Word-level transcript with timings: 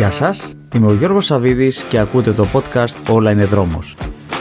Γεια 0.00 0.10
σας, 0.10 0.54
είμαι 0.74 0.86
ο 0.86 0.94
Γιώργος 0.94 1.24
Σαβίδης 1.24 1.82
και 1.82 1.98
ακούτε 1.98 2.32
το 2.32 2.46
podcast 2.52 3.10
«Όλα 3.10 3.30
είναι 3.30 3.44
δρόμος». 3.44 3.96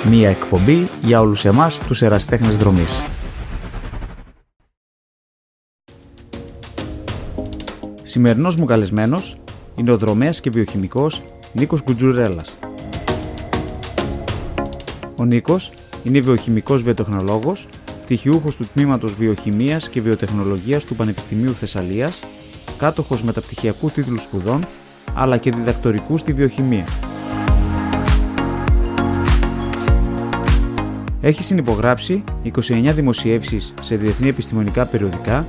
Μία 0.10 0.30
εκπομπή 0.30 0.84
για 1.04 1.22
όλους 1.22 1.46
εμάς 1.46 1.78
τους 1.78 2.02
εραστέχνες 2.02 2.58
δρομής. 2.58 3.02
Σημερινός 8.04 8.58
μου 8.58 8.66
καλεσμένος 8.66 9.38
είναι 9.76 9.92
ο 9.92 9.98
δρομέας 9.98 10.42
και 10.42 10.50
βιοχημικός 10.50 11.24
Νίκος 11.54 11.82
Κουτζουρέλας. 11.82 12.58
Ο 15.16 15.26
Νίκος 15.26 15.72
είναι 16.04 16.20
βιοχημικός 16.20 16.84
βιοτεχνολόγος, 16.84 17.68
πτυχιούχος 18.04 18.56
του 18.56 18.68
Τμήματος 18.74 19.16
Βιοχημίας 19.16 19.90
και 19.90 20.02
Βιοτεχνολογίας 20.02 20.86
του 20.86 20.96
Πανεπιστημίου 20.96 21.56
Θεσσαλίας, 21.56 22.20
κάτοχος 22.78 23.24
μεταπτυχιακού 23.24 23.90
τίτλου 23.90 24.20
σπουδών, 24.20 24.66
αλλά 25.16 25.38
και 25.38 25.52
διδακτορικούς 25.52 26.20
στη 26.20 26.34
βιοχημία. 26.34 26.86
Έχει 31.22 31.44
συνυπογράψει 31.44 32.24
29 32.44 32.92
δημοσιεύσεις 32.94 33.74
σε 33.82 33.96
διεθνή 33.96 34.28
επιστημονικά 34.28 34.86
περιοδικά 34.86 35.48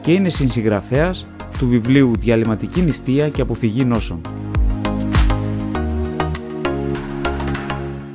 και 0.00 0.12
είναι 0.12 0.28
συγγραφέας 0.28 1.26
του 1.58 1.66
βιβλίου 1.68 2.12
«Διαλυματική 2.18 2.80
νηστεία 2.80 3.28
και 3.28 3.40
αποφυγή 3.40 3.84
νόσων». 3.84 4.20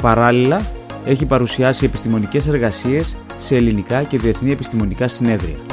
Παράλληλα, 0.01 0.61
έχει 1.05 1.25
παρουσιάσει 1.25 1.85
επιστημονικές 1.85 2.47
εργασίες 2.47 3.17
σε 3.37 3.55
ελληνικά 3.55 4.03
και 4.03 4.17
διεθνή 4.17 4.51
επιστημονικά 4.51 5.07
συνέδρια. 5.07 5.70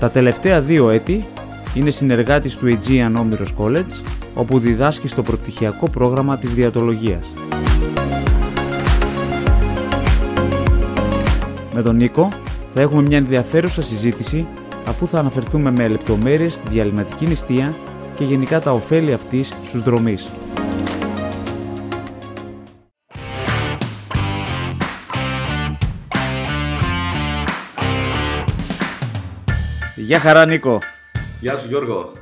Τα 0.00 0.10
τελευταία 0.10 0.60
δύο 0.60 0.90
έτη 0.90 1.28
είναι 1.74 1.90
συνεργάτης 1.90 2.56
του 2.56 2.66
Aegean 2.66 3.12
Όμηρος 3.18 3.54
College, 3.58 4.02
όπου 4.34 4.58
διδάσκει 4.58 5.08
στο 5.08 5.22
προπτυχιακό 5.22 5.90
πρόγραμμα 5.90 6.38
της 6.38 6.54
διατολογίας. 6.54 7.34
Με 11.74 11.82
τον 11.82 11.96
Νίκο 11.96 12.28
θα 12.64 12.80
έχουμε 12.80 13.02
μια 13.02 13.16
ενδιαφέρουσα 13.16 13.82
συζήτηση 13.82 14.46
αφού 14.88 15.08
θα 15.08 15.18
αναφερθούμε 15.18 15.70
με 15.70 15.88
λεπτομέρειες 15.88 16.54
στη 16.54 16.68
διαλυματική 16.70 17.26
νηστεία 17.26 17.76
και 18.14 18.24
γενικά 18.24 18.60
τα 18.60 18.72
ωφέλη 18.72 19.12
αυτής 19.12 19.52
στους 19.64 19.82
δρομείς. 19.82 20.28
Γεια 30.08 30.18
χαρά 30.18 30.46
Νίκο. 30.46 30.78
Γεια 31.40 31.58
σου 31.58 31.68
Γιώργο. 31.68 32.12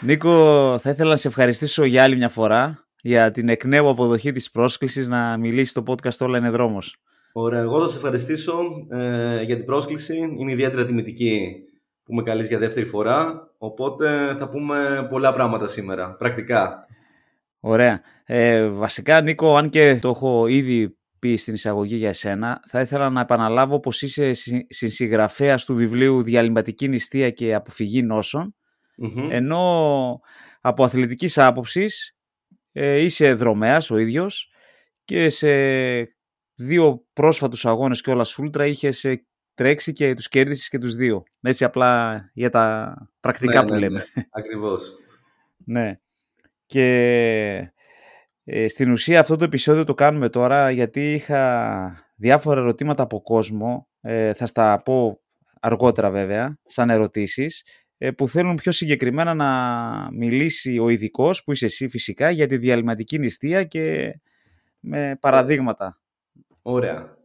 Νίκο, 0.00 0.30
θα 0.78 0.90
ήθελα 0.90 1.10
να 1.10 1.16
σε 1.16 1.28
ευχαριστήσω 1.28 1.84
για 1.84 2.02
άλλη 2.02 2.16
μια 2.16 2.28
φορά 2.28 2.86
για 3.02 3.30
την 3.30 3.48
εκ 3.48 3.64
νέου 3.64 3.88
αποδοχή 3.88 4.32
της 4.32 4.50
πρόσκλησης 4.50 5.08
να 5.08 5.36
μιλήσει 5.36 5.70
στο 5.70 5.82
podcast 5.86 6.18
«Όλα 6.20 6.38
είναι 6.38 6.50
δρόμος». 6.50 6.96
Ωραία, 7.32 7.60
εγώ 7.60 7.80
θα 7.80 7.88
σε 7.88 7.96
ευχαριστήσω 7.96 8.54
ε, 8.90 9.42
για 9.42 9.56
την 9.56 9.64
πρόσκληση. 9.64 10.16
Είναι 10.38 10.52
ιδιαίτερα 10.52 10.86
τιμητική 10.86 11.54
που 12.04 12.14
με 12.14 12.22
καλείς 12.22 12.48
για 12.48 12.58
δεύτερη 12.58 12.86
φορά, 12.86 13.50
οπότε 13.58 14.36
θα 14.38 14.48
πούμε 14.48 15.06
πολλά 15.10 15.32
πράγματα 15.32 15.68
σήμερα, 15.68 16.14
πρακτικά. 16.18 16.86
Ωραία. 17.60 18.00
Ε, 18.24 18.68
βασικά, 18.68 19.20
Νίκο, 19.20 19.56
αν 19.56 19.70
και 19.70 19.98
το 20.00 20.08
έχω 20.08 20.46
ήδη 20.46 20.96
πει 21.24 21.36
στην 21.36 21.54
εισαγωγή 21.54 21.96
για 21.96 22.08
εσένα, 22.08 22.62
θα 22.66 22.80
ήθελα 22.80 23.10
να 23.10 23.20
επαναλάβω 23.20 23.80
πως 23.80 24.02
είσαι 24.02 24.32
συγγραφέας 24.68 25.64
του 25.64 25.74
βιβλίου 25.74 26.22
«Διαλυματική 26.22 26.88
νηστεία 26.88 27.30
και 27.30 27.54
αποφυγή 27.54 28.02
ενώ 29.30 30.20
από 30.60 30.84
αθλητικής 30.84 31.38
άποψης 31.38 32.16
ε, 32.72 32.96
είσαι 32.96 33.34
δρομέας 33.34 33.90
ο 33.90 33.98
ίδιος 33.98 34.50
και 35.04 35.28
σε 35.28 35.48
δύο 36.54 37.06
πρόσφατους 37.12 37.66
αγώνες 37.66 38.00
και 38.00 38.10
όλα 38.10 38.24
σούλτρα 38.24 38.66
είχες 38.66 39.04
ε, 39.04 39.26
τρέξει 39.54 39.92
και 39.92 40.14
τους 40.14 40.28
κέρδισες 40.28 40.68
και 40.68 40.78
τους 40.78 40.94
δύο. 40.94 41.22
Έτσι 41.40 41.64
απλά 41.64 42.22
για 42.34 42.50
τα 42.50 42.94
πρακτικά 43.20 43.60
ναι, 43.60 43.66
που 43.66 43.72
ναι, 43.72 43.78
λέμε. 43.78 44.06
Ναι, 44.14 44.24
ακριβώς. 44.30 44.94
ναι. 45.74 45.98
Και 46.66 47.73
ε, 48.44 48.68
στην 48.68 48.90
ουσία 48.90 49.20
αυτό 49.20 49.36
το 49.36 49.44
επεισόδιο 49.44 49.84
το 49.84 49.94
κάνουμε 49.94 50.28
τώρα 50.28 50.70
γιατί 50.70 51.12
είχα 51.12 52.12
διάφορα 52.16 52.60
ερωτήματα 52.60 53.02
από 53.02 53.22
κόσμο, 53.22 53.88
ε, 54.00 54.32
θα 54.32 54.46
στα 54.46 54.82
πω 54.84 55.20
αργότερα 55.60 56.10
βέβαια, 56.10 56.58
σαν 56.64 56.90
ερωτήσεις, 56.90 57.62
ε, 57.98 58.10
που 58.10 58.28
θέλουν 58.28 58.56
πιο 58.56 58.72
συγκεκριμένα 58.72 59.34
να 59.34 60.08
μιλήσει 60.12 60.78
ο 60.78 60.88
ειδικός 60.88 61.44
που 61.44 61.52
είσαι 61.52 61.64
εσύ 61.66 61.88
φυσικά 61.88 62.30
για 62.30 62.46
τη 62.46 62.56
διαλυματική 62.56 63.18
νηστεία 63.18 63.64
και 63.64 64.14
με 64.80 65.16
παραδείγματα. 65.20 66.00
Ωραία. 66.62 67.16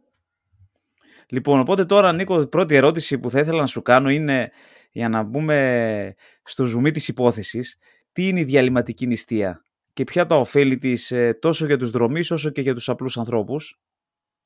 Λοιπόν, 1.28 1.60
οπότε 1.60 1.84
τώρα 1.84 2.12
Νίκο, 2.12 2.46
πρώτη 2.46 2.74
ερώτηση 2.74 3.18
που 3.18 3.30
θα 3.30 3.40
ήθελα 3.40 3.60
να 3.60 3.66
σου 3.66 3.82
κάνω 3.82 4.10
είναι 4.10 4.50
για 4.92 5.08
να 5.08 5.22
μπούμε 5.22 6.14
στο 6.42 6.66
ζουμί 6.66 6.90
της 6.90 7.08
υπόθεσης. 7.08 7.78
Τι 8.12 8.28
είναι 8.28 8.40
η 8.40 8.44
διαλυματική 8.44 9.06
νηστεία; 9.06 9.64
Και 9.92 10.04
ποια 10.04 10.26
τα 10.26 10.36
ωφέλη 10.36 10.78
της 10.78 11.10
ε, 11.10 11.34
τόσο 11.40 11.66
για 11.66 11.78
τους 11.78 11.90
δρομείς 11.90 12.30
όσο 12.30 12.50
και 12.50 12.60
για 12.60 12.74
τους 12.74 12.88
απλούς 12.88 13.18
ανθρώπους; 13.18 13.80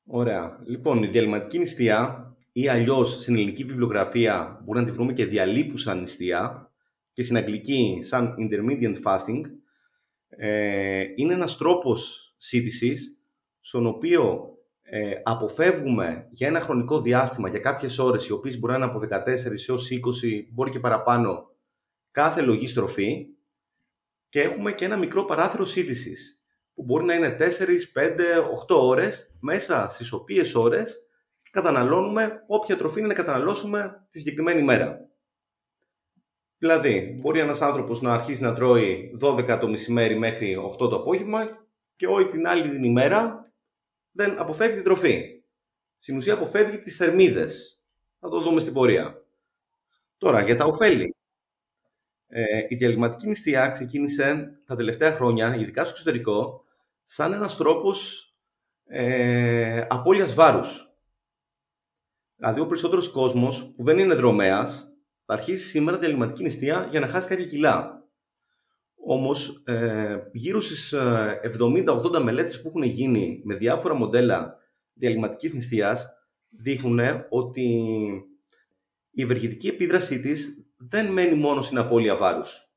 Ωραία. 0.05 0.59
Λοιπόν, 0.65 1.03
η 1.03 1.07
διαλυματική 1.07 1.59
νηστεία 1.59 2.29
ή 2.51 2.67
αλλιώς 2.67 3.21
στην 3.21 3.35
ελληνική 3.35 3.63
βιβλιογραφία 3.63 4.61
μπορεί 4.63 4.79
να 4.79 4.85
τη 4.85 4.91
βρούμε 4.91 5.13
και 5.13 5.25
διαλείπουσα 5.25 5.95
νηστεία 5.95 6.71
και 7.13 7.23
στην 7.23 7.37
αγγλική 7.37 7.99
σαν 8.03 8.35
intermediate 8.39 9.01
fasting 9.03 9.41
ε, 10.27 11.03
είναι 11.15 11.33
ένας 11.33 11.57
τρόπος 11.57 12.33
σύντησης 12.37 13.19
στον 13.59 13.85
οποίο 13.85 14.49
ε, 14.81 15.11
αποφεύγουμε 15.23 16.27
για 16.31 16.47
ένα 16.47 16.59
χρονικό 16.59 17.01
διάστημα, 17.01 17.49
για 17.49 17.59
κάποιες 17.59 17.99
ώρες, 17.99 18.27
οι 18.27 18.31
οποίες 18.31 18.59
μπορεί 18.59 18.73
να 18.73 18.85
είναι 18.85 18.87
από 18.87 18.99
14 18.99 19.67
έως 19.67 19.89
20, 19.91 20.45
μπορεί 20.51 20.71
και 20.71 20.79
παραπάνω, 20.79 21.51
κάθε 22.11 22.41
λογή 22.41 22.67
στροφή 22.67 23.25
και 24.35 24.41
έχουμε 24.41 24.73
και 24.73 24.85
ένα 24.85 24.97
μικρό 24.97 25.25
παράθυρο 25.25 25.65
σύντησης 25.65 26.41
που 26.73 26.83
μπορεί 26.83 27.05
να 27.05 27.13
είναι 27.13 27.37
4, 27.39 27.43
5, 27.93 28.41
8 28.67 28.79
ώρες 28.79 29.35
μέσα 29.39 29.89
στις 29.89 30.11
οποίες 30.11 30.55
ώρες 30.55 31.07
καταναλώνουμε 31.51 32.43
όποια 32.47 32.77
τροφή 32.77 32.99
είναι 32.99 33.07
να 33.07 33.13
καταναλώσουμε 33.13 34.07
τη 34.11 34.17
συγκεκριμένη 34.17 34.63
μέρα. 34.63 35.09
Δηλαδή, 36.57 37.17
μπορεί 37.21 37.39
ένας 37.39 37.61
άνθρωπος 37.61 38.01
να 38.01 38.13
αρχίσει 38.13 38.41
να 38.41 38.53
τρώει 38.53 39.17
12 39.21 39.57
το 39.61 39.67
μεσημέρι 39.67 40.17
μέχρι 40.17 40.55
8 40.55 40.89
το 40.89 40.95
απόγευμα 40.95 41.67
και 41.95 42.07
όλη 42.07 42.29
την 42.29 42.47
άλλη 42.47 42.69
την 42.69 42.83
ημέρα 42.83 43.51
δεν 44.11 44.39
αποφεύγει 44.39 44.75
την 44.75 44.83
τροφή. 44.83 45.43
Στην 45.97 46.17
ουσία 46.17 46.33
αποφεύγει 46.33 46.79
τις 46.79 46.95
θερμίδες. 46.95 47.81
Θα 48.19 48.29
το 48.29 48.41
δούμε 48.41 48.59
στην 48.59 48.73
πορεία. 48.73 49.25
Τώρα, 50.17 50.41
για 50.41 50.57
τα 50.57 50.65
ωφέλη. 50.65 51.15
Ε, 52.27 52.65
η 52.67 52.75
διαλυματική 52.75 53.27
νηστεία 53.27 53.69
ξεκίνησε 53.69 54.57
τα 54.65 54.75
τελευταία 54.75 55.11
χρόνια, 55.11 55.55
ειδικά 55.55 55.81
στο 55.81 55.91
εξωτερικό, 55.91 56.63
σαν 57.05 57.33
ένας 57.33 57.57
τρόπος 57.57 58.29
ε, 58.85 59.85
απώλειας 59.89 60.33
βάρους. 60.33 60.89
Δηλαδή, 62.35 62.59
ο 62.59 62.65
περισσότερος 62.65 63.09
κόσμος 63.09 63.73
που 63.75 63.83
δεν 63.83 63.99
είναι 63.99 64.15
δρομέας 64.15 64.89
θα 65.25 65.33
αρχίσει 65.33 65.67
σήμερα 65.67 65.97
διαλυματική 65.97 66.43
νηστεία 66.43 66.87
για 66.91 66.99
να 66.99 67.07
χάσει 67.07 67.27
κάποια 67.27 67.45
κιλά. 67.45 68.03
Όμως, 69.07 69.63
ε, 69.65 70.17
γύρω 70.33 70.61
στις 70.61 70.93
70-80 71.41 72.19
μελέτες 72.19 72.61
που 72.61 72.67
έχουν 72.67 72.83
γίνει 72.83 73.41
με 73.43 73.55
διάφορα 73.55 73.93
μοντέλα 73.93 74.57
διαλυματικής 74.93 75.53
νηστείας 75.53 76.13
δείχνουν 76.49 76.99
ότι 77.29 77.63
η 79.11 79.21
ευεργετική 79.21 79.67
επίδρασή 79.67 80.19
της 80.21 80.64
δεν 80.89 81.11
μένει 81.11 81.35
μόνο 81.35 81.61
στην 81.61 81.77
απώλεια 81.77 82.15
βάρους. 82.15 82.69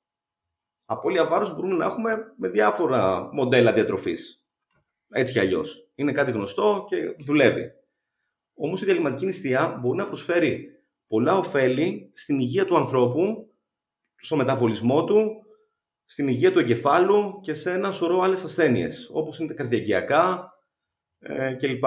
Απώλεια 0.84 1.26
βάρους 1.26 1.54
μπορούμε 1.54 1.76
να 1.76 1.84
έχουμε 1.84 2.34
με 2.36 2.48
διάφορα 2.48 3.28
μοντέλα 3.32 3.72
διατροφής. 3.72 4.42
Έτσι 5.08 5.32
κι 5.32 5.38
αλλιώς. 5.38 5.90
Είναι 5.94 6.12
κάτι 6.12 6.30
γνωστό 6.30 6.84
και 6.88 6.96
δουλεύει. 7.18 7.72
Όμως 8.54 8.82
η 8.82 8.84
διαλυματική 8.84 9.26
νηστεία 9.26 9.78
μπορεί 9.80 9.98
να 9.98 10.06
προσφέρει 10.06 10.68
πολλά 11.06 11.36
ωφέλη 11.38 12.10
στην 12.14 12.38
υγεία 12.40 12.64
του 12.64 12.76
ανθρώπου, 12.76 13.52
στο 14.16 14.36
μεταβολισμό 14.36 15.04
του, 15.04 15.42
στην 16.04 16.28
υγεία 16.28 16.52
του 16.52 16.58
εγκεφάλου 16.58 17.40
και 17.42 17.54
σε 17.54 17.72
ένα 17.72 17.92
σωρό 17.92 18.20
άλλες 18.20 18.42
ασθένειες, 18.42 19.10
όπως 19.12 19.38
είναι 19.38 19.48
τα 19.48 19.54
καρδιακιακά 19.54 20.52
ε, 21.18 21.54
κλπ. 21.54 21.84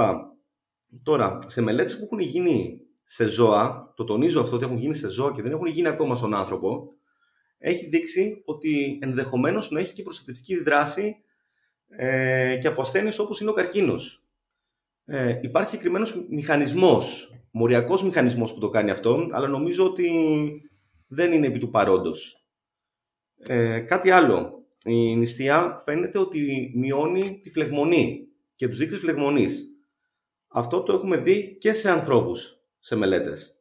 Τώρα, 1.04 1.38
σε 1.48 1.62
μελέτες 1.62 1.98
που 1.98 2.04
έχουν 2.04 2.20
γίνει 2.20 2.81
σε 3.13 3.28
ζώα, 3.28 3.94
το 3.96 4.04
τονίζω 4.04 4.42
αυτό 4.42 4.56
ότι 4.56 4.66
έχουν 4.66 4.78
γίνει 4.78 4.96
σε 4.96 5.10
ζώα 5.10 5.31
και 5.31 5.42
δεν 5.42 5.52
έχουν 5.52 5.68
γίνει 5.68 5.88
ακόμα 5.88 6.16
στον 6.16 6.34
άνθρωπο, 6.34 6.94
έχει 7.58 7.86
δείξει 7.86 8.42
ότι 8.46 9.00
ενδεχομένως 9.02 9.72
να 9.72 9.80
έχει 9.80 9.94
και 9.94 10.04
προστατευτική 10.04 10.63
δράση 10.63 11.16
ε, 11.88 12.58
και 12.62 12.68
από 12.68 12.81
ασθένειες 12.81 13.19
όπως 13.19 13.42
είναι 13.42 13.50
ο 13.50 13.54
καρκίνος 13.54 14.24
ε, 15.06 15.40
υπάρχει 15.42 15.69
συγκεκριμένος 15.69 16.25
μηχανισμός, 16.30 17.34
μοριακός 17.52 18.04
μηχανισμός 18.04 18.54
που 18.54 18.60
το 18.60 18.69
κάνει 18.69 18.92
αυτό, 18.92 19.28
αλλά 19.31 19.48
νομίζω 19.48 19.86
ότι 19.86 20.12
δεν 21.08 21.31
είναι 21.31 21.48
επί 21.48 21.60
του 21.60 21.69
παρόντος. 21.69 22.46
Ε, 23.38 23.80
κάτι 23.80 24.10
άλλο. 24.10 24.66
Η 24.84 25.16
νηστεία 25.16 25.81
φαίνεται 25.86 26.18
ότι 26.18 26.72
μειώνει 26.75 27.40
τη 27.44 27.50
φλεγμονή 27.50 28.28
και 28.56 28.68
τους 28.68 28.78
δείκτες 28.78 29.00
φλεγμονής. 29.00 29.66
Αυτό 30.48 30.84
το 30.84 30.94
έχουμε 30.94 31.18
δει 31.18 31.58
και 31.60 31.74
σε 31.74 31.90
ανθρώπους, 31.90 32.61
σε 32.81 32.95
μελέτες. 32.95 33.56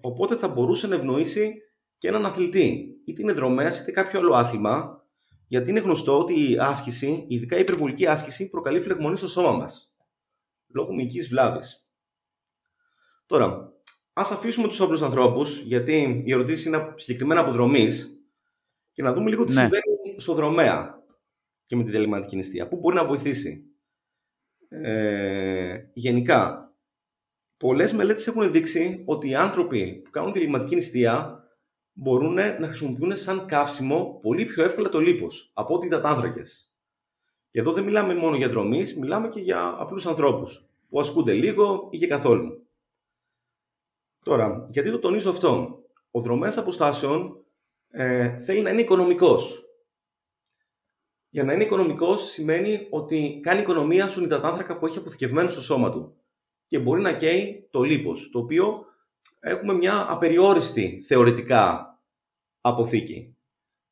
Οπότε 0.00 0.36
θα 0.36 0.48
μπορούσε 0.48 0.86
να 0.86 0.94
ευνοήσει 0.94 1.54
και 1.98 2.08
έναν 2.08 2.26
αθλητή, 2.26 2.96
είτε 3.04 3.22
είναι 3.22 3.32
δρομέας 3.32 3.80
είτε 3.80 3.90
κάποιο 3.90 4.18
άλλο 4.18 4.34
άθλημα, 4.34 5.04
γιατί 5.46 5.70
είναι 5.70 5.80
γνωστό 5.80 6.18
ότι 6.18 6.50
η 6.50 6.58
άσκηση, 6.58 7.24
ειδικά 7.28 7.56
η 7.56 7.60
υπερβολική 7.60 8.06
άσκηση, 8.06 8.50
προκαλεί 8.50 8.80
φλεγμονή 8.80 9.16
στο 9.16 9.28
σώμα 9.28 9.52
μας, 9.52 9.94
λόγω 10.74 10.94
μυϊκής 10.94 11.28
βλάβης. 11.28 11.88
Τώρα, 13.26 13.72
ας 14.12 14.30
αφήσουμε 14.30 14.68
τους 14.68 14.80
απλούς 14.80 15.02
ανθρώπους, 15.02 15.60
γιατί 15.60 16.22
η 16.26 16.32
ερωτήση 16.32 16.68
είναι 16.68 16.94
συγκεκριμένα 16.96 17.40
αποδρομής, 17.40 18.14
και 18.94 19.02
να 19.02 19.12
δούμε 19.12 19.30
λίγο 19.30 19.44
τι 19.44 19.52
ναι. 19.52 19.60
συμβαίνει 19.60 20.14
στο 20.16 20.34
δρομέα 20.34 21.02
και 21.66 21.76
με 21.76 21.84
τη 21.84 21.90
διαλυματική 21.90 22.36
νηστεία. 22.36 22.68
Πού 22.68 22.76
μπορεί 22.78 22.94
να 22.94 23.04
βοηθήσει. 23.04 23.64
Ε, 24.68 25.78
γενικά, 25.92 26.63
πολλές 27.64 27.92
μελέτες 27.92 28.26
έχουν 28.26 28.52
δείξει 28.52 29.02
ότι 29.06 29.28
οι 29.28 29.34
άνθρωποι 29.34 30.00
που 30.04 30.10
κάνουν 30.10 30.32
διαλυματική 30.32 30.74
νηστεία 30.74 31.44
μπορούν 31.92 32.34
να 32.34 32.66
χρησιμοποιούν 32.66 33.16
σαν 33.16 33.46
καύσιμο 33.46 34.18
πολύ 34.22 34.44
πιο 34.44 34.64
εύκολα 34.64 34.88
το 34.88 35.00
λίπος 35.00 35.50
από 35.54 35.74
ό,τι 35.74 35.84
οι 35.84 35.88
υδατάνθρακες. 35.92 36.72
Και 37.50 37.60
εδώ 37.60 37.72
δεν 37.72 37.84
μιλάμε 37.84 38.14
μόνο 38.14 38.36
για 38.36 38.48
δρομείς, 38.48 38.96
μιλάμε 38.96 39.28
και 39.28 39.40
για 39.40 39.76
απλούς 39.78 40.06
ανθρώπους 40.06 40.68
που 40.88 41.00
ασκούνται 41.00 41.32
λίγο 41.32 41.88
ή 41.90 41.98
και 41.98 42.06
καθόλου. 42.06 42.66
Τώρα, 44.24 44.68
γιατί 44.70 44.90
το 44.90 44.98
τονίζω 44.98 45.30
αυτό; 45.30 45.82
Ο 46.10 46.20
δρομέας 46.20 46.58
αποστάσεων 46.58 47.44
ε, 47.90 48.42
θέλει 48.44 48.62
να 48.62 48.70
είναι 48.70 48.80
οικονομικός. 48.80 49.64
Για 51.28 51.44
να 51.44 51.52
είναι 51.52 51.64
οικονομικός 51.64 52.22
σημαίνει 52.22 52.86
ότι 52.90 53.40
κάνει 53.42 53.60
οικονομία 53.60 54.08
στον 54.08 54.24
υδατάνθρακα 54.24 54.78
που 54.78 54.86
έχει 54.86 54.98
αποθηκευμένο 54.98 55.50
στο 55.50 55.62
σώμα 55.62 55.90
του 55.90 56.18
και 56.66 56.78
μπορεί 56.78 57.00
να 57.00 57.12
καίει 57.12 57.68
το 57.70 57.82
λίπος, 57.82 58.30
το 58.32 58.38
οποίο 58.38 58.84
έχουμε 59.40 59.72
μια 59.72 60.06
απεριόριστη 60.08 61.04
θεωρητικά 61.06 61.94
αποθήκη. 62.60 63.36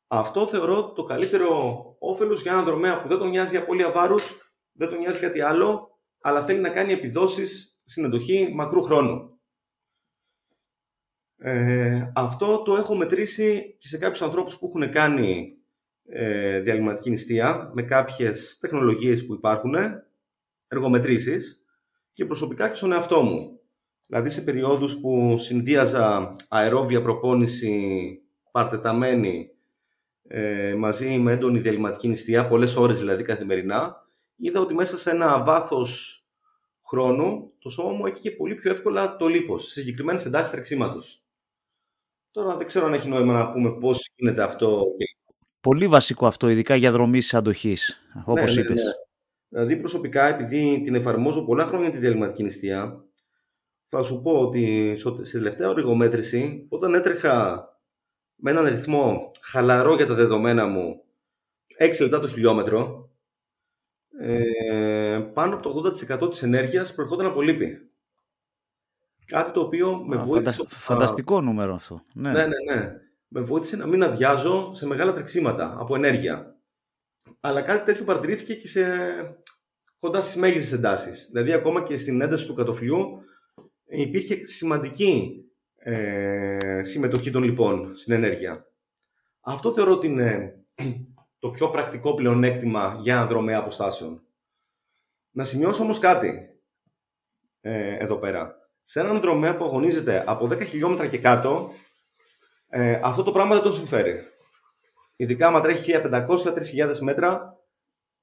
Αυτό 0.07 0.47
θεωρώ 0.47 0.91
το 0.91 1.03
καλύτερο 1.03 1.81
όφελος 1.99 2.41
για 2.41 2.51
έναν 2.51 2.63
δρομέα 2.63 3.01
που 3.01 3.07
δεν 3.07 3.17
τον 3.17 3.29
νοιάζει 3.29 3.55
για 3.55 3.65
πολύ 3.65 3.83
βάρους, 3.83 4.53
δεν 4.71 4.89
τον 4.89 4.97
νοιάζει 4.97 5.19
κάτι 5.19 5.41
άλλο, 5.41 5.99
αλλά 6.21 6.45
θέλει 6.45 6.59
να 6.59 6.69
κάνει 6.69 6.93
επιδόσεις 6.93 7.79
στην 7.85 8.05
εντοχή 8.05 8.51
μακρού 8.53 8.83
χρόνου. 8.83 9.39
Ε, 11.37 12.11
αυτό 12.15 12.61
το 12.61 12.75
έχω 12.75 12.95
μετρήσει 12.95 13.77
και 13.79 13.87
σε 13.87 13.97
κάποιους 13.97 14.21
ανθρώπους 14.21 14.57
που 14.57 14.65
έχουν 14.67 14.91
κάνει 14.91 15.57
ε, 16.05 16.59
διαλυματική 16.59 17.09
νηστεία 17.09 17.71
με 17.73 17.83
κάποιες 17.83 18.57
τεχνολογίες 18.59 19.25
που 19.25 19.33
υπάρχουν, 19.33 19.75
εργομετρήσεις 20.67 21.62
και 22.13 22.25
προσωπικά 22.25 22.69
και 22.69 22.75
στον 22.75 22.91
εαυτό 22.91 23.21
μου. 23.21 23.59
Δηλαδή 24.07 24.29
σε 24.29 24.41
περιόδους 24.41 24.99
που 24.99 25.37
συνδύαζα 25.37 26.35
αερόβια 26.47 27.01
προπόνηση 27.01 28.03
παρτεταμένη 28.51 29.49
ε, 30.27 30.75
μαζί 30.77 31.17
με 31.17 31.31
έντονη 31.31 31.59
διαλυματική 31.59 32.07
νηστεία, 32.07 32.47
πολλές 32.47 32.75
ώρες 32.75 32.99
δηλαδή 32.99 33.23
καθημερινά, 33.23 34.07
είδα 34.35 34.59
ότι 34.59 34.73
μέσα 34.73 34.97
σε 34.97 35.09
ένα 35.09 35.43
βάθος 35.43 36.21
χρόνου 36.85 37.51
το 37.59 37.69
σώμα 37.69 37.91
μου 37.91 38.05
έκυγε 38.05 38.31
πολύ 38.31 38.55
πιο 38.55 38.71
εύκολα 38.71 39.15
το 39.15 39.27
λίπος, 39.27 39.63
σε 39.63 39.79
συγκεκριμένες 39.79 40.25
εντάσεις 40.25 40.51
τρεξίματος. 40.51 41.23
Τώρα 42.31 42.57
δεν 42.57 42.67
ξέρω 42.67 42.85
αν 42.85 42.93
έχει 42.93 43.07
νόημα 43.07 43.33
να 43.33 43.51
πούμε 43.51 43.71
πώς 43.71 44.09
γίνεται 44.15 44.43
αυτό. 44.43 44.83
Πολύ 45.61 45.87
βασικό 45.87 46.27
αυτό, 46.27 46.49
ειδικά 46.49 46.75
για 46.75 46.91
δρομή 46.91 47.21
αντοχής, 47.31 47.99
όπως 48.25 48.55
ναι, 48.55 48.61
ναι, 48.61 48.61
είπες. 48.61 48.83
Ναι. 48.83 48.91
Δηλαδή, 49.53 49.77
προσωπικά, 49.77 50.25
επειδή 50.25 50.81
την 50.83 50.95
εφαρμόζω 50.95 51.45
πολλά 51.45 51.65
χρόνια 51.65 51.91
τη 51.91 51.97
διαλυματική 51.97 52.43
νηστεία, 52.43 53.03
θα 53.89 54.03
σου 54.03 54.21
πω 54.21 54.31
ότι 54.31 54.95
στη 54.97 55.31
τελευταία 55.31 55.69
οριγομέτρηση, 55.69 56.65
όταν 56.69 56.93
έτρεχα 56.93 57.67
με 58.35 58.51
έναν 58.51 58.65
ρυθμό 58.65 59.31
χαλαρό 59.41 59.95
για 59.95 60.07
τα 60.07 60.13
δεδομένα 60.13 60.67
μου, 60.67 61.03
6 61.79 61.99
λεπτά 61.99 62.19
το 62.19 62.27
χιλιόμετρο, 62.27 63.09
ε, 64.19 65.19
πάνω 65.33 65.55
από 65.55 65.63
το 65.63 65.93
80% 66.25 66.29
της 66.29 66.43
ενέργειας 66.43 66.93
προερχόταν 66.93 67.25
από 67.25 67.41
λύπη. 67.41 67.89
Κάτι 69.25 69.51
το 69.51 69.59
οποίο 69.59 70.03
με 70.05 70.15
βοήθησε... 70.15 70.63
Φανταστικό 70.67 71.41
νούμερο 71.41 71.73
αυτό. 71.73 72.01
Ναι. 72.13 72.31
ναι, 72.31 72.45
ναι, 72.45 72.75
ναι. 72.75 72.91
Με 73.27 73.41
βοήθησε 73.41 73.75
να 73.75 73.87
μην 73.87 74.03
αδειάζω 74.03 74.73
σε 74.73 74.87
μεγάλα 74.87 75.13
τρεξίματα 75.13 75.75
από 75.79 75.95
ενέργεια. 75.95 76.52
Αλλά 77.45 77.61
κάτι 77.61 77.85
τέτοιο 77.85 78.05
παρατηρήθηκε 78.05 78.55
και 78.55 78.67
σε 78.67 78.85
κοντά 79.99 80.21
στις 80.21 80.35
μέγιστες 80.35 80.71
εντάσεις. 80.71 81.27
Δηλαδή, 81.31 81.53
ακόμα 81.53 81.83
και 81.83 81.97
στην 81.97 82.21
ένταση 82.21 82.47
του 82.47 82.53
κατοφλιού 82.53 83.23
υπήρχε 83.85 84.45
σημαντική 84.45 85.43
ε, 85.75 86.81
συμμετοχή 86.83 87.31
των 87.31 87.43
λοιπόν 87.43 87.97
στην 87.97 88.13
ενέργεια. 88.13 88.65
Αυτό 89.41 89.73
θεωρώ 89.73 89.91
ότι 89.91 90.07
είναι 90.07 90.59
το 91.39 91.49
πιο 91.49 91.69
πρακτικό 91.69 92.13
πλεονέκτημα 92.13 92.97
για 93.01 93.13
ένα 93.13 93.25
δρομέα 93.25 93.57
αποστάσεων. 93.57 94.23
Να 95.31 95.43
σημειώσω 95.43 95.83
όμως 95.83 95.99
κάτι 95.99 96.59
ε, 97.61 97.95
εδώ 97.95 98.17
πέρα 98.17 98.55
σε 98.83 98.99
έναν 98.99 99.19
δρομέα 99.19 99.57
που 99.57 99.63
αγωνίζεται 99.63 100.23
από 100.27 100.45
10 100.45 100.65
χιλιόμετρα 100.65 101.07
και 101.07 101.17
κάτω, 101.17 101.71
ε, 102.69 102.99
αυτό 103.03 103.23
το 103.23 103.31
πράγμα 103.31 103.53
δεν 103.53 103.63
τον 103.63 103.73
συμφέρει. 103.73 104.32
Ειδικά 105.15 105.47
άμα 105.47 105.61
τρέχει 105.61 105.91
1500-3000 105.95 106.97
μέτρα, 107.01 107.59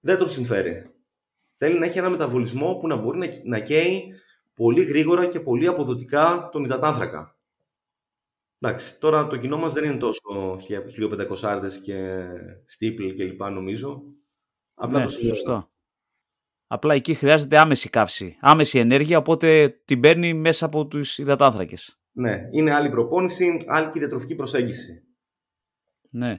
δεν 0.01 0.19
τον 0.19 0.31
συμφέρει. 0.31 0.91
Θέλει 1.57 1.79
να 1.79 1.87
έχει 1.87 1.99
ένα 1.99 2.11
μεταβολισμό 2.11 2.75
που 2.75 2.87
να 2.87 2.97
μπορεί 2.97 3.19
να, 3.19 3.27
να 3.45 3.61
καίει 3.61 4.13
πολύ 4.55 4.85
γρήγορα 4.85 5.27
και 5.27 5.41
πολύ 5.41 5.67
αποδοτικά 5.67 6.49
τον 6.53 6.65
υδατάνθρακα. 6.65 7.39
Εντάξει, 8.59 8.99
τώρα 8.99 9.27
το 9.27 9.37
κοινό 9.37 9.57
μας 9.57 9.73
δεν 9.73 9.85
είναι 9.85 9.97
τόσο 9.97 10.59
1500 11.43 11.71
και 11.83 12.25
στίπλ 12.67 13.09
και 13.09 13.25
λοιπά 13.25 13.51
νομίζω. 13.51 14.03
Απλά 14.75 14.99
ναι, 14.99 15.05
το 15.05 15.11
σωστό. 15.11 15.71
Απλά 16.67 16.95
εκεί 16.95 17.15
χρειάζεται 17.15 17.59
άμεση 17.59 17.91
καύση, 17.91 18.37
άμεση 18.41 18.79
ενέργεια, 18.79 19.19
οπότε 19.19 19.69
την 19.85 20.01
παίρνει 20.01 20.35
μέσα 20.35 20.67
από 20.67 20.87
τους 20.87 21.19
υδατάνθρακες. 21.19 22.01
Ναι, 22.13 22.49
είναι 22.51 22.75
άλλη 22.75 22.91
προπόνηση, 22.91 23.65
άλλη 23.67 23.91
και 23.91 23.99
διατροφική 23.99 24.35
προσέγγιση. 24.35 25.03
Ναι. 26.11 26.39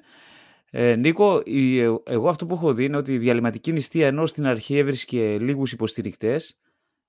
Ε, 0.74 0.96
Νίκο, 0.96 1.42
η, 1.46 1.80
εγώ 2.04 2.30
αυτό 2.30 2.46
που 2.46 2.54
έχω 2.54 2.74
δει 2.74 2.84
είναι 2.84 2.98
ότι 2.98 3.14
η 3.14 3.18
διαλυματική 3.18 3.72
νηστεία 3.72 4.08
ενώ 4.08 4.26
στην 4.26 4.46
αρχή 4.46 4.78
έβρισκε 4.78 5.38
λίγους 5.40 5.72
υποστηρικτές, 5.72 6.60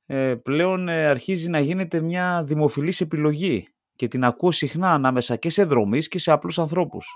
ε, 0.07 0.35
πλέον 0.35 0.89
ε, 0.89 1.07
αρχίζει 1.07 1.51
να 1.51 1.61
γίνεται 1.61 2.01
μια 2.01 2.45
δημοφιλής 2.45 3.01
επιλογή 3.01 3.69
και 3.97 4.09
την 4.09 4.25
ακούω 4.25 4.51
συχνά 4.51 4.93
ανάμεσα 4.93 5.37
και 5.37 5.51
σε 5.51 5.65
δρομείς 5.65 6.09
και 6.09 6.19
σε 6.19 6.33
απλούς 6.33 6.59
ανθρώπους. 6.59 7.07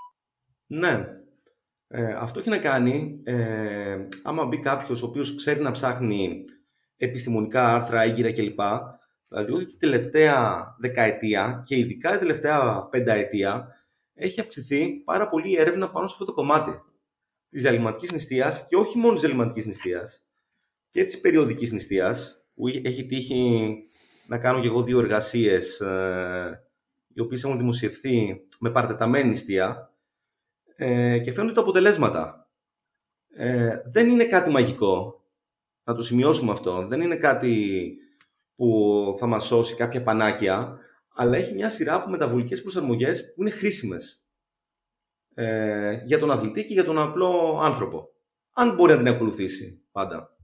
Ναι, 0.67 1.05
ε, 1.87 2.13
αυτό 2.13 2.39
έχει 2.39 2.49
να 2.49 2.57
κάνει, 2.57 3.21
ε, 3.23 3.97
άμα 4.23 4.45
μπει 4.45 4.59
κάποιος 4.59 5.03
ο 5.03 5.05
οποίος 5.05 5.35
ξέρει 5.35 5.61
να 5.61 5.71
ψάχνει 5.71 6.45
επιστημονικά 6.97 7.73
άρθρα, 7.73 8.01
έγκυρα 8.01 8.33
κλπ. 8.33 8.59
Δηλαδή, 9.27 9.51
ότι 9.51 9.65
την 9.65 9.79
τελευταία 9.79 10.65
δεκαετία 10.79 11.63
και 11.65 11.77
ειδικά 11.77 12.09
την 12.09 12.19
τελευταία 12.19 12.87
πενταετία 12.91 13.67
έχει 14.17 14.39
αυξηθεί 14.39 14.89
πάρα 14.89 15.29
πολύ 15.29 15.49
η 15.49 15.59
έρευνα 15.59 15.91
πάνω 15.91 16.07
σε 16.07 16.13
αυτό 16.13 16.25
το 16.25 16.33
κομμάτι 16.33 16.81
της 17.49 17.61
διαλυματική 17.61 18.13
νηστείας 18.13 18.65
και 18.67 18.75
όχι 18.75 18.97
μόνο 18.97 19.13
της 19.13 19.21
διαλυματική 19.21 19.67
νηστείας 19.67 20.25
και 20.91 21.05
της 21.05 21.19
περιοδικής 21.19 21.71
νηστείας, 21.71 22.45
που 22.55 22.67
έχει 22.67 23.05
τύχει 23.05 23.73
να 24.27 24.37
κάνω 24.37 24.61
και 24.61 24.67
εγώ 24.67 24.83
δύο 24.83 24.99
εργασίες 24.99 25.79
ε, 25.79 26.67
οι 27.13 27.19
οποίες 27.19 27.43
έχουν 27.43 27.57
δημοσιευθεί 27.57 28.41
με 28.59 28.71
παρτεταμένη 28.71 29.29
νηστεία 29.29 29.91
ε, 30.75 31.19
και 31.19 31.31
φαίνονται 31.31 31.53
τα 31.53 31.61
αποτελέσματα. 31.61 32.49
Ε, 33.29 33.81
δεν 33.85 34.07
είναι 34.07 34.25
κάτι 34.25 34.49
μαγικό. 34.49 35.21
Να 35.83 35.95
το 35.95 36.01
σημειώσουμε 36.01 36.51
αυτό. 36.51 36.87
Δεν 36.87 37.01
είναι 37.01 37.15
κάτι 37.15 37.93
που 38.55 39.15
θα 39.19 39.27
μας 39.27 39.45
σώσει 39.45 39.75
κάποια 39.75 40.03
πανάκια, 40.03 40.79
αλλά 41.17 41.37
έχει 41.37 41.53
μια 41.53 41.69
σειρά 41.69 41.93
από 41.93 42.09
μεταβολικές 42.09 42.61
προσαρμογές 42.61 43.33
που 43.33 43.41
είναι 43.41 43.51
χρήσιμες 43.51 44.23
ε, 45.33 46.03
για 46.05 46.19
τον 46.19 46.31
αθλητή 46.31 46.65
και 46.65 46.73
για 46.73 46.83
τον 46.83 46.99
απλό 46.99 47.59
άνθρωπο. 47.61 48.09
Αν 48.53 48.75
μπορεί 48.75 48.91
να 48.91 48.97
την 48.97 49.07
ακολουθήσει 49.07 49.81
πάντα. 49.91 50.37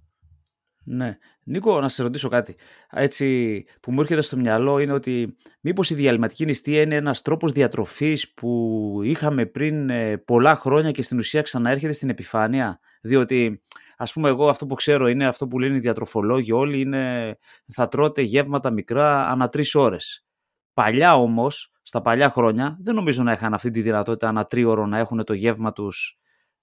Ναι. 0.86 1.18
Νίκο, 1.44 1.80
να 1.80 1.90
σε 1.90 2.04
ρωτήσω 2.04 2.30
κάτι. 2.30 2.56
Έτσι 2.90 3.66
που 3.82 3.92
μου 3.92 4.02
έρχεται 4.02 4.22
στο 4.22 4.38
μυαλό 4.38 4.80
είναι 4.80 4.94
ότι 4.94 5.36
μήπως 5.62 5.90
η 5.90 5.96
διαλυματική 5.96 6.46
νηστεία 6.46 6.82
είναι 6.82 6.96
ένας 6.96 7.22
τρόπος 7.22 7.52
διατροφής 7.52 8.34
που 8.34 9.00
είχαμε 9.04 9.46
πριν 9.46 9.90
ε, 9.90 10.18
πολλά 10.18 10.56
χρόνια 10.56 10.92
και 10.92 11.02
στην 11.02 11.18
ουσία 11.18 11.42
ξαναέρχεται 11.42 11.94
στην 11.94 12.10
επιφάνεια; 12.10 12.80
Διότι 13.02 13.64
ας 13.98 14.14
πούμε 14.14 14.30
εγώ 14.30 14.50
αυτό 14.50 14.66
που 14.66 14.76
ξέρω 14.76 15.08
είναι 15.08 15.28
αυτό 15.28 15.48
που 15.48 15.60
λένε 15.60 15.76
οι 15.76 15.80
διατροφολόγοι 15.80 16.52
όλοι 16.52 16.80
είναι 16.80 17.38
θα 17.74 17.88
τρώτε 17.88 18.22
γεύματα 18.22 18.72
μικρά 18.72 19.28
ανά 19.28 19.50
τρεις 19.50 19.76
ώρες. 19.76 20.26
Παλιά 20.74 21.16
όμως 21.16 21.72
στα 21.82 22.02
παλιά 22.02 22.30
χρόνια 22.30 22.78
δεν 22.82 22.96
νομίζω 22.96 23.24
να 23.24 23.32
είχαν 23.32 23.54
αυτή 23.54 23.70
τη 23.70 23.82
δυνατότητα 23.82 24.28
ένα 24.28 24.46
τρίωρο 24.46 24.86
να 24.86 24.98
έχουν 24.98 25.24
το 25.24 25.34
γεύμα 25.34 25.72
τους. 25.72 26.18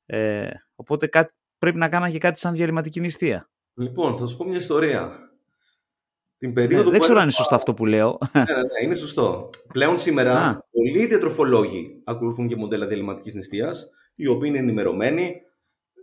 Ε, 0.06 0.48
οπότε 0.74 1.06
κάτι, 1.06 1.34
πρέπει 1.58 1.78
να 1.78 1.88
κάναν 1.88 2.10
και 2.10 2.18
κάτι 2.18 2.38
σαν 2.38 2.52
διαλυματική 2.52 3.00
νηστεία. 3.00 3.50
Λοιπόν, 3.74 4.18
θα 4.18 4.26
σου 4.26 4.36
πω 4.36 4.44
μια 4.44 4.58
ιστορία. 4.58 5.30
Την 6.38 6.48
ναι, 6.48 6.54
περίοδο 6.54 6.84
ναι, 6.84 6.90
δεν 6.90 7.00
ξέρω 7.00 7.16
αν 7.16 7.22
είναι 7.22 7.32
σωστό 7.32 7.54
αυτό 7.54 7.74
που 7.74 7.86
λέω. 7.86 8.18
Ναι, 8.32 8.40
ναι, 8.40 8.52
ναι, 8.52 8.84
είναι 8.84 8.94
σωστό. 8.94 9.50
Πλέον 9.72 9.98
σήμερα 9.98 10.48
Α. 10.48 10.58
πολλοί 10.70 11.06
διατροφολόγοι 11.06 12.02
ακολουθούν 12.04 12.48
και 12.48 12.56
μοντέλα 12.56 12.86
διαλυματικής 12.86 13.34
νηστείας, 13.34 13.88
οι 14.14 14.26
οποίοι 14.26 14.48
είναι 14.52 14.58
ενημερωμένοι, 14.58 15.34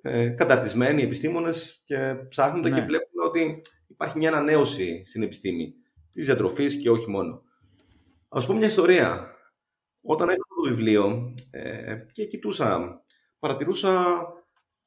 ε, 0.01 0.27
καταρτισμένοι 0.27 1.03
επιστήμονες 1.03 1.81
και 1.85 2.15
ψάχνουν 2.29 2.61
ναι. 2.61 2.69
και 2.69 2.81
βλέπουν 2.85 3.21
ότι 3.25 3.61
υπάρχει 3.87 4.17
μια 4.17 4.29
ανανέωση 4.29 5.03
στην 5.05 5.23
επιστήμη 5.23 5.73
της 6.13 6.25
διατροφής 6.25 6.75
και 6.75 6.89
όχι 6.89 7.09
μόνο. 7.09 7.41
Ας 8.29 8.45
πω 8.45 8.53
μια 8.53 8.67
ιστορία. 8.67 9.35
Όταν 10.01 10.27
έκανα 10.27 10.43
το 10.55 10.69
βιβλίο 10.69 11.33
ε, 11.51 11.95
και 12.11 12.25
κοιτούσα, 12.25 13.01
παρατηρούσα 13.39 14.17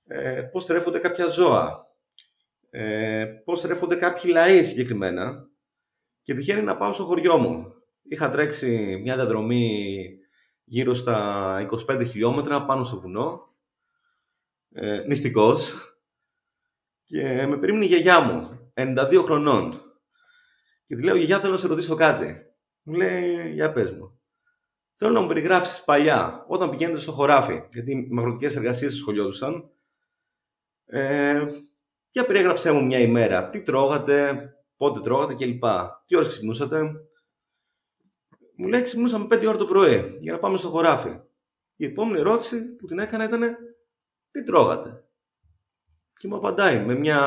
ε, 0.06 0.40
πώς 0.52 0.66
τρέφονται 0.66 0.98
κάποια 0.98 1.28
ζώα, 1.28 1.86
ε, 2.70 3.24
πώς 3.44 3.60
τρέφονται 3.60 3.96
κάποιοι 3.96 4.30
λαοί 4.34 4.64
συγκεκριμένα 4.64 5.48
και 6.22 6.34
τυχαίνει 6.34 6.62
να 6.62 6.76
πάω 6.76 6.92
στο 6.92 7.04
χωριό 7.04 7.38
μου. 7.38 7.74
Είχα 8.02 8.30
τρέξει 8.30 9.00
μια 9.02 9.14
διαδρομή 9.14 10.04
γύρω 10.64 10.94
στα 10.94 11.68
25 11.88 12.06
χιλιόμετρα 12.06 12.64
πάνω 12.64 12.84
στο 12.84 13.00
βουνό, 13.00 13.54
ε, 14.72 15.04
νηστικός, 15.06 15.90
και 17.04 17.46
με 17.46 17.56
περίμενε 17.58 17.84
η 17.84 17.88
γιαγιά 17.88 18.20
μου, 18.20 18.70
92 18.74 19.22
χρονών. 19.24 19.82
Και 20.86 20.96
τη 20.96 21.02
λέω, 21.02 21.16
γιαγιά 21.16 21.40
θέλω 21.40 21.52
να 21.52 21.58
σε 21.58 21.66
ρωτήσω 21.66 21.94
κάτι. 21.94 22.49
Μου 22.90 22.96
λέει, 22.96 23.52
για 23.52 23.72
πες 23.72 23.92
μου. 23.92 24.20
Θέλω 24.96 25.12
να 25.12 25.20
μου 25.20 25.26
περιγράψεις 25.26 25.84
παλιά, 25.84 26.44
όταν 26.48 26.70
πηγαίνετε 26.70 26.98
στο 26.98 27.12
χωράφι, 27.12 27.62
γιατί 27.72 28.06
με 28.10 28.20
αγροτικέ 28.20 28.56
εργασίες 28.56 28.94
σχολιόντουσαν. 28.94 29.70
Ε, 30.84 31.46
για 32.10 32.26
περιέγραψέ 32.26 32.72
μου 32.72 32.84
μια 32.84 32.98
ημέρα. 32.98 33.50
Τι 33.50 33.62
τρώγατε, 33.62 34.48
πότε 34.76 35.00
τρώγατε 35.00 35.34
κλπ. 35.34 35.64
Τι 36.06 36.16
ώρες 36.16 36.28
ξυπνούσατε; 36.28 36.82
Μου 38.56 38.66
λέει 38.66 38.82
ξυπνούσαμε 38.82 39.26
5 39.30 39.46
ώρα 39.46 39.56
το 39.56 39.66
πρωί 39.66 40.18
για 40.20 40.32
να 40.32 40.38
πάμε 40.38 40.56
στο 40.56 40.68
χωράφι. 40.68 41.20
Η 41.76 41.84
επόμενη 41.84 42.18
ερώτηση 42.18 42.60
που 42.60 42.86
την 42.86 42.98
έκανα 42.98 43.24
ήταν 43.24 43.56
τι 44.30 44.42
τρώγατε; 44.42 45.04
Και 46.18 46.28
μου 46.28 46.36
απαντάει 46.36 46.84
με 46.84 46.94
μια 46.94 47.20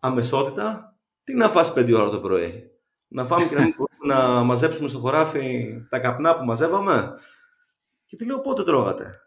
αμεσότητα 0.00 0.98
τι 1.24 1.34
να 1.34 1.48
φας 1.48 1.72
5 1.72 1.92
ώρα 1.94 2.10
το 2.10 2.20
πρωί; 2.20 2.70
Να 3.08 3.24
φάμε 3.24 3.46
και 3.46 3.54
να 3.54 3.62
μην 3.62 3.74
να 4.06 4.42
μαζέψουμε 4.42 4.88
στο 4.88 4.98
χωράφι 4.98 5.74
τα 5.88 5.98
καπνά 5.98 6.36
που 6.36 6.44
μαζεύαμε. 6.44 7.14
Και 8.06 8.16
τη 8.16 8.24
λέω 8.24 8.40
πότε 8.40 8.64
τρώγατε; 8.64 9.20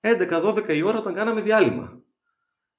11-12 0.00 0.68
η 0.68 0.82
ώρα 0.82 0.98
όταν 0.98 1.14
κάναμε 1.14 1.40
διάλειμμα. 1.40 2.02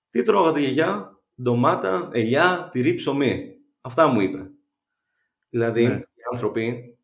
Τι 0.09 0.23
τρώγατε 0.23 0.59
γιαγιά, 0.59 1.19
ντομάτα, 1.41 2.09
ελιά, 2.13 2.69
τυρί, 2.71 2.93
ψωμί. 2.93 3.55
Αυτά 3.81 4.07
μου 4.07 4.19
είπε. 4.19 4.51
Δηλαδή, 5.49 5.87
ναι. 5.87 5.93
οι 5.93 6.21
άνθρωποι, 6.31 6.97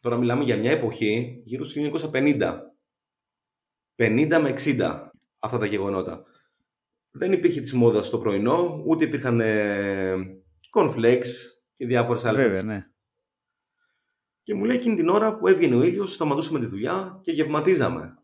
τώρα 0.00 0.16
μιλάμε 0.16 0.44
για 0.44 0.56
μια 0.56 0.70
εποχή 0.70 1.42
γύρω 1.44 1.64
στο 1.64 1.80
1950. 2.12 2.58
50 3.96 4.38
με 4.42 4.54
60 4.64 5.10
αυτά 5.38 5.58
τα 5.58 5.66
γεγονότα. 5.66 6.24
Δεν 7.10 7.32
υπήρχε 7.32 7.60
της 7.60 7.72
μόδας 7.72 8.06
στο 8.06 8.18
πρωινό, 8.18 8.82
ούτε 8.86 9.04
υπήρχαν 9.04 9.40
ε, 9.40 10.14
cornflakes 10.76 11.28
και 11.76 11.86
διάφορες 11.86 12.24
άλλες. 12.24 12.42
Βέβαια, 12.42 12.62
ναι. 12.62 12.86
Και 14.42 14.54
μου 14.54 14.64
λέει 14.64 14.76
εκείνη 14.76 14.96
την 14.96 15.08
ώρα 15.08 15.36
που 15.36 15.46
έβγαινε 15.48 15.76
ο 15.76 15.82
ήλιος, 15.82 16.12
σταματούσαμε 16.12 16.58
τη 16.58 16.66
δουλειά 16.66 17.20
και 17.22 17.32
γευματίζαμε. 17.32 18.18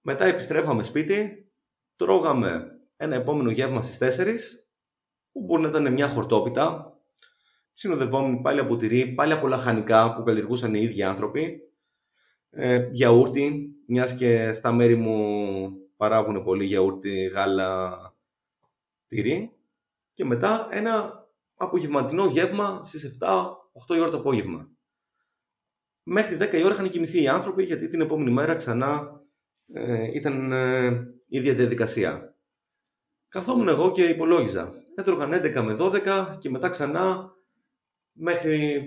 Μετά 0.00 0.24
επιστρέφαμε 0.24 0.82
σπίτι, 0.82 1.50
τρώγαμε 1.96 2.80
ένα 2.96 3.14
επόμενο 3.14 3.50
γεύμα 3.50 3.82
στις 3.82 3.98
4, 3.98 4.36
που 5.32 5.44
μπορεί 5.44 5.62
να 5.62 5.68
ήταν 5.68 5.92
μια 5.92 6.08
χορτόπιτα, 6.08 6.96
συνοδευόμενη 7.72 8.40
πάλι 8.40 8.60
από 8.60 8.76
τυρί, 8.76 9.06
πάλι 9.06 9.32
από 9.32 9.46
λαχανικά 9.46 10.14
που 10.14 10.22
καλλιεργούσαν 10.22 10.74
οι 10.74 10.82
ίδιοι 10.82 11.02
άνθρωποι, 11.02 11.60
ε, 12.50 12.88
γιαούρτι, 12.92 13.74
μιας 13.86 14.14
και 14.14 14.52
στα 14.52 14.72
μέρη 14.72 14.96
μου 14.96 15.70
παράγουν 15.96 16.44
πολύ 16.44 16.64
γιαούρτι, 16.64 17.24
γάλα, 17.24 18.14
τυρί, 19.08 19.52
και 20.14 20.24
μετά 20.24 20.68
ένα 20.70 21.21
απογευματινό 21.62 22.26
γεύμα 22.26 22.84
στις 22.84 23.18
7-8 23.20 23.96
η 23.96 24.00
ώρα 24.00 24.10
το 24.10 24.16
απόγευμα. 24.16 24.70
Μέχρι 26.02 26.36
10 26.40 26.52
η 26.52 26.62
ώρα 26.64 26.74
είχαν 26.74 26.90
κοιμηθεί 26.90 27.22
οι 27.22 27.28
άνθρωποι 27.28 27.64
γιατί 27.64 27.88
την 27.88 28.00
επόμενη 28.00 28.30
μέρα 28.30 28.54
ξανά 28.54 29.20
ε, 29.72 30.12
ήταν 30.12 30.52
ε, 30.52 30.86
η 31.26 31.38
ίδια 31.38 31.54
διαδικασία. 31.54 32.36
Καθόμουν 33.28 33.68
εγώ 33.68 33.92
και 33.92 34.04
υπολόγιζα. 34.04 34.74
Έτρωγαν 34.94 35.32
11 35.32 35.62
με 35.62 35.76
12 35.78 36.36
και 36.38 36.50
μετά 36.50 36.68
ξανά 36.68 37.32
μέχρι 38.12 38.86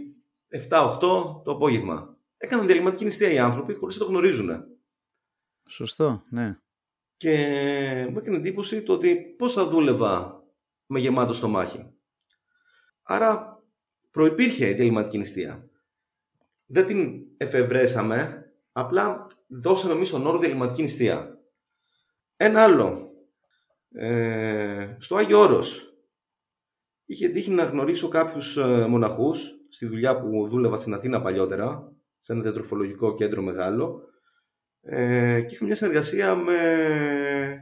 7-8 0.70 0.98
το 1.44 1.51
απόγευμα. 1.51 2.17
Έκαναν 2.38 2.65
διαλυματική 2.65 3.05
νηστεία 3.05 3.32
οι 3.32 3.38
άνθρωποι 3.38 3.74
χωρίς 3.74 3.98
να 3.98 4.05
το 4.05 4.12
γνωρίζουν. 4.12 4.63
Σωστό, 5.67 6.24
ναι. 6.29 6.60
Και 7.17 7.38
μου 8.12 8.17
έκανε 8.17 8.38
εντύπωση 8.38 8.84
το 8.84 8.94
ότι 8.94 9.15
πώς 9.15 9.53
θα 9.53 9.67
δούλευα 9.67 10.44
με 10.86 11.00
γεμάτο 11.00 11.34
στομάχι. 11.34 11.95
Άρα 13.08 13.64
προϋπήρχε 14.12 14.70
η 14.70 14.74
διαλυματική 14.74 15.18
νηστεία. 15.18 15.70
Δεν 16.66 16.86
την 16.86 17.26
εφευρέσαμε, 17.38 18.46
απλά 18.72 19.28
δώσαμε 19.48 19.94
εμείς 19.94 20.10
τον 20.10 20.28
όρο 20.28 20.38
διαλυματική 20.38 20.82
νηστεία. 20.82 21.40
Ένα 22.38 22.64
άλλο 22.64 23.12
ε, 23.92 24.96
στο 24.98 25.16
Άγιο 25.16 25.40
Όρος 25.40 25.94
είχε 27.06 27.30
τύχει 27.30 27.52
να 27.52 27.64
γνωρίσω 27.64 28.08
κάποιους 28.08 28.58
ε, 28.58 28.86
μοναχούς 28.90 29.52
στη 29.70 29.86
δουλειά 29.86 30.20
που 30.20 30.48
δούλευα 30.48 30.78
στην 30.78 30.94
Αθήνα 30.94 31.22
παλιότερα, 31.22 31.94
σε 32.22 32.34
ένα 32.34 32.42
διατροφολογικό 32.42 33.16
κέντρο 33.16 33.42
μεγάλο 33.42 34.02
ε, 34.82 35.42
και 35.42 35.54
είχα 35.54 35.66
μια 35.66 35.76
συνεργασία 35.76 36.36
με 36.36 36.58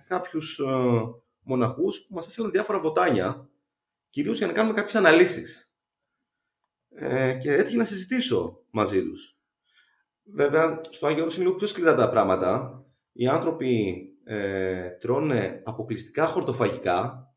κάποιους 0.07 0.59
ε, 0.59 0.65
μοναχούς 1.43 2.05
που 2.07 2.13
μας 2.13 2.27
έστειλαν 2.27 2.51
διάφορα 2.51 2.79
βοτάνια 2.79 3.47
κυρίως 4.13 4.37
για 4.37 4.47
να 4.47 4.53
κάνουμε 4.53 4.73
κάποιες 4.75 4.95
αναλύσεις. 4.95 5.71
Ε, 6.89 7.37
και 7.41 7.51
έτυχε 7.51 7.77
να 7.77 7.85
συζητήσω 7.85 8.65
μαζί 8.69 9.03
τους. 9.03 9.37
Βέβαια, 10.23 10.81
στο 10.89 11.07
Άγιο 11.07 11.21
Όρος 11.21 11.35
είναι 11.35 11.45
λίγο 11.45 11.55
πιο 11.57 11.67
σκληρά 11.67 11.95
τα 11.95 12.09
πράγματα. 12.09 12.83
Οι 13.11 13.27
άνθρωποι 13.27 13.95
ε, 14.23 14.89
τρώνε 14.89 15.61
αποκλειστικά 15.65 16.27
χορτοφαγικά 16.27 17.27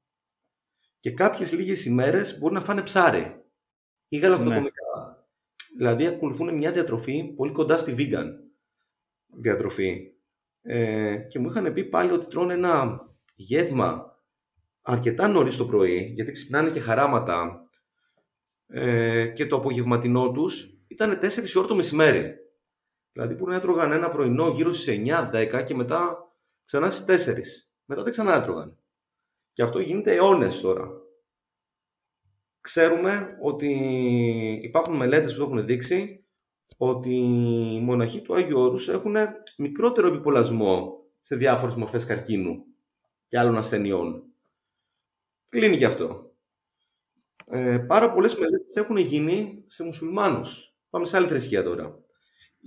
και 1.01 1.13
κάποιες 1.13 1.53
λίγες 1.53 1.85
ημέρες 1.85 2.39
μπορεί 2.39 2.55
να 2.55 2.61
φάνε 2.61 2.83
ψάρι 2.83 3.45
ή 4.09 4.19
γαλακτοκομικά. 4.19 4.61
Ναι. 4.61 5.15
Δηλαδή 5.77 6.07
ακολουθούν 6.07 6.57
μια 6.57 6.73
διατροφή 6.73 7.25
πολύ 7.37 7.53
κοντά 7.53 7.77
στη 7.77 7.95
vegan 7.99 8.29
διατροφή. 9.27 10.13
Ε, 10.63 11.17
και 11.17 11.39
μου 11.39 11.49
είχαν 11.49 11.73
πει 11.73 11.85
πάλι 11.85 12.13
ότι 12.13 12.27
τρώνε 12.27 12.53
ένα 12.53 13.01
γεύμα 13.35 14.16
αρκετά 14.87 15.29
νωρίς 15.29 15.57
το 15.57 15.67
πρωί, 15.67 16.13
γιατί 16.15 16.33
ξυπνάνε 16.33 16.71
και 16.71 16.81
χαράματα 16.81 17.69
ε, 18.67 19.27
και 19.27 19.47
το 19.47 19.57
απογευματινό 19.57 20.31
τους 20.31 20.79
ήταν 20.87 21.21
4 21.23 21.29
ώρα 21.57 21.67
το 21.67 21.75
μεσημέρι. 21.75 22.35
Δηλαδή 23.13 23.35
που 23.35 23.49
να 23.49 23.55
έτρωγαν 23.55 23.93
ένα 23.93 24.11
πρωινό 24.11 24.49
γύρω 24.49 24.73
στις 24.73 25.01
9-10 25.33 25.65
και 25.67 25.75
μετά 25.75 26.17
ξανά 26.65 26.91
στις 26.91 27.27
4. 27.29 27.39
Μετά 27.85 28.03
δεν 28.03 28.13
ξανά 28.13 28.35
έτρωγαν. 28.35 28.79
Και 29.53 29.63
αυτό 29.63 29.81
γίνεται 29.81 30.15
αιώνες 30.15 30.61
τώρα. 30.61 30.89
Ξέρουμε 32.61 33.37
ότι 33.43 33.71
υπάρχουν 34.63 34.97
μελέτες 34.97 35.33
που 35.33 35.39
το 35.39 35.45
έχουν 35.45 35.67
δείξει 35.67 36.25
ότι 36.77 37.15
οι 37.75 37.81
μοναχοί 37.81 38.21
του 38.21 38.35
Άγιου 38.35 38.61
Όρους 38.61 38.89
έχουν 38.89 39.17
μικρότερο 39.57 40.09
επιπολασμό 40.09 41.05
σε 41.21 41.37
διάφορες 41.37 41.75
μορφές 41.75 42.05
καρκίνου 42.05 42.65
και 43.29 43.39
άλλων 43.39 43.57
ασθενειών. 43.57 44.27
Κλείνει 45.49 45.77
και 45.77 45.85
αυτό. 45.85 46.31
Ε, 47.51 47.79
πάρα 47.79 48.13
πολλές 48.13 48.35
μελέτες 48.37 48.75
έχουν 48.75 48.97
γίνει 48.97 49.65
σε 49.67 49.85
μουσουλμάνους. 49.85 50.75
Πάμε 50.91 51.07
σε 51.07 51.17
άλλη 51.17 51.29
θρησκεία 51.29 51.63
τώρα. 51.63 51.99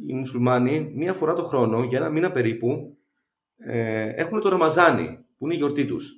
Οι 0.07 0.13
μουσουλμάνοι 0.13 0.91
μία 0.95 1.13
φορά 1.13 1.33
το 1.33 1.43
χρόνο, 1.43 1.83
για 1.83 1.97
ένα 1.97 2.09
μήνα 2.09 2.31
περίπου, 2.31 2.97
ε, 3.57 4.13
έχουν 4.15 4.39
το 4.39 4.49
Ραμαζάνι, 4.49 5.25
που 5.37 5.45
είναι 5.45 5.53
η 5.53 5.57
γιορτή 5.57 5.85
τους. 5.85 6.13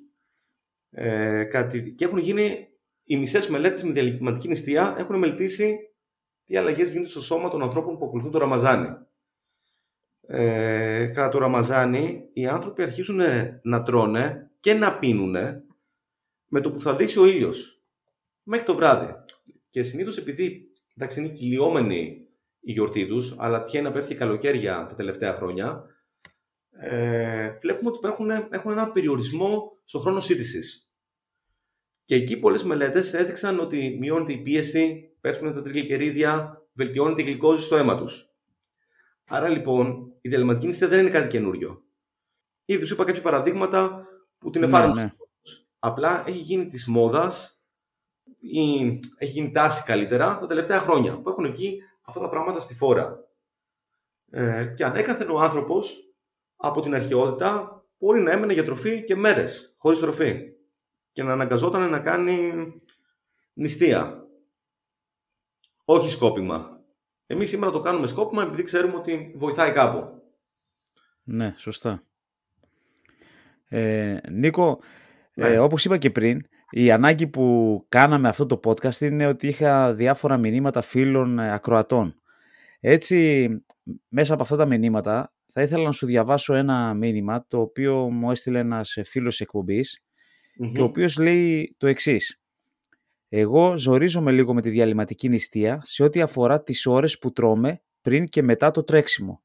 Ε, 0.89 1.43
κάτι, 1.43 1.93
και 1.93 2.05
έχουν 2.05 2.17
γίνει 2.17 2.67
οι 3.03 3.17
μισές 3.17 3.47
μελέτες 3.47 3.83
με 3.83 3.91
διαλυματική 3.91 4.47
νηστεία 4.47 4.95
έχουν 4.97 5.17
μελετήσει 5.17 5.77
τι 6.45 6.57
αλλαγές 6.57 6.91
γίνονται 6.91 7.09
στο 7.09 7.21
σώμα 7.21 7.49
των 7.49 7.61
ανθρώπων 7.61 7.97
που 7.97 8.05
ακολουθούν 8.05 8.31
το 8.31 8.37
Ραμαζάνι. 8.37 8.89
Ε, 10.27 11.05
κατά 11.05 11.29
το 11.29 11.37
Ραμαζάνι, 11.37 12.29
οι 12.33 12.47
άνθρωποι 12.47 12.81
αρχίζουν 12.81 13.21
να 13.63 13.83
τρώνε 13.83 14.51
και 14.59 14.73
να 14.73 14.99
πίνουν 14.99 15.35
με 16.53 16.61
το 16.61 16.71
που 16.71 16.79
θα 16.79 16.95
δύσει 16.95 17.19
ο 17.19 17.25
ήλιος. 17.25 17.81
Μέχρι 18.43 18.65
το 18.65 18.75
βράδυ. 18.75 19.13
Και 19.69 19.83
συνήθως 19.83 20.17
επειδή 20.17 20.71
εντάξει, 20.95 21.19
είναι 21.19 21.29
κυλιόμενοι 21.29 22.27
η 22.59 22.71
γιορτή 22.71 23.07
τους, 23.07 23.35
αλλά 23.37 23.63
τυχαίνει 23.63 23.83
να 23.83 23.91
πέφτει 23.91 24.15
καλοκαίρια 24.15 24.85
τα 24.89 24.95
τελευταία 24.95 25.33
χρόνια, 25.33 25.85
ε, 26.71 27.49
βλέπουμε 27.49 27.89
ότι 27.89 27.97
υπάρχουν, 27.97 28.29
έχουν 28.29 28.71
ένα 28.71 28.91
περιορισμό 28.91 29.77
στο 29.83 29.99
χρόνο 29.99 30.19
σύντησης. 30.19 30.91
Και 32.05 32.15
εκεί 32.15 32.39
πολλές 32.39 32.63
μελέτες 32.63 33.13
έδειξαν 33.13 33.59
ότι 33.59 33.97
μειώνεται 33.99 34.33
η 34.33 34.37
πίεση, 34.37 35.15
πέφτουν 35.21 35.53
τα 35.53 35.61
τριγλικερίδια, 35.61 36.61
βελτιώνεται 36.73 37.21
η 37.21 37.25
γλυκόζη 37.25 37.63
στο 37.63 37.75
αίμα 37.75 37.97
τους. 37.97 38.29
Άρα 39.25 39.49
λοιπόν 39.49 40.13
η 40.21 40.29
διαλυματική 40.29 40.67
νηστεία 40.67 40.87
δεν 40.87 40.99
είναι 40.99 41.09
κάτι 41.09 41.27
καινούριο. 41.27 41.83
Ήδη 42.65 42.85
σου 42.85 42.93
είπα 42.93 43.03
κάποια 43.03 43.21
παραδείγματα 43.21 44.05
που 44.37 44.49
την 44.49 44.63
εφάρμοσαν. 44.63 45.15
Ναι, 45.81 45.89
ναι. 45.89 45.93
Απλά 45.93 46.23
έχει 46.27 46.37
γίνει 46.37 46.67
της 46.67 46.87
μόδας 46.87 47.61
ή 48.39 48.85
έχει 49.17 49.31
γίνει 49.31 49.51
τάση 49.51 49.83
καλύτερα 49.83 50.37
τα 50.39 50.47
τελευταία 50.47 50.79
χρόνια 50.79 51.21
που 51.21 51.29
έχουν 51.29 51.51
βγει 51.51 51.83
αυτά 52.01 52.19
τα 52.19 52.29
πράγματα 52.29 52.59
στη 52.59 52.73
φόρα. 52.73 53.19
Ε, 54.29 54.65
και 54.77 54.83
ανέκαθεν 54.83 55.29
ο 55.29 55.39
άνθρωπος 55.39 56.13
από 56.55 56.81
την 56.81 56.93
αρχαιότητα 56.93 57.83
μπορεί 57.97 58.21
να 58.21 58.31
έμενε 58.31 58.53
για 58.53 58.63
τροφή 58.63 59.03
και 59.03 59.15
μέρες 59.15 59.75
χωρίς 59.77 59.99
τροφή 59.99 60.53
και 61.11 61.23
να 61.23 61.31
αναγκαζόταν 61.31 61.89
να 61.89 61.99
κάνει 61.99 62.65
νηστεία. 63.53 64.25
Όχι 65.85 66.09
σκόπιμα. 66.09 66.79
Εμείς 67.25 67.49
σήμερα 67.49 67.71
το 67.71 67.79
κάνουμε 67.79 68.07
σκόπιμα 68.07 68.43
επειδή 68.43 68.63
ξέρουμε 68.63 68.95
ότι 68.95 69.33
βοηθάει 69.35 69.71
κάπου. 69.71 70.21
Ναι, 71.23 71.53
σωστά. 71.57 72.03
Ε, 73.67 74.19
Νίκο, 74.29 74.79
ναι. 74.79 74.85
Ε, 75.41 75.59
όπως 75.59 75.85
είπα 75.85 75.97
και 75.97 76.09
πριν, 76.09 76.41
η 76.69 76.91
ανάγκη 76.91 77.27
που 77.27 77.85
κάναμε 77.89 78.27
αυτό 78.27 78.45
το 78.45 78.59
podcast 78.63 78.99
είναι 78.99 79.27
ότι 79.27 79.47
είχα 79.47 79.93
διάφορα 79.93 80.37
μηνύματα 80.37 80.81
φίλων 80.81 81.39
ε, 81.39 81.53
ακροατών. 81.53 82.15
Έτσι, 82.79 83.49
μέσα 84.07 84.33
από 84.33 84.43
αυτά 84.43 84.55
τα 84.55 84.65
μηνύματα, 84.65 85.33
θα 85.53 85.61
ήθελα 85.61 85.83
να 85.83 85.91
σου 85.91 86.05
διαβάσω 86.05 86.53
ένα 86.53 86.93
μήνυμα, 86.93 87.45
το 87.47 87.59
οποίο 87.59 88.09
μου 88.09 88.31
έστειλε 88.31 88.59
ένας 88.59 88.97
φίλος 89.05 89.41
και 90.73 90.81
ο 90.81 90.83
οποίος 90.83 91.17
λέει 91.17 91.75
το 91.77 91.87
εξής. 91.87 92.41
Εγώ 93.29 93.77
ζορίζομαι 93.77 94.31
λίγο 94.31 94.53
με 94.53 94.61
τη 94.61 94.69
διαλυματική 94.69 95.29
νηστεία 95.29 95.81
σε 95.83 96.03
ό,τι 96.03 96.21
αφορά 96.21 96.63
τις 96.63 96.85
ώρες 96.85 97.17
που 97.19 97.31
τρώμε 97.31 97.81
πριν 98.01 98.25
και 98.25 98.41
μετά 98.41 98.71
το 98.71 98.83
τρέξιμο. 98.83 99.43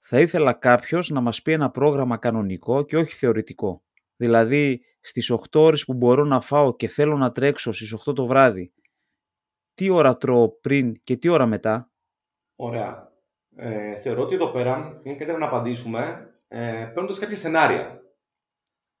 Θα 0.00 0.20
ήθελα 0.20 0.52
κάποιος 0.52 1.10
να 1.10 1.20
μας 1.20 1.42
πει 1.42 1.52
ένα 1.52 1.70
πρόγραμμα 1.70 2.16
κανονικό 2.16 2.84
και 2.84 2.96
όχι 2.96 3.14
θεωρητικό. 3.14 3.84
Δηλαδή 4.16 4.82
στις 5.00 5.30
8 5.30 5.60
ώρες 5.60 5.84
που 5.84 5.94
μπορώ 5.94 6.24
να 6.24 6.40
φάω 6.40 6.76
και 6.76 6.88
θέλω 6.88 7.16
να 7.16 7.32
τρέξω 7.32 7.72
στις 7.72 7.94
8 8.08 8.14
το 8.14 8.26
βράδυ, 8.26 8.72
τι 9.74 9.88
ώρα 9.88 10.16
τρώω 10.16 10.48
πριν 10.48 11.02
και 11.04 11.16
τι 11.16 11.28
ώρα 11.28 11.46
μετά; 11.46 11.90
Ωραία. 12.56 13.12
Ε, 13.56 14.00
θεωρώ 14.00 14.22
ότι 14.22 14.34
εδώ 14.34 14.50
πέρα 14.50 15.00
είναι 15.02 15.16
καλύτερα 15.16 15.38
να 15.38 15.46
απαντήσουμε 15.46 16.30
ε, 16.48 16.90
παίρνοντας 16.94 17.18
κάποια 17.18 17.36
σενάρια. 17.36 18.02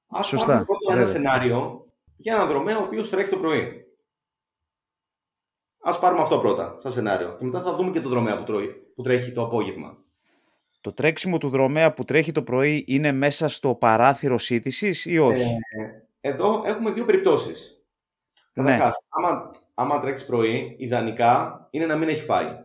Ας 0.06 0.26
Σωστά. 0.26 0.46
πάρουμε 0.46 0.64
πρώτα 0.64 0.94
ένα 0.94 1.06
σενάριο 1.06 1.86
για 2.16 2.34
έναν 2.34 2.48
δρομέα 2.48 2.78
ο 2.78 2.84
οποίος 2.84 3.10
τρέχει 3.10 3.30
το 3.30 3.36
πρωί. 3.36 3.84
Α 5.82 5.98
πάρουμε 5.98 6.22
αυτό 6.22 6.38
πρώτα, 6.38 6.76
σαν 6.80 6.92
σενάριο. 6.92 7.36
Και 7.38 7.44
μετά 7.44 7.62
θα 7.62 7.74
δούμε 7.74 7.90
και 7.90 8.00
το 8.00 8.08
δρομέα 8.08 8.38
που, 8.38 8.44
τρώει, 8.44 8.68
που 8.94 9.02
τρέχει 9.02 9.32
το 9.32 9.42
απόγευμα. 9.42 10.04
Το 10.80 10.92
τρέξιμο 10.92 11.38
του 11.38 11.48
δρομέα 11.48 11.92
που 11.92 12.04
τρέχει 12.04 12.32
το 12.32 12.42
πρωί 12.42 12.84
είναι 12.86 13.12
μέσα 13.12 13.48
στο 13.48 13.74
παράθυρο 13.74 14.38
σύντησης 14.38 15.04
ή 15.06 15.18
όχι; 15.18 15.42
Ε, 16.20 16.28
εδώ 16.28 16.62
έχουμε 16.66 16.90
δύο 16.90 17.04
περιπτώσεις. 17.04 17.84
Ναι. 18.52 18.78
άμα, 19.08 19.50
άμα 19.74 20.00
τρέξει 20.00 20.26
πρωί, 20.26 20.76
ιδανικά 20.78 21.66
είναι 21.70 21.86
να 21.86 21.96
μην 21.96 22.08
έχει 22.08 22.22
φάει. 22.22 22.64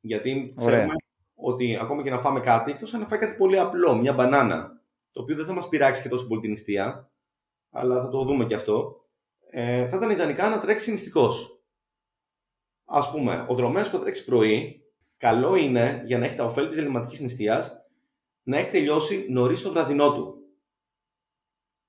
Γιατί 0.00 0.54
ξέρουμε 0.56 0.94
ότι 1.34 1.78
ακόμα 1.80 2.02
και 2.02 2.10
να 2.10 2.18
φάμε 2.18 2.40
κάτι, 2.40 2.70
εκτός 2.70 2.94
αν 2.94 3.06
φάει 3.06 3.18
κάτι 3.18 3.36
πολύ 3.36 3.58
απλό, 3.58 3.94
μια 3.94 4.12
μπανάνα, 4.12 4.80
το 5.12 5.22
οποίο 5.22 5.36
δεν 5.36 5.46
θα 5.46 5.52
μας 5.52 5.68
πειράξει 5.68 6.02
και 6.02 6.08
τόσο 6.08 6.26
πολύ 6.26 6.40
την 6.40 6.50
νηστεία, 6.50 7.10
αλλά 7.70 8.02
θα 8.02 8.08
το 8.08 8.24
δούμε 8.24 8.44
και 8.44 8.54
αυτό, 8.54 9.04
ε, 9.50 9.88
θα 9.88 9.96
ήταν 9.96 10.10
ιδανικά 10.10 10.48
να 10.48 10.60
τρέξει 10.60 10.90
νηστικός 10.90 11.56
ας 12.86 13.10
πούμε, 13.10 13.44
ο 13.48 13.54
δρομέας 13.54 13.90
που 13.90 13.96
θα 13.96 14.02
τρέξει 14.02 14.24
πρωί, 14.24 14.82
καλό 15.16 15.54
είναι 15.54 16.02
για 16.04 16.18
να 16.18 16.24
έχει 16.24 16.36
τα 16.36 16.44
ωφέλη 16.44 16.68
της 16.68 16.76
ελληματικής 16.76 17.20
νηστείας 17.20 17.86
να 18.42 18.58
έχει 18.58 18.70
τελειώσει 18.70 19.26
νωρίς 19.28 19.62
το 19.62 19.70
βραδινό 19.70 20.12
του. 20.12 20.36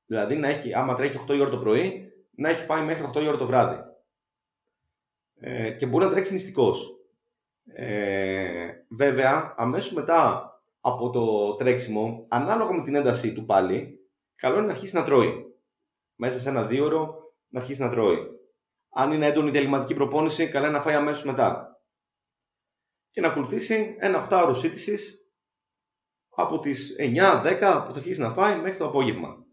Δηλαδή, 0.06 0.36
να 0.36 0.48
έχει, 0.48 0.74
άμα 0.74 0.96
τρέχει 0.96 1.18
8 1.28 1.36
η 1.36 1.40
ώρα 1.40 1.50
το 1.50 1.58
πρωί, 1.58 2.12
να 2.36 2.50
έχει 2.50 2.66
φάει 2.66 2.84
μέχρι 2.84 3.10
8 3.16 3.22
η 3.22 3.28
ώρα 3.28 3.38
το 3.38 3.46
βράδυ. 3.46 3.80
Ε, 5.40 5.72
και 5.72 5.86
μπορεί 5.86 6.06
να 6.06 6.12
τρέξει 6.12 6.34
νηστικός. 6.34 7.00
Ε, 7.66 8.72
βέβαια, 8.90 9.54
αμέσως 9.58 9.94
μετά 9.94 10.52
από 10.82 11.10
το 11.10 11.56
τρέξιμο, 11.56 12.26
ανάλογα 12.28 12.74
με 12.74 12.84
την 12.84 12.96
έντασή 12.96 13.34
του 13.34 13.46
πάλι, 13.46 14.00
καλό 14.36 14.58
είναι 14.58 14.66
να 14.66 14.72
αρχίσει 14.72 14.96
να 14.96 15.04
τρώει. 15.04 15.46
Μέσα 16.16 16.40
σε 16.40 16.50
ένα 16.50 16.66
δύο 16.66 16.86
ώρο 16.86 17.18
να 17.48 17.60
αρχίσει 17.60 17.82
να 17.82 17.90
τρώει. 17.90 18.18
Αν 18.90 19.12
είναι 19.12 19.28
έντονη 19.28 19.52
διαλυματική 19.52 19.94
προπόνηση, 19.94 20.48
καλά 20.48 20.68
είναι 20.68 20.78
να 20.78 20.84
φάει 20.84 20.96
αμέσως 20.96 21.24
μετά. 21.26 21.77
Και 23.18 23.24
να 23.24 23.30
ακολουθήσει 23.30 23.96
ένα 24.00 24.28
8ωρο 24.30 24.52
σύντησης 24.56 25.28
από 26.36 26.60
τις 26.60 26.96
9-10 27.00 27.84
που 27.86 27.94
θα 27.94 28.00
αρχίσει 28.00 28.20
να 28.20 28.34
φάει 28.34 28.60
μέχρι 28.60 28.78
το 28.78 28.86
απόγευμα. 28.86 29.46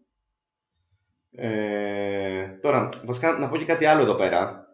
Ε, 1.31 2.47
τώρα, 2.61 2.89
βασικά 3.05 3.37
να 3.37 3.49
πω 3.49 3.57
και 3.57 3.65
κάτι 3.65 3.85
άλλο 3.85 4.01
εδώ 4.01 4.15
πέρα. 4.15 4.67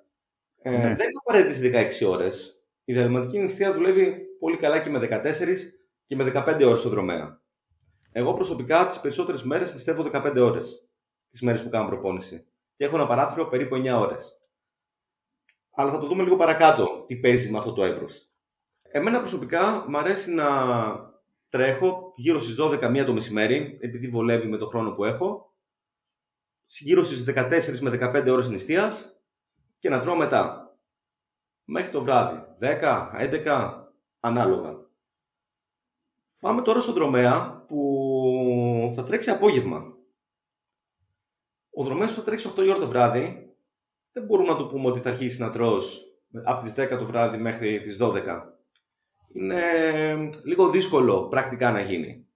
Ε, 0.62 0.70
ναι. 0.70 0.78
Δεν 0.78 0.90
είναι 0.92 1.20
απαραίτητες 1.26 2.02
16 2.04 2.10
ώρες. 2.10 2.64
Η 2.84 2.94
διαλυματική 2.94 3.40
νηστεία 3.40 3.74
δουλεύει 3.74 4.18
πολύ 4.40 4.58
καλά 4.58 4.80
και 4.80 4.90
με 4.90 5.00
14 5.00 5.58
και 6.06 6.16
με 6.16 6.32
15 6.36 6.64
ώρες 6.66 6.80
στο 6.80 6.90
δρομέα. 6.90 7.42
Εγώ 8.12 8.34
προσωπικά 8.34 8.88
τις 8.88 9.00
περισσότερες 9.00 9.44
μέρες 9.44 9.74
νηστεύω 9.74 10.04
15 10.04 10.36
ώρες. 10.38 10.88
Τις 11.30 11.42
μέρες 11.42 11.64
που 11.64 11.70
κάνω 11.70 11.88
προπόνηση. 11.88 12.46
Και 12.76 12.86
έχω 12.86 12.96
ένα 12.96 13.08
παράθυρο 13.08 13.48
περίπου 13.48 13.76
9 13.76 14.00
ώρες 14.00 14.42
αλλά 15.74 15.92
θα 15.92 16.00
το 16.00 16.08
δούμε 16.08 16.24
λίγο 16.24 16.36
παρακάτω 16.36 17.04
τι 17.08 17.16
παίζει 17.16 17.52
με 17.52 17.58
αυτό 17.58 17.74
το 17.74 17.84
εύρος. 17.84 18.31
Εμένα 18.92 19.20
προσωπικά 19.20 19.86
μου 19.90 19.98
αρέσει 19.98 20.32
να 20.32 20.48
τρέχω 21.50 22.14
γύρω 22.16 22.40
στις 22.40 22.56
12 22.60 23.04
το 23.06 23.14
μεσημέρι, 23.14 23.78
επειδή 23.82 24.08
βολεύει 24.08 24.48
με 24.48 24.58
το 24.58 24.68
χρόνο 24.68 24.92
που 24.92 25.06
έχω, 25.06 25.56
γύρω 26.66 27.04
στις 27.04 27.24
14 27.28 27.80
με 27.80 27.90
15 27.90 28.28
ώρες 28.32 28.50
νηστείας 28.50 29.22
και 29.80 29.90
να 29.90 30.02
τρώω 30.02 30.16
μετά. 30.16 30.76
Μέχρι 31.64 31.92
το 31.92 32.04
βράδυ, 32.04 32.44
10, 32.60 33.12
11, 33.14 33.88
ανάλογα. 34.20 34.76
Πάμε 36.40 36.62
τώρα 36.62 36.82
στον 36.82 36.94
δρομέα 36.94 37.66
που 37.68 38.94
θα 38.96 39.04
τρέξει 39.04 39.30
απόγευμα. 39.30 39.94
Ο 41.72 41.84
δρομέας 41.84 42.10
που 42.10 42.20
θα 42.20 42.24
τρέξει 42.24 42.52
8 42.56 42.64
η 42.64 42.70
ώρα 42.70 42.80
το 42.80 42.88
βράδυ 42.88 43.56
δεν 44.12 44.26
μπορούμε 44.26 44.50
να 44.50 44.58
του 44.58 44.68
πούμε 44.68 44.88
ότι 44.88 45.00
θα 45.00 45.10
αρχίσει 45.10 45.40
να 45.40 45.52
τρως 45.52 46.02
από 46.44 46.64
τις 46.64 46.74
10 46.78 46.98
το 46.98 47.06
βράδυ 47.06 47.38
μέχρι 47.38 47.82
τις 47.82 47.98
12. 48.02 48.60
Είναι 49.34 50.30
λίγο 50.44 50.70
δύσκολο 50.70 51.28
πρακτικά 51.28 51.72
να 51.72 51.82
γίνει. 51.82 52.28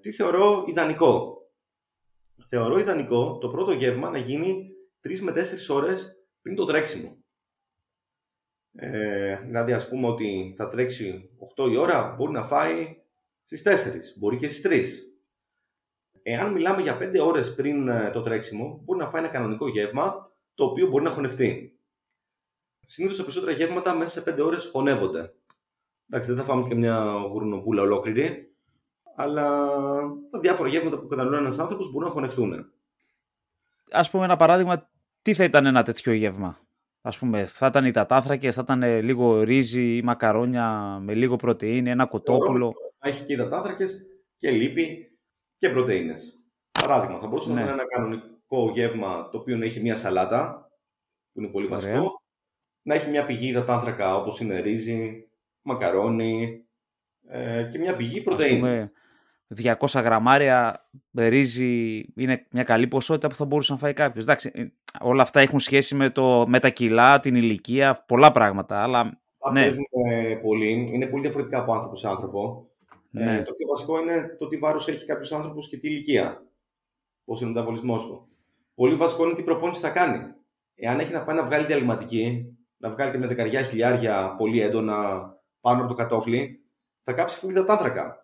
Τι 0.00 0.12
θεωρώ 0.12 0.64
ιδανικό. 0.68 1.36
Θεωρώ 2.48 2.78
ιδανικό 2.78 3.38
το 3.38 3.48
πρώτο 3.48 3.72
γεύμα 3.72 4.10
να 4.10 4.18
γίνει 4.18 4.70
3 5.02 5.18
με 5.20 5.32
4 5.32 5.74
ώρες 5.74 6.16
πριν 6.42 6.56
το 6.56 6.64
τρέξιμο. 6.64 7.24
Ε, 8.72 9.40
δηλαδή 9.40 9.72
ας 9.72 9.88
πούμε 9.88 10.06
ότι 10.06 10.54
θα 10.56 10.68
τρέξει 10.68 11.30
8 11.56 11.70
η 11.70 11.76
ώρα, 11.76 12.14
μπορεί 12.16 12.32
να 12.32 12.44
φάει 12.44 13.02
στις 13.44 13.62
4, 13.62 14.16
μπορεί 14.16 14.38
και 14.38 14.48
στις 14.48 14.62
3. 14.62 14.84
Εάν 16.22 16.52
μιλάμε 16.52 16.82
για 16.82 16.98
5 16.98 17.18
ώρες 17.26 17.54
πριν 17.54 17.88
ε, 17.88 18.10
το 18.10 18.22
τρέξιμο, 18.22 18.80
μπορεί 18.84 18.98
να 18.98 19.10
φάει 19.10 19.22
ένα 19.22 19.32
κανονικό 19.32 19.68
γεύμα 19.68 20.32
το 20.54 20.64
οποίο 20.64 20.88
μπορεί 20.88 21.04
να 21.04 21.10
χωνευτεί. 21.10 21.80
Συνήθως 22.86 23.16
τα 23.16 23.22
περισσότερα 23.22 23.52
γεύματα 23.52 23.94
μέσα 23.94 24.20
σε 24.20 24.34
5 24.34 24.44
ώρες 24.44 24.66
χωνεύονται. 24.66 25.34
Εντάξει, 26.10 26.32
δεν 26.32 26.38
θα 26.38 26.44
φάμε 26.44 26.68
και 26.68 26.74
μια 26.74 27.12
γουρνοπούλα 27.30 27.82
ολόκληρη, 27.82 28.54
αλλά 29.16 29.68
τα 30.30 30.38
διάφορα 30.40 30.68
γεύματα 30.68 30.98
που 30.98 31.06
καταναλώνει 31.06 31.44
ένας 31.44 31.58
άνθρωπος 31.58 31.90
μπορούν 31.90 32.08
να 32.08 32.14
χωνευτούν. 32.14 32.52
Α 33.90 34.10
πούμε 34.10 34.24
ένα 34.24 34.36
παράδειγμα, 34.36 34.90
τι 35.22 35.34
θα 35.34 35.44
ήταν 35.44 35.66
ένα 35.66 35.82
τέτοιο 35.82 36.12
γεύμα; 36.12 36.58
Α 37.00 37.10
πούμε, 37.10 37.46
θα 37.46 37.66
ήταν 37.66 37.84
υδατάνθρακε, 37.84 38.50
θα 38.50 38.60
ήταν 38.64 38.82
λίγο 38.82 39.42
ρύζι 39.42 39.96
ή 39.96 40.02
μακαρόνια 40.02 40.98
με 41.02 41.14
λίγο 41.14 41.36
πρωτενη, 41.36 41.90
ένα 41.90 42.06
κοτόπουλο. 42.06 42.74
Έχει 42.98 43.24
και 43.24 43.32
υδατάνθρακε 43.32 43.84
και 44.36 44.50
λίπη 44.50 45.06
και 45.58 45.70
πρωτενε. 45.70 46.14
Παράδειγμα, 46.80 47.18
θα 47.18 47.26
μπορούσε 47.26 47.52
να 47.52 47.60
είναι 47.60 47.70
ένα 47.70 47.86
κανονικό 47.86 48.70
γεύμα 48.72 49.28
το 49.28 49.38
οποίο 49.38 49.56
να 49.56 49.64
έχει 49.64 49.80
μια 49.80 49.96
σαλάτα, 49.96 50.70
που 51.32 51.40
είναι 51.40 51.50
πολύ 51.50 51.66
βασικό. 51.66 52.20
Να 52.82 52.94
έχει 52.94 53.10
μια 53.10 53.26
πηγή 53.26 53.48
υδατάνθρακα 53.48 54.16
όπως 54.16 54.40
είναι 54.40 54.60
ρύζι, 54.60 55.25
μακαρόνι 55.66 56.64
ε, 57.28 57.68
και 57.72 57.78
μια 57.78 57.96
πηγή 57.96 58.20
πρωτεΐνης. 58.20 58.90
200 59.62 60.02
γραμμάρια 60.02 60.88
ρύζι 61.14 62.04
είναι 62.16 62.46
μια 62.50 62.62
καλή 62.62 62.86
ποσότητα 62.86 63.28
που 63.28 63.34
θα 63.34 63.44
μπορούσε 63.44 63.72
να 63.72 63.78
φάει 63.78 63.92
κάποιος. 63.92 64.24
Εντάξει, 64.24 64.72
όλα 65.00 65.22
αυτά 65.22 65.40
έχουν 65.40 65.60
σχέση 65.60 65.94
με, 65.94 66.10
το, 66.10 66.44
με 66.48 66.58
τα 66.58 66.68
κιλά, 66.68 67.20
την 67.20 67.34
ηλικία, 67.34 68.04
πολλά 68.06 68.32
πράγματα. 68.32 68.82
Αλλά 68.82 69.04
Ναι. 69.52 69.62
παίζουν 69.62 69.84
ε, 70.10 70.34
πολύ. 70.34 70.88
Είναι 70.92 71.06
πολύ 71.06 71.22
διαφορετικά 71.22 71.58
από 71.58 71.72
άνθρωπο 71.72 71.96
σε 71.96 72.08
άνθρωπο. 72.08 72.70
Ναι. 73.10 73.36
Ε, 73.36 73.42
το 73.42 73.52
πιο 73.52 73.66
βασικό 73.66 74.00
είναι 74.00 74.36
το 74.38 74.48
τι 74.48 74.56
βάρος 74.56 74.88
έχει 74.88 75.06
κάποιος 75.06 75.32
άνθρωπος 75.32 75.68
και 75.68 75.76
τι 75.76 75.88
ηλικία. 75.88 76.42
Πώς 77.24 77.40
είναι 77.40 77.50
ο 77.50 77.52
μεταβολισμό 77.52 77.96
του. 77.96 78.28
Πολύ 78.74 78.94
βασικό 78.94 79.24
είναι 79.24 79.34
τι 79.34 79.42
προπόνηση 79.42 79.80
θα 79.80 79.90
κάνει. 79.90 80.18
Εάν 80.74 81.00
έχει 81.00 81.12
να 81.12 81.24
πάει 81.24 81.36
να 81.36 81.44
βγάλει 81.44 81.66
διαλυματική, 81.66 82.56
να 82.76 82.90
βγάλει 82.90 83.10
και 83.10 83.18
με 83.18 83.26
δεκαριά 83.26 83.62
χιλιάρια 83.62 84.34
πολύ 84.38 84.60
έντονα 84.60 85.30
πάνω 85.66 85.78
από 85.80 85.88
το 85.88 85.94
κατόφλι, 85.94 86.60
θα 87.04 87.12
κάψει 87.12 87.40
πολύ 87.40 87.52
υδατάνθρακα. 87.52 88.22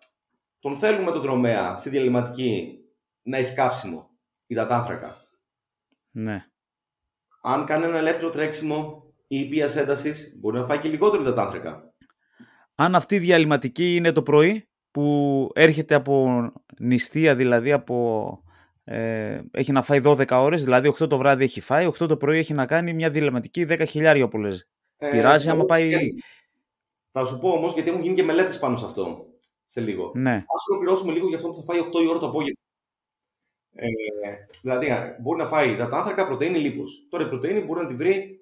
Τον 0.59 0.77
θέλουμε 0.77 1.11
το 1.11 1.21
δρομέα 1.21 1.77
στη 1.77 1.89
διαλυματική 1.91 2.79
να 3.23 3.37
έχει 3.39 3.55
κάψιμο 3.55 4.11
υδατάνθρακα. 4.47 5.17
ναι. 6.13 6.45
Αν 7.43 7.65
κάνει 7.67 7.85
ένα 7.85 7.99
ελεύθερο 7.99 8.31
τρέξιμο 8.31 9.03
ή 9.27 9.39
ήπια 9.41 9.71
έντασης, 9.77 10.37
μπορεί 10.41 10.59
να 10.59 10.65
φάει 10.65 10.79
και 10.79 10.89
λιγότερο 10.89 11.23
υδατάνθρακα. 11.23 11.95
Αν 12.75 12.95
αυτή 12.95 13.15
η 13.15 13.19
διαλυματική 13.19 13.97
είναι 13.97 14.13
το 14.13 14.23
πρωί 14.23 14.69
που 14.91 15.49
έρχεται 15.55 15.95
από 15.95 16.43
νηστεία, 16.79 17.35
δηλαδή 17.35 17.73
από... 17.73 18.39
Ε, 18.85 19.41
έχει 19.51 19.73
να 19.73 19.83
φάει 19.83 20.01
12 20.05 20.29
ώρες, 20.31 20.65
δηλαδή 20.65 20.95
8 21.03 21.09
το 21.09 21.19
βράδυ 21.19 21.45
έχει 21.45 21.61
φάει, 21.61 21.87
8 21.87 22.09
το 22.09 22.17
πρωί 22.17 22.39
έχει 22.39 22.55
να 22.55 22.67
κάνει 22.67 22.93
μια 22.93 23.11
διαλυματική 23.11 23.67
10 23.69 23.85
χιλιάρια 23.89 24.25
όπως 24.25 24.41
λες. 24.41 24.69
Ε, 24.97 25.09
Πειράζει 25.11 25.49
άμα 25.49 25.57
μπορεί 25.57 25.69
πάει- 25.69 25.91
και- 25.91 26.23
Θα 27.13 27.25
σου 27.25 27.39
πω 27.39 27.51
όμως, 27.51 27.75
γιατί 27.75 27.89
έχουν 27.89 28.03
γίνει 28.03 28.15
και 28.15 28.23
μελέτες 28.23 28.59
πάνω 28.59 28.77
σε 28.77 28.85
αυτό. 28.85 29.27
Σε 29.67 29.81
λίγο. 29.81 30.13
Ναι, 30.15 30.35
Α 30.35 30.55
ολοκληρώσουμε 30.71 31.13
λίγο 31.13 31.29
για 31.29 31.37
αυτό 31.37 31.49
που 31.49 31.57
θα 31.57 31.63
φάει 31.63 31.81
8 31.81 32.03
η 32.03 32.07
ώρα 32.09 32.19
το 32.19 32.27
απόγευμα. 32.27 32.61
Ε, 33.75 33.89
δηλαδή, 34.61 34.91
α, 34.91 35.17
μπορεί 35.21 35.39
να 35.39 35.49
φάει 35.49 35.71
υδατάνθρακα, 35.71 36.27
πρωτενη, 36.27 36.59
λίπος. 36.59 37.07
Τώρα 37.11 37.25
η 37.25 37.29
πρωτενη 37.29 37.61
μπορεί 37.61 37.81
να 37.81 37.87
τη 37.87 37.95
βρει 37.95 38.41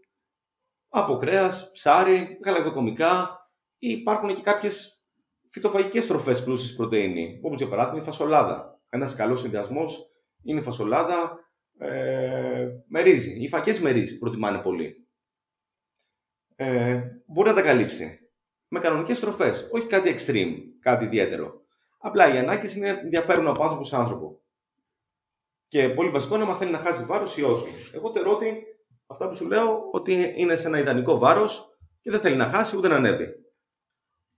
από 0.89 1.17
κρέας, 1.17 1.71
ψάρι, 1.73 2.39
γαλακτοκομικά 2.45 3.39
ή 3.79 3.91
υπάρχουν 3.91 4.35
και 4.35 4.43
κάποιες 4.43 5.03
φυτοφαγικές 5.49 6.07
τροφές 6.07 6.45
πλούσιες 6.45 6.77
πρωτενη. 6.77 7.41
Όπως 7.43 7.59
για 7.59 7.69
παράδειγμα 7.69 8.01
η 8.01 8.05
φασολάδα. 8.05 8.81
Ένας 8.89 9.15
καλός 9.15 9.41
συνδυασμός 9.41 10.11
είναι 10.43 10.61
η 10.61 10.63
φασολάδα 10.63 11.39
ε, 11.79 12.69
με 12.89 13.01
ρύζι. 13.01 13.43
Οι 13.43 13.49
φακές 13.49 13.81
με 13.81 13.91
ρύζι 13.91 14.19
προτιμάνε 14.19 14.59
πολύ. 14.59 15.09
Ε, 16.57 17.03
μπορεί 17.27 17.49
να 17.49 17.55
τα 17.55 17.63
καλύψει. 17.63 18.19
Με 18.73 18.81
κανονικές 18.81 19.21
τροφέ. 19.21 19.53
Όχι 19.71 19.87
κάτι 19.87 20.15
extreme, 20.19 20.55
κάτι 20.81 21.05
ιδιαίτερο. 21.05 21.61
Απλά 21.99 22.35
οι 22.35 22.39
ανάγκε 22.39 22.77
είναι 22.77 22.89
ενδιαφέρον 22.89 23.49
από 23.49 23.63
άνθρωπο 23.63 23.85
σε 23.85 23.97
άνθρωπο. 23.97 24.41
Και 25.69 25.89
πολύ 25.89 26.11
βασικό 26.11 26.35
είναι 26.35 26.45
αν 26.45 26.57
θέλει 26.57 26.71
να 26.71 26.79
χάσει 26.79 27.05
βάρος 27.05 27.37
ή 27.37 27.43
όχι. 27.43 27.69
Εγώ 27.93 28.11
θεωρώ 28.13 28.33
ότι 28.33 28.63
αυτά 29.07 29.29
που 29.29 29.35
σου 29.37 29.47
λέω 29.47 29.89
ότι 29.93 30.33
είναι 30.37 30.57
σε 30.57 30.67
ένα 30.67 30.79
ιδανικό 30.79 31.19
βάρος 31.19 31.79
και 32.01 32.11
δεν 32.11 32.21
θέλει 32.21 32.37
να 32.37 32.47
χάσει 32.47 32.77
ούτε 32.77 32.89
να 32.89 32.97
ανέβει. 32.97 33.27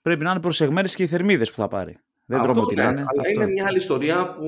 πρέπει 0.03 0.25
να 0.25 0.31
είναι 0.31 0.41
προσεγμένες 0.41 0.95
και 0.95 1.03
οι 1.03 1.07
θερμίδες 1.07 1.51
που 1.51 1.57
θα 1.57 1.69
πάρει. 1.69 1.99
Δεν 2.25 2.41
Αυτό 2.41 2.53
τρώμε 2.53 2.67
ότι 2.67 2.75
ναι, 2.75 2.83
να 2.83 2.89
είναι. 2.89 3.05
Αλλά 3.09 3.21
Αυτό. 3.21 3.33
είναι 3.43 3.51
μια 3.51 3.67
άλλη 3.67 3.77
ιστορία 3.79 4.35
που 4.35 4.45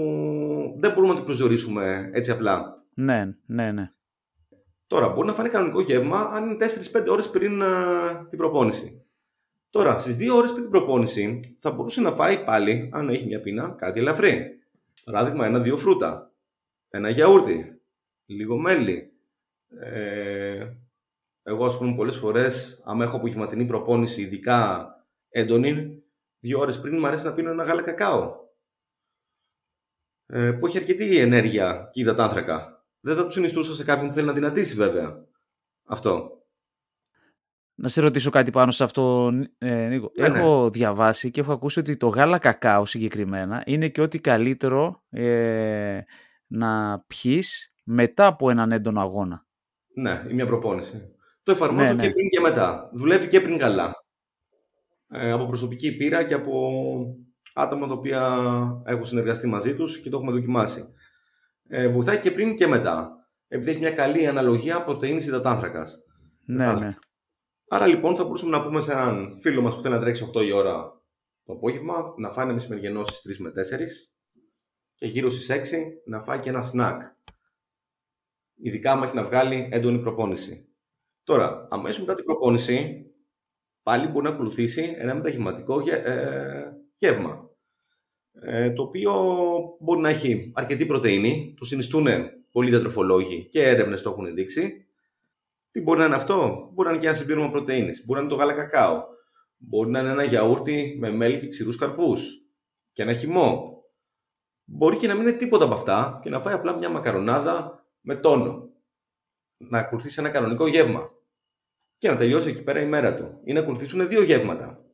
δεν 0.79 0.92
μπορούμε 0.92 1.09
να 1.09 1.14
την 1.14 1.25
προσδιορίσουμε 1.25 2.11
έτσι 2.12 2.31
απλά. 2.31 2.85
Ναι, 2.94 3.25
ναι, 3.47 3.73
ναι. 3.73 3.90
Τώρα, 4.87 5.09
μπορεί 5.09 5.27
να 5.27 5.33
φανεί 5.33 5.49
κανονικό 5.49 5.81
γεύμα 5.81 6.20
αν 6.20 6.44
είναι 6.51 6.66
4-5 6.92 7.07
ώρες 7.09 7.31
πριν 7.31 7.62
α, 7.62 8.27
την 8.29 8.38
προπόνηση. 8.38 9.04
Τώρα, 9.74 9.98
στις 9.98 10.16
2 10.16 10.34
ώρες 10.34 10.50
πριν 10.50 10.62
την 10.62 10.70
προπόνηση, 10.70 11.40
θα 11.60 11.70
μπορούσε 11.70 12.00
να 12.00 12.12
φάει 12.12 12.44
πάλι, 12.44 12.90
αν 12.92 13.08
έχει 13.08 13.26
μια 13.26 13.40
πείνα, 13.40 13.74
κάτι 13.78 13.98
ελαφρύ. 14.00 14.58
Παράδειγμα, 15.04 15.46
ένα-δύο 15.46 15.76
φρούτα, 15.76 16.32
ένα 16.88 17.10
γιαούρτι, 17.10 17.80
λίγο 18.26 18.56
μέλι. 18.58 19.12
Ε, 19.80 20.72
εγώ, 21.42 21.66
ας 21.66 21.78
πούμε, 21.78 21.94
πολλές 21.94 22.16
φορές, 22.16 22.82
άμα 22.84 23.04
έχω 23.04 23.16
απογευματινή 23.16 23.64
προπόνηση, 23.64 24.22
ειδικά 24.22 24.88
έντονη, 25.28 26.02
δύο 26.38 26.60
ώρες 26.60 26.80
πριν 26.80 26.98
μου 26.98 27.06
αρέσει 27.06 27.24
να 27.24 27.32
πίνω 27.32 27.50
ένα 27.50 27.64
γάλα 27.64 27.82
κακάο. 27.82 28.37
Ε, 30.26 30.50
που 30.52 30.66
έχει 30.66 30.78
αρκετή 30.78 31.18
ενέργεια 31.18 31.90
και 31.92 32.00
υδατάνθρακα. 32.00 32.84
Δεν 33.00 33.16
θα 33.16 33.24
το 33.24 33.30
συνιστούσα 33.30 33.74
σε 33.74 33.84
κάποιον 33.84 34.08
που 34.08 34.14
θέλει 34.14 34.26
να 34.26 34.32
δυνατήσει, 34.32 34.74
βέβαια. 34.74 35.24
Αυτό. 35.84 36.43
Να 37.76 37.88
σε 37.88 38.00
ρωτήσω 38.00 38.30
κάτι 38.30 38.50
πάνω 38.50 38.70
σε 38.70 38.84
αυτό, 38.84 39.30
ε, 39.58 39.87
Νίκο. 39.87 40.10
Ναι, 40.18 40.28
ναι. 40.28 40.38
έχω 40.38 40.70
διαβάσει 40.70 41.30
και 41.30 41.40
έχω 41.40 41.52
ακούσει 41.52 41.78
ότι 41.78 41.96
το 41.96 42.06
γάλα 42.06 42.38
κακάο 42.38 42.87
συγκεκριμένα 42.87 43.62
είναι 43.66 43.88
και 43.88 44.00
ό,τι 44.00 44.18
καλύτερο 44.20 45.02
ε, 45.10 46.00
να 46.46 46.98
πιείς 47.06 47.74
μετά 47.84 48.26
από 48.26 48.50
έναν 48.50 48.72
έντονο 48.72 49.00
αγώνα. 49.00 49.46
Ναι, 49.94 50.22
ή 50.28 50.34
μια 50.34 50.46
προπόνηση. 50.46 51.02
Το 51.42 51.52
εφαρμόζω 51.52 51.92
Ναι, 51.92 52.00
και 52.00 52.06
ναι. 52.06 52.12
πριν 52.12 52.28
και 52.28 52.40
μετά. 52.40 52.90
Δουλεύει 52.94 53.28
και 53.28 53.40
πριν 53.40 53.58
καλά. 53.58 53.94
Ε, 55.08 55.30
από 55.30 55.46
προσωπική 55.46 55.96
πείρα 55.96 56.24
και 56.24 56.34
από 56.34 56.70
άτομα 57.54 57.87
τα 57.87 57.92
οποία 57.92 58.40
έχω 58.84 59.04
συνεργαστεί 59.04 59.46
μαζί 59.46 59.74
τους 59.74 60.00
και 60.00 60.10
το 60.10 60.16
έχουμε 60.16 60.32
δοκιμάσει. 60.32 60.84
Ε, 61.68 61.88
βοηθάει 61.88 62.18
και 62.20 62.30
πριν 62.30 62.56
και 62.56 62.66
μετά. 62.66 63.10
Επειδή 63.48 63.70
έχει 63.70 63.80
μια 63.80 63.90
καλή 63.90 64.26
αναλογία 64.26 64.84
πρωτεΐνης 64.84 65.26
υδατάνθρακας. 65.26 65.98
Ναι, 66.46 66.66
Άρα. 66.66 66.78
ναι. 66.78 66.94
Άρα 67.68 67.87
λοιπόν 67.87 68.16
θα 68.16 68.24
μπορούσαμε 68.24 68.57
να 68.57 68.64
πούμε 68.64 68.81
σε 68.81 68.92
έναν 68.92 69.38
φίλο 69.40 69.62
μας 69.62 69.74
που 69.77 69.83
θέλει 69.83 69.94
να 69.94 70.00
τρέξει 70.00 70.31
8 70.35 70.44
η 70.44 70.53
ώρα 70.53 71.03
το 71.44 71.53
απόγευμα, 71.53 72.14
να 72.16 72.33
φάει 72.33 72.44
ένα 72.44 72.55
μεσημεριανό 72.55 73.05
στις 73.05 73.38
3 73.38 73.42
με 73.42 73.50
4 73.50 73.53
και 74.94 75.07
γύρω 75.07 75.31
στις 75.31 75.48
6 75.50 75.83
να 76.07 76.22
φάει 76.22 76.40
και 76.40 76.48
ένα 76.48 76.62
σνακ. 76.62 77.03
Ειδικά 78.55 78.92
άμα 78.92 79.05
έχει 79.07 79.14
να 79.14 79.24
βγάλει 79.24 79.68
έντονη 79.72 79.98
προπόνηση. 79.98 80.68
Τώρα, 81.24 81.68
αμέσως 81.70 82.00
μετά 82.00 82.14
την 82.14 82.24
προπόνηση, 82.24 83.07
πάλι 83.83 84.07
μπορεί 84.07 84.24
να 84.24 84.31
ακολουθήσει 84.31 84.94
ένα 84.96 85.14
μεταγευματικό 85.14 85.81
γε- 85.81 86.07
ε, 86.07 86.72
γεύμα. 86.98 87.50
Ε, 88.33 88.70
το 88.70 88.83
οποίο 88.83 89.12
μπορεί 89.81 90.00
να 90.00 90.09
έχει 90.09 90.53
αρκετή 90.55 90.87
πρωτεΐνη, 90.87 91.55
το 91.59 91.64
συνιστούν 91.64 92.07
πολλοί 92.50 92.70
διατροφολόγοι 92.70 93.48
και 93.48 93.62
έρευνες 93.62 94.03
το 94.03 94.11
έχουν 94.11 94.35
δείξει. 94.35 94.84
Τι 95.74 95.80
μπορεί 95.80 95.98
να 95.98 96.04
είναι 96.04 96.14
αυτό, 96.14 96.68
μπορεί 96.72 96.88
να 96.88 96.94
είναι 96.94 97.02
και 97.02 97.08
ένα 97.08 97.16
συμπλήρωμα 97.16 97.50
πρωτεΐνης, 97.50 98.04
μπορεί 98.04 98.20
να 98.20 98.26
είναι 98.26 98.34
το 98.34 98.40
γάλα 98.40 98.54
κακάο, 98.54 99.02
μπορεί 99.56 99.90
να 99.90 100.00
είναι 100.00 100.10
ένα 100.10 100.24
γιαούρτι 100.24 100.96
με 100.98 101.10
μέλι 101.10 101.38
και 101.38 101.48
ξηρούς 101.48 101.76
καρπούς 101.76 102.42
και 102.92 103.02
ένα 103.02 103.14
χυμό. 103.14 103.78
Μπορεί 104.64 104.96
και 104.96 105.06
να 105.06 105.14
μην 105.14 105.26
είναι 105.26 105.37
τίποτα 105.37 105.64
από 105.64 105.74
αυτά 105.74 106.20
και 106.22 106.30
να 106.30 106.40
φάει 106.40 106.54
απλά 106.54 106.76
μια 106.76 106.90
μακαρονάδα 106.90 107.87
με 108.00 108.16
τόνο. 108.16 108.70
Να 109.56 109.78
ακολουθήσει 109.78 110.20
ένα 110.20 110.30
κανονικό 110.30 110.66
γεύμα 110.66 111.10
και 111.98 112.08
να 112.08 112.16
τελειώσει 112.16 112.48
εκεί 112.48 112.62
πέρα 112.62 112.80
η 112.80 112.87
μέρα 112.87 113.14
του. 113.14 113.40
Ή 113.44 113.52
να 113.52 113.60
ακολουθήσουν 113.60 114.08
δύο 114.08 114.22
γεύματα. 114.22 114.84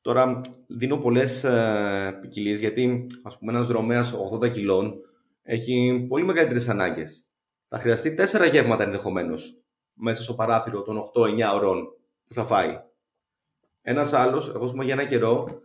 Τώρα 0.00 0.40
δίνω 0.68 0.96
πολλές 0.96 1.44
ε, 1.44 2.18
ποικιλίες 2.20 2.60
γιατί 2.60 3.06
ας 3.22 3.38
πούμε, 3.38 3.52
ένας 3.52 3.66
δρομέας 3.66 4.14
80 4.42 4.52
κιλών 4.52 4.94
έχει 5.42 6.06
πολύ 6.08 6.24
μεγαλύτερες 6.24 6.68
ανάγκες. 6.68 7.28
Θα 7.68 7.78
χρειαστεί 7.78 8.14
τέσσερα 8.14 8.46
γεύματα 8.46 8.82
ενδεχομένως 8.82 9.62
μέσα 9.98 10.22
στο 10.22 10.34
παράθυρο 10.34 10.82
των 10.82 11.02
8-9 11.14 11.54
ωρών 11.54 11.84
που 12.26 12.34
θα 12.34 12.44
φάει. 12.44 12.80
Ένας 13.82 14.12
άλλος, 14.12 14.48
εγώ 14.48 14.66
πούμε 14.66 14.84
για 14.84 14.92
ένα 14.92 15.04
καιρό, 15.04 15.60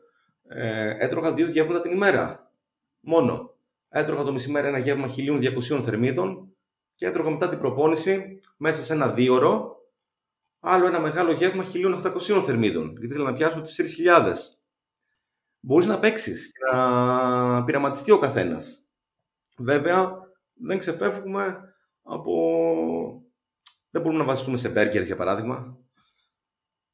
ε, 0.48 0.96
έτρωγα 1.06 1.34
δύο 1.34 1.48
γεύματα 1.48 1.82
την 1.82 1.92
ημέρα. 1.92 2.52
Μόνο. 3.00 3.52
Έτρωγα 3.90 4.24
το 4.24 4.32
μεσημέρι 4.32 4.68
ένα 4.68 4.78
γεύμα 4.78 5.08
1200 5.08 5.82
θερμίδων 5.84 6.56
και 6.96 7.06
έτρωγα 7.06 7.30
μετά 7.30 7.50
την 7.50 7.60
προπόνηση 7.60 8.40
μέσα 8.58 8.84
σε 8.84 8.94
ένα 8.94 9.08
δίωρο 9.10 9.74
άλλο 10.66 10.88
ένα 10.88 11.00
μεγάλο 11.00 11.32
γεύμα 11.32 11.64
1800 11.64 12.44
θερμίδων. 12.46 12.90
Γιατί 12.90 13.06
ήθελα 13.06 13.24
να 13.24 13.34
πιάσω 13.34 13.62
τις 13.62 13.76
4.000. 13.76 14.34
Μπορείς 15.60 15.88
να 15.88 16.00
παίξεις 16.00 16.52
και 16.52 16.76
να 16.76 17.64
πειραματιστεί 17.64 18.12
ο 18.12 18.20
καθένας. 18.20 18.86
Βέβαια, 19.58 20.12
δεν 20.54 20.80
ξεφεύγουμε 20.80 21.60
από. 22.04 23.23
Δεν 23.94 24.02
μπορούμε 24.02 24.20
να 24.20 24.26
βασιστούμε 24.28 24.58
σε 24.58 24.70
μπέργκερς 24.70 25.06
για 25.06 25.16
παράδειγμα 25.16 25.78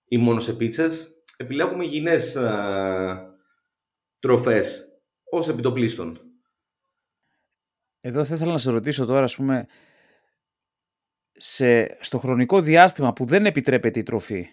ή 0.05 0.17
μόνο 0.17 0.39
σε 0.39 0.53
πίτσες. 0.53 1.23
Επιλέγουμε 1.37 1.85
υγιεινές 1.85 2.35
ε, 2.35 3.37
τροφές 4.19 4.87
ως 5.23 5.47
επιτοπλίστων. 5.47 6.21
Εδώ 7.99 8.23
θα 8.23 8.35
ήθελα 8.35 8.51
να 8.51 8.57
σε 8.57 8.71
ρωτήσω 8.71 9.05
τώρα, 9.05 9.23
ας 9.23 9.35
πούμε, 9.35 9.65
σε, 11.31 11.97
στο 12.03 12.17
χρονικό 12.17 12.61
διάστημα 12.61 13.13
που 13.13 13.25
δεν 13.25 13.45
επιτρέπεται 13.45 13.99
η 13.99 14.03
τροφή, 14.03 14.47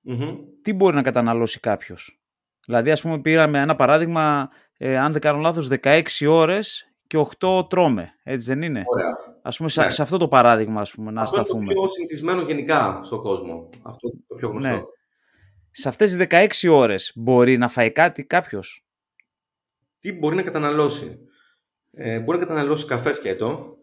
Μμμ. 0.00 0.36
τι 0.62 0.72
μπορεί 0.72 0.94
να 0.94 1.02
καταναλώσει 1.02 1.60
κάποιος; 1.60 2.20
Δηλαδή, 2.66 2.90
ας 2.90 3.00
πούμε, 3.00 3.20
πήραμε 3.20 3.60
ένα 3.60 3.76
παράδειγμα, 3.76 4.50
ε, 4.76 4.98
αν 4.98 5.12
δεν 5.12 5.20
κάνω 5.20 5.38
λάθος, 5.38 5.68
16 5.68 6.26
ώρες 6.28 6.95
και 7.06 7.26
8 7.40 7.66
τρώμε. 7.68 8.14
Έτσι 8.22 8.46
δεν 8.46 8.62
είναι; 8.62 8.82
Ωραία. 8.86 9.16
Ας 9.42 9.56
πούμε, 9.56 9.68
σε, 9.68 9.82
Ναι. 9.82 9.90
σε 9.90 10.02
αυτό 10.02 10.16
το 10.18 10.28
παράδειγμα, 10.28 10.80
ας 10.80 10.90
πούμε, 10.92 11.10
να 11.10 11.22
Αυτό 11.22 11.36
είναι 11.36 11.44
το 11.44 11.50
σταθούμε. 11.50 11.72
πιο 11.72 11.88
συνηθισμένο 11.88 12.40
γενικά 12.42 13.00
στον 13.04 13.20
κόσμο. 13.22 13.68
Αυτό 13.82 14.08
είναι 14.12 14.22
το 14.28 14.34
πιο 14.34 14.48
γνωστό. 14.48 14.68
Ναι. 14.70 14.80
Σε 15.70 15.88
αυτές 15.88 16.08
τις 16.08 16.16
16 16.16 16.68
ώρες 16.68 17.12
μπορεί 17.14 17.56
να 17.58 17.68
φάει 17.68 17.90
κάτι 17.92 18.24
κάποιος; 18.24 18.84
Τι 20.00 20.12
μπορεί 20.12 20.36
να 20.36 20.42
καταναλώσει; 20.42 21.18
Ε, 21.92 22.18
μπορεί 22.18 22.38
να 22.38 22.44
καταναλώσει 22.46 22.86
καφέ 22.86 23.12
σκέτο, 23.12 23.76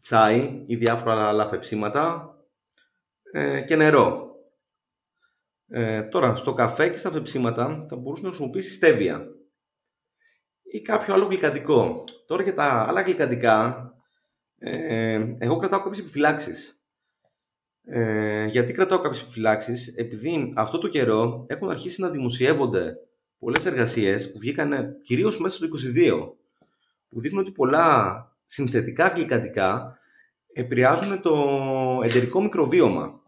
τσάι 0.00 0.62
ή 0.66 0.76
διάφορα 0.76 1.28
άλλα 1.28 1.48
πεψίματα 1.48 2.34
ε, 3.32 3.60
και 3.60 3.76
νερό. 3.76 4.28
Ε, 5.68 6.02
τώρα, 6.02 6.36
στο 6.36 6.52
καφέ 6.54 6.88
και 6.88 6.96
στα 6.96 7.10
φεψίματα 7.10 7.86
θα 7.88 7.96
μπορούσε 7.96 8.22
να 8.22 8.28
χρησιμοποιήσει 8.28 8.72
στέβια 8.74 9.28
ή 10.62 10.80
κάποιο 10.80 11.14
άλλο 11.14 11.24
γλυκαντικό. 11.24 12.04
Τώρα 12.26 12.42
για 12.42 12.54
τα 12.54 12.86
άλλα 12.88 13.00
γλυκαντικά, 13.00 13.88
ε, 14.58 15.34
εγώ 15.38 15.56
κρατάω 15.56 15.82
κάποιες 15.82 15.98
επιφυλάξεις. 15.98 16.78
Ε, 17.86 18.46
γιατί 18.46 18.72
κρατάω 18.72 19.00
κάποιες 19.00 19.22
επιφυλάξεις, 19.22 19.94
επειδή 19.96 20.52
αυτό 20.56 20.78
το 20.78 20.88
καιρό 20.88 21.44
έχουν 21.48 21.70
αρχίσει 21.70 22.00
να 22.00 22.08
δημοσιεύονται 22.08 22.94
πολλές 23.38 23.66
εργασίες 23.66 24.32
που 24.32 24.38
βγήκαν 24.38 25.00
κυρίως 25.02 25.38
μέσα 25.38 25.56
στο 25.56 25.66
22, 25.66 26.36
που 27.08 27.20
δείχνουν 27.20 27.42
ότι 27.42 27.50
πολλά 27.50 28.18
συνθετικά 28.46 29.08
γλυκαντικά 29.08 29.98
επηρεάζουν 30.52 31.22
το 31.22 31.34
εντερικό 32.02 32.42
μικροβίωμα. 32.42 33.20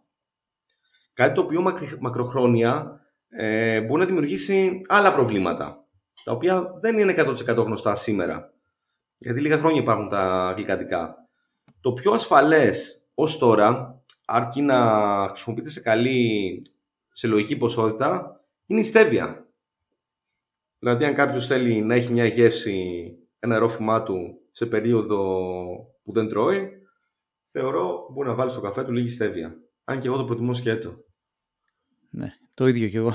Κάτι 1.12 1.35
το 1.35 1.40
οποίο 1.40 1.74
μακροχρόνια 2.00 3.00
ε, 3.28 3.80
μπορεί 3.80 4.00
να 4.00 4.06
δημιουργήσει 4.06 4.82
άλλα 4.87 5.14
προβλήματα, 5.14 5.85
τα 6.24 6.32
οποία 6.32 6.78
δεν 6.80 6.98
είναι 6.98 7.14
100% 7.16 7.56
γνωστά 7.56 7.94
σήμερα. 7.94 8.54
Γιατί 9.18 9.40
λίγα 9.40 9.59
χρόνια 9.59 9.81
υπάρχουν 9.81 10.09
τα 10.09 10.52
γλυκαντικά. 10.57 11.29
Το 11.81 11.92
πιο 11.92 12.12
ασφαλές 12.12 13.07
ως 13.14 13.38
τώρα, 13.38 14.02
αρκεί 14.24 14.62
να 14.62 14.79
χρησιμοποιείται 15.29 15.70
σε 15.70 15.81
καλή, 15.81 16.62
σε 17.12 17.26
λογική 17.26 17.57
ποσότητα, 17.57 18.40
είναι 18.66 18.81
η 18.81 18.85
στέβια. 18.85 19.46
Δηλαδή, 20.79 21.05
αν 21.05 21.14
κάποιος 21.14 21.46
θέλει 21.46 21.83
να 21.83 21.94
έχει 21.94 22.12
μια 22.12 22.24
γεύση, 22.24 23.09
ένα 23.38 23.59
ρόφημά 23.59 24.02
του 24.02 24.40
σε 24.50 24.66
περίοδο 24.66 25.20
που 26.05 26.12
δεν 26.12 26.29
τρώει, 26.29 26.70
θεωρώ 27.50 28.09
μπορεί 28.12 28.29
να 28.29 28.35
βάλει 28.35 28.50
στο 28.50 28.61
καφέ 28.61 28.85
του 28.85 28.92
λίγη 28.92 29.09
στέβια. 29.09 29.57
Αν 29.85 30.00
και 30.00 30.07
εγώ 30.07 30.16
το 30.16 30.24
προτιμώ 30.24 30.55
σκέτο. 30.55 31.05
Ναι, 32.11 32.33
το 32.55 32.66
ίδιο 32.66 32.88
κι 32.88 32.96
εγώ. 32.96 33.12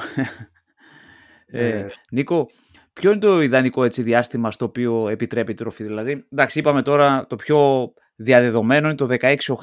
Ε, 1.54 1.82
ναι. 1.82 1.88
Νίκο, 2.12 2.50
ποιο 2.94 3.12
είναι 3.12 3.20
το 3.20 3.42
ιδανικό 3.42 3.84
έτσι, 3.84 4.04
διάστημα 4.04 4.52
στο 4.52 4.66
οποίο 4.66 5.10
επιτρέπει 5.10 5.52
η 5.52 5.56
τροφή. 5.56 5.84
Δηλαδή, 5.84 6.28
εντάξει, 6.32 6.60
είπαμε 6.60 6.82
τώρα 6.82 7.26
το 7.30 7.36
πιο 7.36 7.92
διαδεδομένο 8.16 8.88
είναι 8.88 8.96
το 8.96 9.08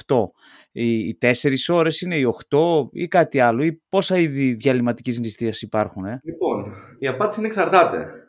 16-8. 0.07 0.31
Οι, 0.73 0.99
οι 0.99 1.19
4 1.21 1.35
ώρες 1.69 2.01
είναι 2.01 2.17
οι 2.17 2.35
8 2.51 2.89
ή 2.93 3.09
κάτι 3.09 3.41
άλλο 3.41 3.63
ή 3.63 3.83
πόσα 3.89 4.17
είδη 4.17 4.53
διαλυματικής 4.53 5.21
νηστείας 5.21 5.63
υπάρχουν. 5.63 6.05
Ε; 6.05 6.21
Λοιπόν, 6.25 6.75
η 6.99 7.07
απάντηση 7.07 7.39
είναι 7.39 7.49
εξαρτάται. 7.49 8.23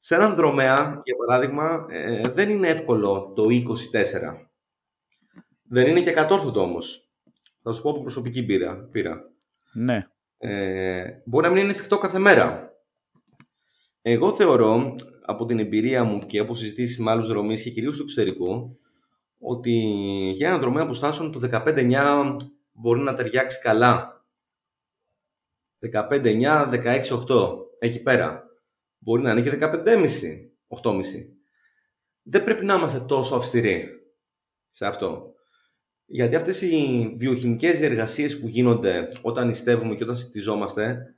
Σε 0.00 0.14
έναν 0.14 0.34
δρομέα, 0.34 1.00
για 1.04 1.16
παράδειγμα, 1.26 1.86
ε, 1.90 2.28
δεν 2.28 2.50
είναι 2.50 2.68
εύκολο 2.68 3.32
το 3.36 3.46
24. 3.50 4.48
Δεν 5.62 5.86
είναι 5.86 6.00
και 6.00 6.10
κατόρθωτο 6.10 6.60
όμως. 6.60 7.08
Θα 7.62 7.72
σου 7.72 7.82
πω 7.82 7.90
από 7.90 8.00
προσωπική 8.00 8.44
πείρα. 8.44 8.88
πείρα. 8.92 9.20
Ναι. 9.72 10.06
Ε, 10.38 11.04
μπορεί 11.24 11.46
να 11.46 11.52
μην 11.52 11.62
είναι 11.62 11.72
εφικτό 11.72 11.98
κάθε 11.98 12.18
μέρα. 12.18 12.67
Εγώ 14.10 14.32
θεωρώ, 14.32 14.94
από 15.24 15.46
την 15.46 15.58
εμπειρία 15.58 16.04
μου 16.04 16.18
και 16.26 16.38
από 16.38 16.54
συζητήσεις 16.54 16.98
με 16.98 17.10
άλλους 17.10 17.28
δρομείς 17.28 17.62
και 17.62 17.70
κυρίως 17.70 17.94
στο 17.94 18.02
εξωτερικό, 18.02 18.76
ότι 19.38 19.72
για 20.36 20.48
ένα 20.48 20.58
δρομέα 20.58 20.82
αποστάσεων 20.82 21.32
το 21.32 21.40
15-9 21.52 22.36
μπορεί 22.72 23.00
να 23.00 23.14
ταιριάξει 23.14 23.60
καλά. 23.60 24.24
15-9, 25.92 26.68
16-8, 26.70 27.56
εκεί 27.78 28.02
πέρα. 28.02 28.44
Μπορεί 28.98 29.22
να 29.22 29.30
είναι 29.30 29.42
και 29.42 29.50
15,5, 29.50 30.50
8,5. 30.82 31.00
Δεν 32.22 32.44
πρέπει 32.44 32.64
να 32.64 32.74
είμαστε 32.74 33.00
τόσο 33.00 33.36
αυστηροί 33.36 33.88
σε 34.70 34.86
αυτό. 34.86 35.32
Γιατί 36.06 36.36
αυτές 36.36 36.62
οι 36.62 37.14
βιοχημικές 37.18 37.78
διεργασίες 37.78 38.40
που 38.40 38.48
γίνονται 38.48 39.08
όταν 39.22 39.46
νηστεύουμε 39.46 39.94
και 39.94 40.02
όταν 40.02 40.16
συντηζόμαστε 40.16 41.14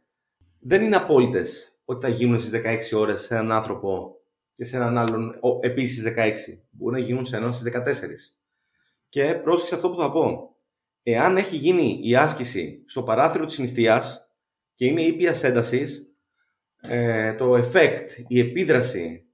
δεν 0.61 0.83
είναι 0.83 0.97
απόλυτες 0.97 1.70
ότι 1.91 2.07
θα 2.07 2.09
γίνουν 2.09 2.41
στις 2.41 2.61
16 2.95 2.99
ώρες 2.99 3.23
σε 3.23 3.35
έναν 3.35 3.53
άνθρωπο 3.53 4.17
και 4.57 4.65
σε 4.65 4.77
έναν 4.77 4.99
άλλον 4.99 5.39
επίσης 5.61 6.05
16. 6.17 6.33
Μπορεί 6.71 7.01
να 7.01 7.07
γίνουν 7.07 7.27
σε 7.27 7.37
έναν 7.37 7.53
στις 7.53 7.73
14. 7.73 8.35
Και 9.09 9.35
πρόσεξε 9.35 9.75
αυτό 9.75 9.91
που 9.91 10.01
θα 10.01 10.13
πω. 10.13 10.55
Εάν 11.03 11.37
έχει 11.37 11.57
γίνει 11.57 12.01
η 12.03 12.17
άσκηση 12.17 12.83
στο 12.87 13.03
παράθυρο 13.03 13.47
της 13.47 13.59
νηστείας 13.59 14.29
και 14.75 14.87
είναι 14.87 15.03
ήπιας 15.03 15.43
έντασης, 15.45 16.15
ε, 16.81 17.35
το 17.35 17.55
effect, 17.55 18.07
η 18.27 18.39
επίδραση 18.39 19.25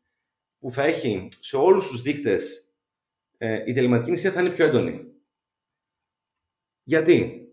που 0.59 0.71
θα 0.71 0.83
έχει 0.83 1.29
σε 1.41 1.57
όλους 1.57 1.89
τους 1.89 2.03
δείκτες 2.03 2.69
ε, 3.39 3.63
η 3.67 3.73
τελειματική 3.73 4.11
νηστεία 4.11 4.33
θα 4.33 4.41
είναι 4.41 4.51
πιο 4.51 4.65
έντονη. 4.65 5.05
Γιατί, 6.83 7.46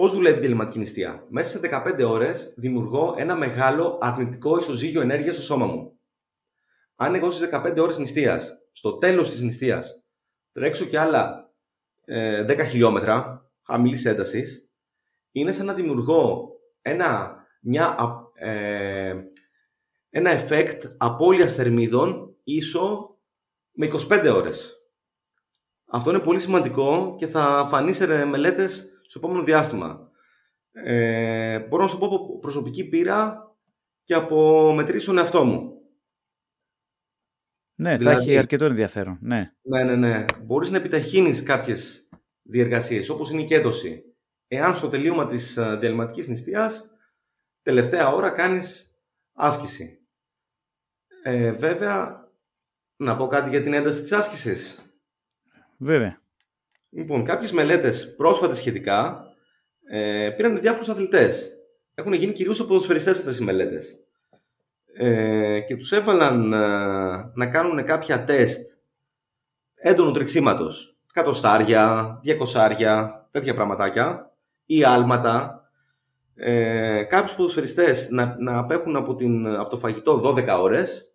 πώς 0.00 0.12
δουλεύει 0.12 0.36
η 0.36 0.40
διαλυματική 0.40 0.78
νηστεία. 0.78 1.26
Μέσα 1.28 1.58
σε 1.58 1.84
15 1.86 2.04
ώρες 2.08 2.54
δημιουργώ 2.56 3.14
ένα 3.18 3.36
μεγάλο 3.36 3.98
αρνητικό 4.00 4.58
ισοζύγιο 4.58 5.00
ενέργειας 5.00 5.34
στο 5.34 5.44
σώμα 5.44 5.66
μου. 5.66 5.98
Αν 6.96 7.14
εγώ 7.14 7.30
στις 7.30 7.48
15 7.52 7.76
ώρες 7.78 7.98
νηστείας, 7.98 8.58
στο 8.72 8.98
τέλος 8.98 9.30
της 9.30 9.42
νηστείας, 9.42 10.02
τρέξω 10.52 10.84
και 10.84 10.98
άλλα 10.98 11.52
ε, 12.04 12.44
10 12.48 12.66
χιλιόμετρα 12.66 13.46
χαμηλή 13.62 14.08
έντασης, 14.08 14.70
είναι 15.32 15.52
σαν 15.52 15.66
να 15.66 15.74
δημιουργώ 15.74 16.50
ένα, 16.82 17.36
μια, 17.60 17.96
ε, 18.34 19.14
ένα 20.10 20.46
effect 20.46 20.78
απώλειας 20.96 21.54
θερμίδων 21.54 22.36
ίσο 22.44 23.16
με 23.72 23.86
25 23.86 24.32
ώρες. 24.34 24.74
Αυτό 25.90 26.10
είναι 26.10 26.18
πολύ 26.18 26.40
σημαντικό 26.40 27.14
και 27.18 27.26
θα 27.26 27.66
φανεί 27.70 27.92
σε 27.92 28.24
μελέτες 28.24 28.89
στο 29.10 29.18
επόμενο 29.18 29.44
διάστημα. 29.44 30.10
Ε, 30.72 31.58
μπορώ 31.58 31.82
να 31.82 31.88
σου 31.88 31.98
πω 31.98 32.06
από 32.06 32.38
προσωπική 32.38 32.88
πείρα 32.88 33.50
και 34.04 34.14
από 34.14 34.72
μετρήσεις 34.72 35.06
τον 35.06 35.18
εαυτό 35.18 35.44
μου. 35.44 35.80
Ναι, 37.74 37.96
δηλαδή, 37.96 38.16
θα 38.16 38.22
έχει 38.22 38.38
αρκετό 38.38 38.64
ενδιαφέρον. 38.64 39.18
Ναι, 39.20 39.52
ναι, 39.62 39.84
ναι. 39.84 39.96
ναι. 39.96 40.24
Μπορείς 40.42 40.70
να 40.70 40.76
επιταχύνεις 40.76 41.42
κάποιες 41.42 42.08
διεργασίες, 42.42 43.08
όπως 43.08 43.30
είναι 43.30 43.42
η 43.42 43.44
κέντωση. 43.44 44.04
Εάν 44.48 44.76
στο 44.76 44.88
τελείωμα 44.88 45.28
της 45.28 45.56
ε, 45.56 45.76
διαλυματικής 45.76 46.28
νηστείας, 46.28 46.90
τελευταία 47.62 48.12
ώρα 48.12 48.30
κάνεις 48.30 48.94
άσκηση. 49.32 50.06
Ε, 51.22 51.52
βέβαια, 51.52 52.28
να 52.96 53.16
πω 53.16 53.26
κάτι 53.26 53.50
για 53.50 53.62
την 53.62 53.72
ένταση 53.72 54.02
της 54.02 54.12
άσκησης. 54.12 54.92
Βέβαια. 55.76 56.19
Λοιπόν, 56.90 57.24
κάποιες 57.24 57.52
μελέτες 57.52 58.14
πρόσφατε 58.16 58.54
σχετικά 58.54 59.24
ε, 59.90 60.30
πήραν 60.36 60.60
διάφορους 60.60 60.88
αθλητές. 60.88 61.50
Έχουν 61.94 62.12
γίνει 62.12 62.32
κυρίως 62.32 62.60
από 62.60 62.68
ποδοσφαιριστές 62.68 63.18
αυτές 63.18 63.38
οι 63.38 63.44
μελέτες. 63.44 63.98
Ε, 64.94 65.60
και 65.60 65.76
τους 65.76 65.92
έβαλαν 65.92 66.52
ε, 66.52 66.56
να 67.34 67.46
κάνουν 67.46 67.84
κάποια 67.84 68.24
τεστ 68.24 68.60
έντονου 69.74 70.12
τρεξίματος. 70.12 70.96
Κατοστάρια, 71.12 72.18
διακοσάρια, 72.22 73.28
τέτοια 73.30 73.54
πραγματάκια 73.54 74.32
ή 74.66 74.84
άλματα. 74.84 75.54
Ε, 76.34 77.02
κάποιους 77.02 77.34
ποδοσφαιριστές 77.34 78.08
να, 78.10 78.36
να 78.38 78.58
απέχουν 78.58 78.96
από, 78.96 79.14
την, 79.14 79.46
από 79.46 79.70
το 79.70 79.76
φαγητό 79.76 80.22
12 80.24 80.58
ώρες 80.60 81.12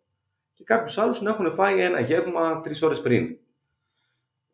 και 0.53 0.63
κάποιους 0.63 0.97
άλλους 0.97 1.21
να 1.21 1.29
έχουν 1.29 1.51
φάει 1.51 1.79
ένα 1.79 1.99
γεύμα 1.99 2.61
3 2.65 2.71
ώρες 2.81 3.01
πριν 3.01 3.38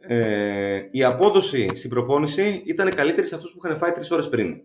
ε, 0.02 0.88
η 0.92 1.04
απόδοση 1.04 1.70
στην 1.76 1.90
προπόνηση 1.90 2.64
ήταν 2.66 2.96
καλύτερη 2.96 3.28
σε 3.28 3.36
αυτούς 3.36 3.52
που 3.54 3.60
είχαν 3.66 3.78
φάει 3.78 3.92
3 3.92 4.12
ώρες 4.12 4.30
πριν. 4.30 4.62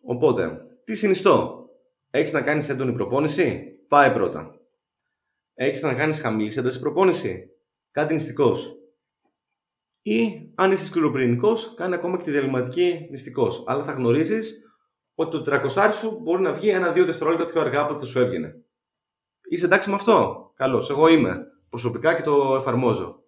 Οπότε, 0.00 0.60
τι 0.84 0.94
συνιστώ; 0.94 1.66
Έχεις 2.10 2.32
να 2.32 2.42
κάνεις 2.42 2.68
έντονη 2.68 2.92
προπόνηση, 2.92 3.78
πάει 3.88 4.12
πρώτα. 4.12 4.60
Έχεις 5.54 5.82
να 5.82 5.94
κάνεις 5.94 6.20
χαμηλής 6.20 6.56
έντασης 6.56 6.80
προπόνηση, 6.80 7.50
κάτι 7.90 8.14
νηστικός. 8.14 8.76
Ή 10.02 10.50
αν 10.54 10.72
είσαι 10.72 10.84
σκληροπυρηνικός, 10.84 11.74
κάνε 11.74 11.94
ακόμα 11.94 12.16
και 12.16 12.22
τη 12.22 12.30
διαλυματική 12.30 13.06
νηστικός. 13.10 13.64
Αλλά 13.66 13.84
θα 13.84 13.92
γνωρίζεις 13.92 14.62
ότι 15.14 15.30
το 15.30 15.42
300 15.42 15.92
σου 15.94 16.18
μπορεί 16.22 16.42
να 16.42 16.52
βγει 16.52 16.68
ένα-δύο 16.68 17.04
δευτερόλεπτα 17.04 17.46
πιο 17.46 17.60
αργά 17.60 17.80
από 17.80 17.92
ό,τι 17.92 18.00
θα 18.00 18.06
σου 18.06 18.18
έβγαινε. 18.18 18.64
Είσαι 19.48 19.64
εντάξει 19.64 19.88
με 19.88 19.94
αυτό; 19.94 20.42
Καλώς. 20.54 20.90
Εγώ 20.90 21.08
είμαι. 21.08 21.46
Προσωπικά 21.68 22.14
και 22.14 22.22
το 22.22 22.54
εφαρμόζω. 22.54 23.21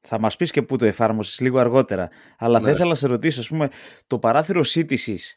Θα 0.00 0.20
μας 0.20 0.36
πεις 0.36 0.50
και 0.50 0.62
πού 0.62 0.76
το 0.76 0.84
εφάρμοσες 0.84 1.40
λίγο 1.40 1.58
αργότερα. 1.58 2.08
Αλλά 2.38 2.60
ναι. 2.60 2.64
θα 2.66 2.70
ήθελα 2.72 2.88
να 2.88 2.94
σε 2.94 3.06
ρωτήσω, 3.06 3.40
ας 3.40 3.48
πούμε, 3.48 3.68
το 4.06 4.18
παράθυρο 4.18 4.62
σύντησης 4.62 5.36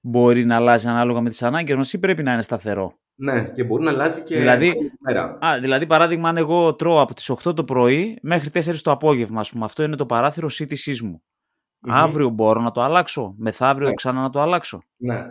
μπορεί 0.00 0.44
να 0.44 0.56
αλλάζει 0.56 0.88
ανάλογα 0.88 1.20
με 1.20 1.28
τις 1.28 1.42
ανάγκες 1.42 1.76
μας 1.76 1.92
ή 1.92 1.98
πρέπει 1.98 2.22
να 2.22 2.32
είναι 2.32 2.42
σταθερό; 2.42 2.98
Ναι, 3.14 3.44
και 3.44 3.64
μπορεί 3.64 3.82
να 3.82 3.90
αλλάζει 3.90 4.22
και 4.22 4.38
δηλαδή, 4.38 4.92
μέρα. 5.00 5.38
Α, 5.44 5.58
δηλαδή, 5.60 5.86
παράδειγμα, 5.86 6.28
αν 6.28 6.36
εγώ 6.36 6.74
τρώω 6.74 7.00
από 7.00 7.14
τις 7.14 7.30
8 7.30 7.54
το 7.54 7.64
πρωί 7.64 8.18
μέχρι 8.22 8.50
4 8.52 8.74
το 8.82 8.90
απόγευμα, 8.90 9.40
ας 9.40 9.50
πούμε, 9.50 9.64
αυτό 9.64 9.82
είναι 9.82 9.96
το 9.96 10.06
παράθυρο 10.06 10.48
σύντησής 10.48 11.02
μου. 11.02 11.22
Mm-hmm. 11.22 11.92
Αύριο 11.92 12.28
μπορώ 12.28 12.60
να 12.60 12.70
το 12.70 12.82
αλλάξω, 12.82 13.34
μεθαύριο 13.38 13.88
ναι. 13.88 13.94
ξανά 13.94 14.20
να 14.20 14.30
το 14.30 14.40
αλλάξω. 14.40 14.82
Ναι. 14.96 15.24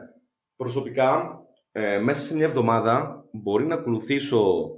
Προσωπικά, 0.55 1.39
ε, 1.71 1.97
μέσα 1.97 2.21
σε 2.21 2.35
μια 2.35 2.45
εβδομάδα 2.45 3.25
μπορεί 3.31 3.65
να 3.65 3.75
ακολουθήσω 3.75 4.69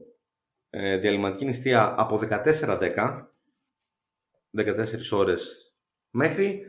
ε, 0.69 0.97
διαλυματική 0.97 1.45
νηστεία 1.45 1.93
από 1.97 2.19
14-10 2.29 3.27
14 4.57 4.85
ώρες 5.12 5.73
μέχρι 6.09 6.65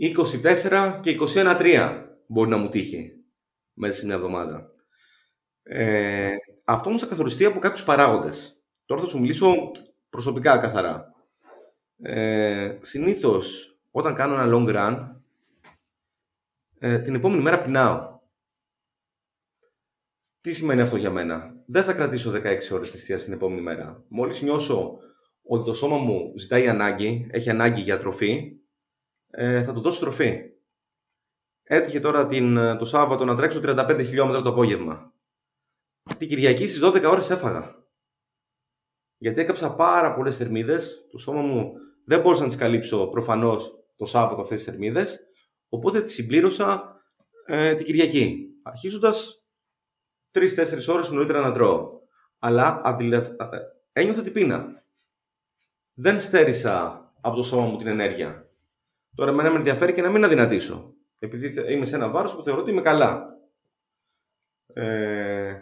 24 0.00 1.00
και 1.02 1.18
21-3 1.34 2.06
μπορεί 2.26 2.50
να 2.50 2.56
μου 2.56 2.68
τύχει 2.68 3.12
μέσα 3.72 3.98
σε 3.98 4.06
μια 4.06 4.14
εβδομάδα. 4.14 4.70
Ε, 5.62 6.34
αυτό 6.64 6.88
όμως 6.88 7.00
θα 7.00 7.06
καθοριστεί 7.06 7.44
από 7.44 7.58
κάποιους 7.58 7.84
παράγοντες. 7.84 8.62
Τώρα 8.84 9.00
θα 9.00 9.06
σου 9.06 9.20
μιλήσω 9.20 9.70
προσωπικά 10.10 10.58
καθαρά. 10.58 11.14
Ε, 12.02 12.78
συνήθως 12.82 13.78
όταν 13.90 14.14
κάνω 14.14 14.34
ένα 14.34 14.56
long 14.56 14.76
run, 14.76 15.14
ε, 16.78 16.98
την 16.98 17.14
επόμενη 17.14 17.42
μέρα 17.42 17.62
πεινάω. 17.62 18.18
Τι 20.40 20.52
σημαίνει 20.52 20.80
αυτό 20.80 20.96
για 20.96 21.10
μένα; 21.10 21.54
Δεν 21.66 21.84
θα 21.84 21.92
κρατήσω 21.92 22.30
16 22.30 22.72
ώρες 22.72 22.92
νηστεία 22.92 23.18
την 23.18 23.32
επόμενη 23.32 23.60
μέρα. 23.60 24.04
Μόλις 24.08 24.42
νιώσω 24.42 24.98
ότι 25.42 25.64
το 25.64 25.74
σώμα 25.74 25.96
μου 25.96 26.32
ζητάει 26.36 26.68
ανάγκη, 26.68 27.28
έχει 27.30 27.50
ανάγκη 27.50 27.80
για 27.80 27.98
τροφή, 27.98 28.60
ε, 29.30 29.64
θα 29.64 29.72
του 29.72 29.80
δώσω 29.80 30.00
τροφή. 30.00 30.50
Έτυχε 31.62 32.00
τώρα 32.00 32.26
την, 32.26 32.54
το 32.78 32.84
Σάββατο 32.84 33.24
να 33.24 33.36
τρέξω 33.36 33.60
35 33.62 34.04
χιλιόμετρα 34.06 34.42
το 34.42 34.48
απόγευμα. 34.48 35.12
Την 36.18 36.28
Κυριακή 36.28 36.66
στις 36.66 36.80
12 36.82 37.04
ώρες 37.04 37.30
έφαγα. 37.30 37.74
Γιατί 39.18 39.40
έκαψα 39.40 39.74
πάρα 39.74 40.14
πολλές 40.14 40.36
θερμίδες, 40.36 41.06
το 41.10 41.18
σώμα 41.18 41.40
μου 41.40 41.72
δεν 42.04 42.20
μπορούσα 42.20 42.42
να 42.42 42.48
τις 42.48 42.56
καλύψω 42.56 43.06
προφανώς 43.06 43.84
το 43.96 44.06
Σάββατο 44.06 44.40
αυτές 44.40 44.56
τις 44.56 44.66
θερμίδες, 44.66 45.20
οπότε 45.68 46.02
τις 46.02 46.14
συμπλήρωσα 46.14 46.96
ε, 47.46 47.74
την 47.74 47.86
Κυριακή, 47.86 48.46
αρχίζοντας 48.62 49.44
3-4 50.32 50.86
ώρες 50.88 51.10
νωρίτερα 51.10 51.40
να 51.40 51.52
τρώω. 51.52 52.00
Αλλά 52.38 52.80
αντιλευ... 52.84 53.26
Ε, 53.26 53.36
ένιωθα 53.92 54.22
την 54.22 54.32
πείνα. 54.32 54.84
Δεν 56.02 56.20
στέρισα 56.20 57.04
από 57.20 57.36
το 57.36 57.42
σώμα 57.42 57.66
μου 57.66 57.76
την 57.76 57.86
ενέργεια. 57.86 58.50
Τώρα 59.14 59.30
εμένα 59.30 59.50
με 59.50 59.56
ενδιαφέρει 59.56 59.94
και 59.94 60.02
να 60.02 60.10
μην 60.10 60.24
αδυνατήσω. 60.24 60.94
Επειδή 61.18 61.72
είμαι 61.72 61.86
σε 61.86 61.94
ένα 61.94 62.10
βάρος 62.10 62.34
που 62.34 62.42
θεωρώ 62.42 62.60
ότι 62.60 62.70
είμαι 62.70 62.80
καλά. 62.80 63.38
Ε, 64.66 65.54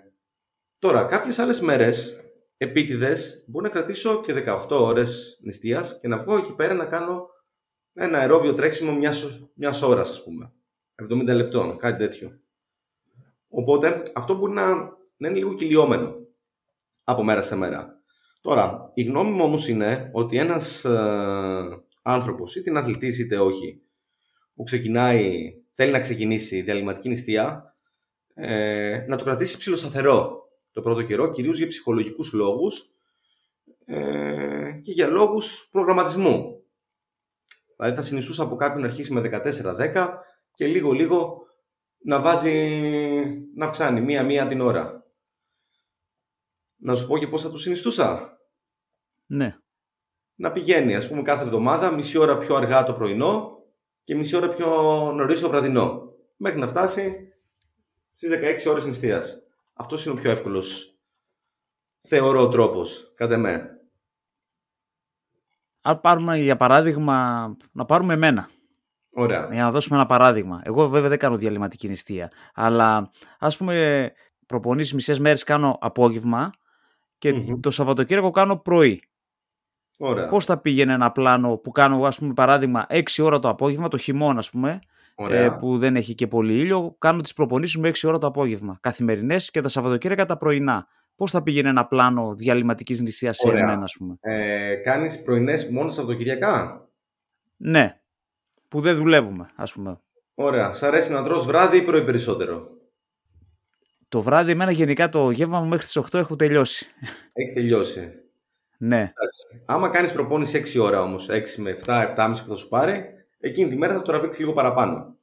τώρα, 0.78 1.04
κάποιες 1.04 1.38
άλλες 1.38 1.60
μέρες 1.60 2.20
επίτηδες 2.56 3.44
μπορώ 3.46 3.66
να 3.66 3.72
κρατήσω 3.72 4.20
και 4.20 4.32
18 4.32 4.66
ώρες 4.70 5.38
νηστείας 5.42 5.98
και 6.00 6.08
να 6.08 6.22
βγω 6.22 6.36
εκεί 6.36 6.54
πέρα 6.54 6.74
να 6.74 6.86
κάνω 6.86 7.28
ένα 7.92 8.18
αερόβιο 8.18 8.54
τρέξιμο 8.54 8.92
μιας 8.92 9.48
μιας 9.54 9.82
ώρας, 9.82 10.10
ας 10.10 10.24
πούμε. 10.24 10.52
70 10.94 11.34
λεπτών, 11.34 11.78
κάτι 11.78 11.98
τέτοιο. 11.98 12.40
Οπότε 13.48 14.02
αυτό 14.14 14.34
μπορεί 14.34 14.52
να, 14.52 14.74
να 15.16 15.28
είναι 15.28 15.38
λίγο 15.38 15.54
κυλιόμενο 15.54 16.16
από 17.04 17.24
μέρα 17.24 17.42
σε 17.42 17.56
μέρα. 17.56 17.97
Τώρα, 18.40 18.90
η 18.94 19.02
γνώμη 19.02 19.30
μου 19.30 19.44
όμως 19.44 19.68
είναι 19.68 20.10
ότι 20.12 20.38
ένας 20.38 20.84
ε, 20.84 21.82
άνθρωπος, 22.02 22.56
είτε 22.56 22.70
είναι 22.70 22.78
αθλητής 22.78 23.18
είτε 23.18 23.38
όχι, 23.38 23.82
που 24.54 24.62
ξεκινάει, 24.62 25.52
θέλει 25.74 25.92
να 25.92 26.00
ξεκινήσει 26.00 26.60
διαλυματική 26.62 27.08
νηστεία, 27.08 27.76
ε, 28.34 29.04
να 29.08 29.16
το 29.16 29.24
κρατήσει 29.24 29.58
ψηλοσταθερό 29.58 30.48
το 30.72 30.82
πρώτο 30.82 31.02
καιρό, 31.02 31.30
κυρίως 31.30 31.58
για 31.58 31.66
ψυχολογικούς 31.66 32.32
λόγους 32.32 32.92
ε, 33.84 34.70
και 34.82 34.92
για 34.92 35.06
λόγους 35.06 35.68
προγραμματισμού. 35.70 36.62
Δηλαδή 37.76 37.96
θα 37.96 38.02
συνιστούσα 38.02 38.42
από 38.42 38.56
κάποιον 38.56 38.80
να 38.80 38.86
αρχίσει 38.86 39.12
με 39.12 39.42
14-10 39.94 40.08
και 40.54 40.66
λίγο-λίγο 40.66 41.46
να 41.98 42.20
βάζει, 42.20 42.78
να 43.54 43.66
αυξάνει 43.66 44.00
μία-μία 44.00 44.46
την 44.46 44.60
ώρα. 44.60 44.97
Να 46.78 46.94
σου 46.94 47.06
πω 47.06 47.18
και 47.18 47.28
πώς 47.28 47.42
θα 47.42 47.50
το 47.50 47.56
συνιστούσα. 47.56 48.38
Ναι. 49.26 49.56
Να 50.34 50.52
πηγαίνει, 50.52 50.96
ας 50.96 51.08
πούμε, 51.08 51.22
κάθε 51.22 51.42
εβδομάδα 51.42 51.90
μισή 51.90 52.18
ώρα 52.18 52.38
πιο 52.38 52.54
αργά 52.54 52.84
το 52.84 52.92
πρωινό 52.92 53.58
και 54.04 54.14
μισή 54.14 54.36
ώρα 54.36 54.48
πιο 54.48 54.66
νωρίς 55.14 55.40
το 55.40 55.48
βραδινό. 55.48 56.12
Μέχρι 56.36 56.58
να 56.58 56.68
φτάσει 56.68 57.32
στις 58.14 58.30
16 58.30 58.70
ώρες 58.70 58.84
νηστείας. 58.84 59.38
Αυτός 59.72 60.04
είναι 60.04 60.14
ο 60.14 60.20
πιο 60.20 60.30
εύκολος, 60.30 60.98
θεωρώ, 62.08 62.48
τρόπος, 62.48 63.12
κατά 63.14 63.38
με. 63.38 63.70
Αν 65.80 66.00
πάρουμε 66.00 66.38
για 66.38 66.56
παράδειγμα, 66.56 67.56
να 67.72 67.84
πάρουμε 67.84 68.14
εμένα. 68.14 68.48
Ωραία. 69.10 69.48
Για 69.52 69.62
να 69.62 69.70
δώσουμε 69.70 69.96
ένα 69.96 70.06
παράδειγμα. 70.06 70.60
Εγώ 70.64 70.88
βέβαια 70.88 71.08
δεν 71.08 71.18
κάνω 71.18 71.36
διαλυματική 71.36 71.88
νηστεία. 71.88 72.32
Αλλά 72.54 73.10
ας 73.38 73.56
πούμε 73.56 74.12
προπονήσεις 74.46 74.94
μισές 74.94 75.18
μέρες 75.18 75.44
κάνω 75.44 75.78
απόγευμα 75.80 76.52
και 77.18 77.32
το 77.60 77.70
Σαββατοκύριακο 77.70 78.30
κάνω 78.30 78.56
πρωί. 78.56 79.02
Ωραία. 79.98 80.26
Πώς 80.26 80.44
θα 80.44 80.58
πήγαινε 80.58 80.92
ένα 80.92 81.12
πλάνο 81.12 81.56
που 81.56 81.70
κάνω, 81.70 82.04
ας 82.04 82.18
πούμε, 82.18 82.32
παράδειγμα, 82.32 82.86
6 82.88 83.22
ώρα 83.22 83.38
το 83.38 83.48
απόγευμα, 83.48 83.88
το 83.88 83.96
χειμώνα, 83.96 84.38
ας 84.38 84.50
πούμε, 84.50 84.78
ε, 85.28 85.48
που 85.58 85.78
δεν 85.78 85.96
έχει 85.96 86.14
και 86.14 86.26
πολύ 86.26 86.58
ήλιο, 86.58 86.94
κάνω 86.98 87.20
τις 87.20 87.32
προπονήσεις 87.32 87.76
μου 87.76 87.86
6 87.86 88.08
ώρα 88.08 88.18
το 88.18 88.26
απόγευμα. 88.26 88.78
Καθημερινές 88.80 89.50
και 89.50 89.60
τα 89.60 89.68
Σαββατοκύριακα 89.68 90.24
τα 90.24 90.36
πρωινά. 90.36 90.86
Πώς 91.16 91.30
θα 91.30 91.42
πήγαινε 91.42 91.68
ένα 91.68 91.86
πλάνο 91.86 92.34
διαλυματικής 92.34 93.00
νηστείας 93.00 93.36
σε 93.36 93.48
εμένα, 93.48 93.82
ας 93.82 93.96
πούμε; 93.98 94.16
Ε, 94.20 94.74
κάνεις 94.74 95.22
πρωινές 95.22 95.68
μόνο 95.68 95.90
Σαββατοκυριακά; 95.90 96.88
Ναι 97.56 98.00
που 98.68 98.80
δεν 98.80 98.96
δουλεύουμε, 98.96 99.50
ας 99.56 99.72
πούμε. 99.72 100.00
Ωραία. 100.34 100.72
Σ' 100.72 100.82
αρέσει 100.82 101.12
να 101.12 101.22
τρως 101.24 101.46
βράδυ 101.46 101.76
ή 101.76 101.82
πρωί 101.82 102.04
περισσότερο; 102.04 102.68
Το 104.08 104.22
βράδυ, 104.22 104.50
εμένα 104.50 104.70
γενικά 104.70 105.08
το 105.08 105.30
γεύμα 105.30 105.60
μου 105.60 105.68
μέχρι 105.68 105.84
τις 105.84 105.96
8 105.96 106.14
έχω 106.14 106.36
τελειώσει. 106.36 106.86
Έχεις 107.32 107.52
τελειώσει. 107.52 108.12
Ναι. 108.78 109.12
Άμα 109.66 109.88
κάνεις 109.88 110.12
προπόνηση 110.12 110.62
6 110.74 110.82
ώρα 110.82 111.02
όμως, 111.02 111.28
6 111.30 111.56
με 111.56 111.70
7, 111.70 112.14
7,5 112.16 112.42
που 112.42 112.48
θα 112.48 112.56
σου 112.56 112.68
πάρει, 112.68 113.04
εκείνη 113.38 113.70
τη 113.70 113.76
μέρα 113.76 113.92
θα 113.92 113.98
το 113.98 114.04
τραβήξεις 114.04 114.40
λίγο 114.40 114.52
παραπάνω. 114.52 115.16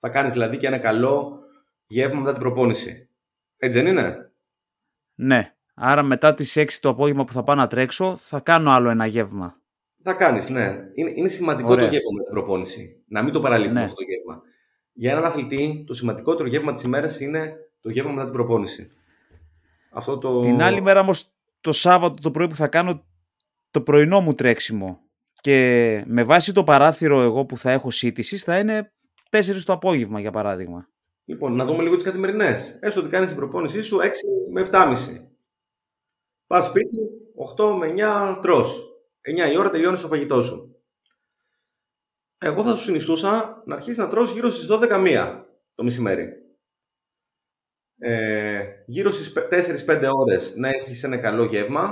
Θα 0.00 0.08
κάνεις 0.08 0.32
δηλαδή 0.32 0.56
και 0.56 0.66
ένα 0.66 0.78
καλό 0.78 1.38
γεύμα 1.86 2.20
μετά 2.20 2.32
την 2.32 2.40
προπόνηση. 2.40 3.08
Έτσι 3.56 3.78
δεν 3.78 3.90
είναι; 3.90 4.30
Ναι. 5.14 5.54
Άρα 5.74 6.02
μετά 6.02 6.34
τις 6.34 6.56
6 6.56 6.66
το 6.80 6.88
απόγευμα 6.88 7.24
που 7.24 7.32
θα 7.32 7.42
πάω 7.42 7.56
να 7.56 7.66
τρέξω, 7.66 8.16
θα 8.16 8.40
κάνω 8.40 8.70
άλλο 8.70 8.88
ένα 8.88 9.06
γεύμα. 9.06 9.56
Θα 10.02 10.12
κάνεις, 10.12 10.48
ναι. 10.48 10.78
Είναι, 10.94 11.12
είναι 11.14 11.28
σημαντικό 11.28 11.74
το 11.74 11.80
γεύμα 11.80 12.12
με 12.16 12.22
την 12.22 12.32
προπόνηση. 12.32 13.02
Να 13.08 13.22
μην 13.22 13.32
το 13.32 13.40
παραλείπουμε 13.40 13.78
ναι. 13.78 13.84
αυτό 13.84 13.96
το 13.96 14.02
γεύμα. 14.02 14.42
Για 14.92 15.10
έναν 15.10 15.24
αθλητή, 15.24 15.84
το 15.86 15.94
σημαντικότερο 15.94 16.48
γεύμα 16.48 16.74
της 16.74 16.82
ημέρας 16.82 17.20
είναι 17.20 17.56
το 17.80 17.90
γεύμα 17.90 18.10
μετά 18.10 18.24
την 18.24 18.32
προπόνηση. 18.32 18.90
Αυτό 19.90 20.18
το... 20.18 20.40
Την 20.40 20.62
άλλη 20.62 20.82
μέρα 20.82 21.00
όμως, 21.00 21.28
το 21.60 21.72
Σάββατο 21.72 22.22
το 22.22 22.30
πρωί 22.30 22.48
που 22.48 22.54
θα 22.54 22.68
κάνω 22.68 23.04
το 23.70 23.80
πρωινό 23.80 24.20
μου 24.20 24.34
τρέξιμο 24.34 25.00
και 25.40 26.02
με 26.06 26.22
βάση 26.22 26.52
το 26.52 26.64
παράθυρο 26.64 27.20
εγώ 27.20 27.44
που 27.44 27.56
θα 27.56 27.70
έχω 27.70 27.90
σύντησης 27.90 28.42
θα 28.42 28.58
είναι 28.58 28.92
4 29.30 29.62
το 29.64 29.72
απόγευμα 29.72 30.20
για 30.20 30.30
παράδειγμα. 30.30 30.88
Λοιπόν, 31.24 31.56
να 31.56 31.64
δούμε 31.64 31.82
λίγο 31.82 31.94
τις 31.94 32.04
καθημερινές. 32.04 32.78
Έστω 32.80 33.00
ότι 33.00 33.08
κάνεις 33.08 33.28
την 33.28 33.36
προπόνησή 33.36 33.82
σου 33.82 33.98
6 33.98 34.02
με 34.52 34.68
7,5. 34.72 34.96
Πας 36.46 36.66
σπίτι, 36.66 36.98
8 37.56 37.76
με 37.78 37.86
9 37.86 38.38
τρως. 38.42 38.94
9 39.20 39.52
η 39.52 39.56
ώρα 39.56 39.70
τελειώνεις 39.70 40.00
το 40.00 40.08
φαγητό 40.08 40.42
σου. 40.42 40.74
Εγώ 42.38 42.62
θα 42.62 42.76
σου 42.76 42.84
συνιστούσα 42.84 43.62
να 43.66 43.74
αρχίσεις 43.74 43.98
να 43.98 44.08
τρως 44.08 44.32
γύρω 44.32 44.50
στις 44.50 44.66
12 44.70 45.44
το 45.74 45.84
μεσημέρι. 45.84 46.39
Ε, 48.02 48.64
γύρω 48.86 49.10
στις 49.10 49.32
4-5 49.32 50.10
ώρες 50.14 50.56
να 50.56 50.68
έχεις 50.68 51.02
ένα 51.02 51.18
καλό 51.18 51.44
γεύμα, 51.44 51.82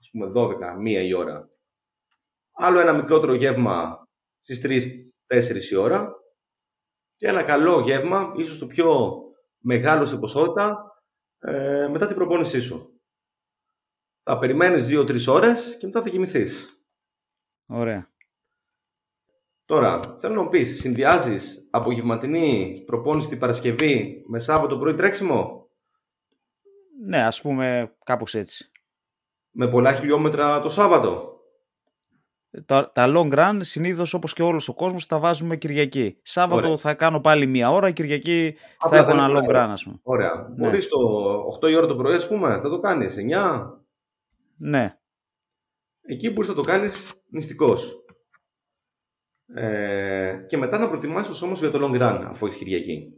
ας 0.00 0.08
πούμε 0.10 0.26
12, 0.26 0.76
1 0.76 1.02
η 1.02 1.14
ώρα. 1.14 1.50
Άλλο 2.52 2.80
ένα 2.80 2.92
μικρότερο 2.92 3.34
γεύμα 3.34 4.08
στις 4.42 4.60
3-4 4.60 5.70
η 5.70 5.76
ώρα 5.76 6.14
και 7.16 7.26
ένα 7.26 7.42
καλό 7.42 7.80
γεύμα, 7.80 8.32
ίσως 8.36 8.58
το 8.58 8.66
πιο 8.66 9.20
μεγάλο 9.58 10.06
σε 10.06 10.18
ποσότητα, 10.18 10.94
ε, 11.38 11.88
μετά 11.90 12.06
την 12.06 12.16
προπόνησή 12.16 12.60
σου. 12.60 13.00
Θα 14.22 14.38
περιμένεις 14.38 14.86
2-3 14.86 15.26
ώρες 15.28 15.76
και 15.78 15.86
μετά 15.86 16.02
θα 16.02 16.08
κοιμηθείς. 16.08 16.80
Ωραία. 17.66 18.15
Τώρα, 19.66 20.00
θέλω 20.20 20.34
να 20.34 20.42
μου 20.42 20.48
πεις, 20.48 20.78
συνδυάζεις 20.80 21.68
απογευματινή 21.70 22.82
προπόνηση 22.86 23.28
την 23.28 23.38
Παρασκευή 23.38 24.22
με 24.26 24.38
Σάββατο 24.38 24.78
πρωί 24.78 24.94
τρέξιμο; 24.94 25.68
Ναι, 27.06 27.22
ας 27.22 27.40
πούμε 27.40 27.96
κάπως 28.04 28.34
έτσι. 28.34 28.70
Με 29.50 29.68
πολλά 29.68 29.94
χιλιόμετρα 29.94 30.60
το 30.60 30.68
Σάββατο; 30.68 31.40
Τα, 32.66 32.92
τα 32.92 33.12
long 33.14 33.32
run 33.32 33.58
συνήθως 33.60 34.14
όπως 34.14 34.32
και 34.32 34.42
όλος 34.42 34.68
ο 34.68 34.74
κόσμος 34.74 35.06
τα 35.06 35.18
βάζουμε 35.18 35.56
Κυριακή. 35.56 36.18
Σάββατο 36.22 36.76
θα 36.76 36.94
κάνω 36.94 37.20
πάλι 37.20 37.46
μία 37.46 37.70
ώρα, 37.70 37.90
Κυριακή 37.90 38.56
θα 38.78 38.96
έχω 38.96 39.10
ένα 39.10 39.28
long 39.30 39.50
run 39.50 39.68
ας 39.70 39.84
πούμε. 39.84 40.00
Ωραία. 40.02 40.48
Ναι. 40.56 40.66
Μπορείς 40.66 40.88
το 40.88 40.98
8 41.60 41.70
η 41.70 41.74
ώρα 41.74 41.86
το 41.86 41.96
πρωί 41.96 42.14
ας 42.14 42.28
πούμε, 42.28 42.60
θα 42.62 42.68
το 42.68 42.80
κάνεις, 42.80 43.16
9. 43.16 43.84
Ναι. 44.56 44.98
Εκεί 46.00 46.30
μπορείς 46.30 46.48
να 46.48 46.54
το 46.54 46.60
κάνεις 46.60 47.12
νηστικός. 47.30 48.05
Ε, 49.54 50.44
και 50.48 50.56
μετά 50.56 50.78
να 50.78 50.88
προετοιμάσεις 50.88 51.28
το 51.28 51.34
σώμα 51.34 51.54
σου 51.54 51.68
για 51.68 51.78
το 51.78 51.86
long 51.86 52.02
run, 52.02 52.24
αφού 52.28 52.46
έχεις 52.46 52.58
Κυριακή. 52.58 53.12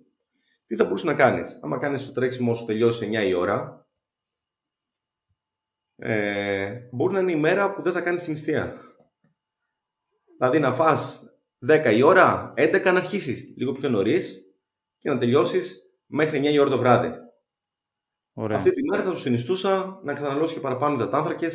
Τι 0.67 0.77
θα 0.77 0.85
μπορούσες 0.85 1.07
να 1.07 1.15
κάνεις; 1.15 1.59
Άμα 1.63 1.79
κάνεις 1.79 2.07
το 2.07 2.13
τρέξιμο 2.13 2.55
σου 2.55 2.65
τελειώσει 2.65 3.07
9 3.07 3.27
η 3.27 3.35
ώρα, 3.35 3.87
ε, 5.97 6.89
μπορεί 6.93 7.13
να 7.13 7.21
είναι 7.21 7.33
η 7.33 7.37
μέρα 7.37 7.75
που 7.75 7.83
δεν 7.83 7.93
θα 7.93 8.01
κάνεις 8.01 8.29
νηστεία. 8.29 8.77
Δηλαδή 10.37 10.59
να 10.59 10.75
φας 10.75 11.33
10 11.59 11.93
η 11.93 12.03
ώρα, 12.03 12.53
11 12.57 12.93
να 12.93 12.99
αρχίσεις 12.99 13.55
λίγο 13.57 13.73
πιο 13.73 13.89
νωρίς 13.89 14.43
και 14.99 15.11
να 15.11 15.19
τελειώσεις 15.19 15.83
μέχρι 16.07 16.39
9 16.39 16.53
η 16.53 16.59
ώρα 16.59 16.71
το 16.71 16.79
βράδυ. 16.79 17.11
Ωραία. 18.33 18.57
Αυτή 18.57 18.73
τη 18.73 18.83
μέρα 18.83 19.03
θα 19.03 19.15
σου 19.15 19.21
συνιστούσα 19.21 20.01
να 20.03 20.15
καταναλώσεις 20.15 20.55
και 20.55 20.63
παραπάνω 20.63 20.95
υδατάνθρακε, 20.95 21.49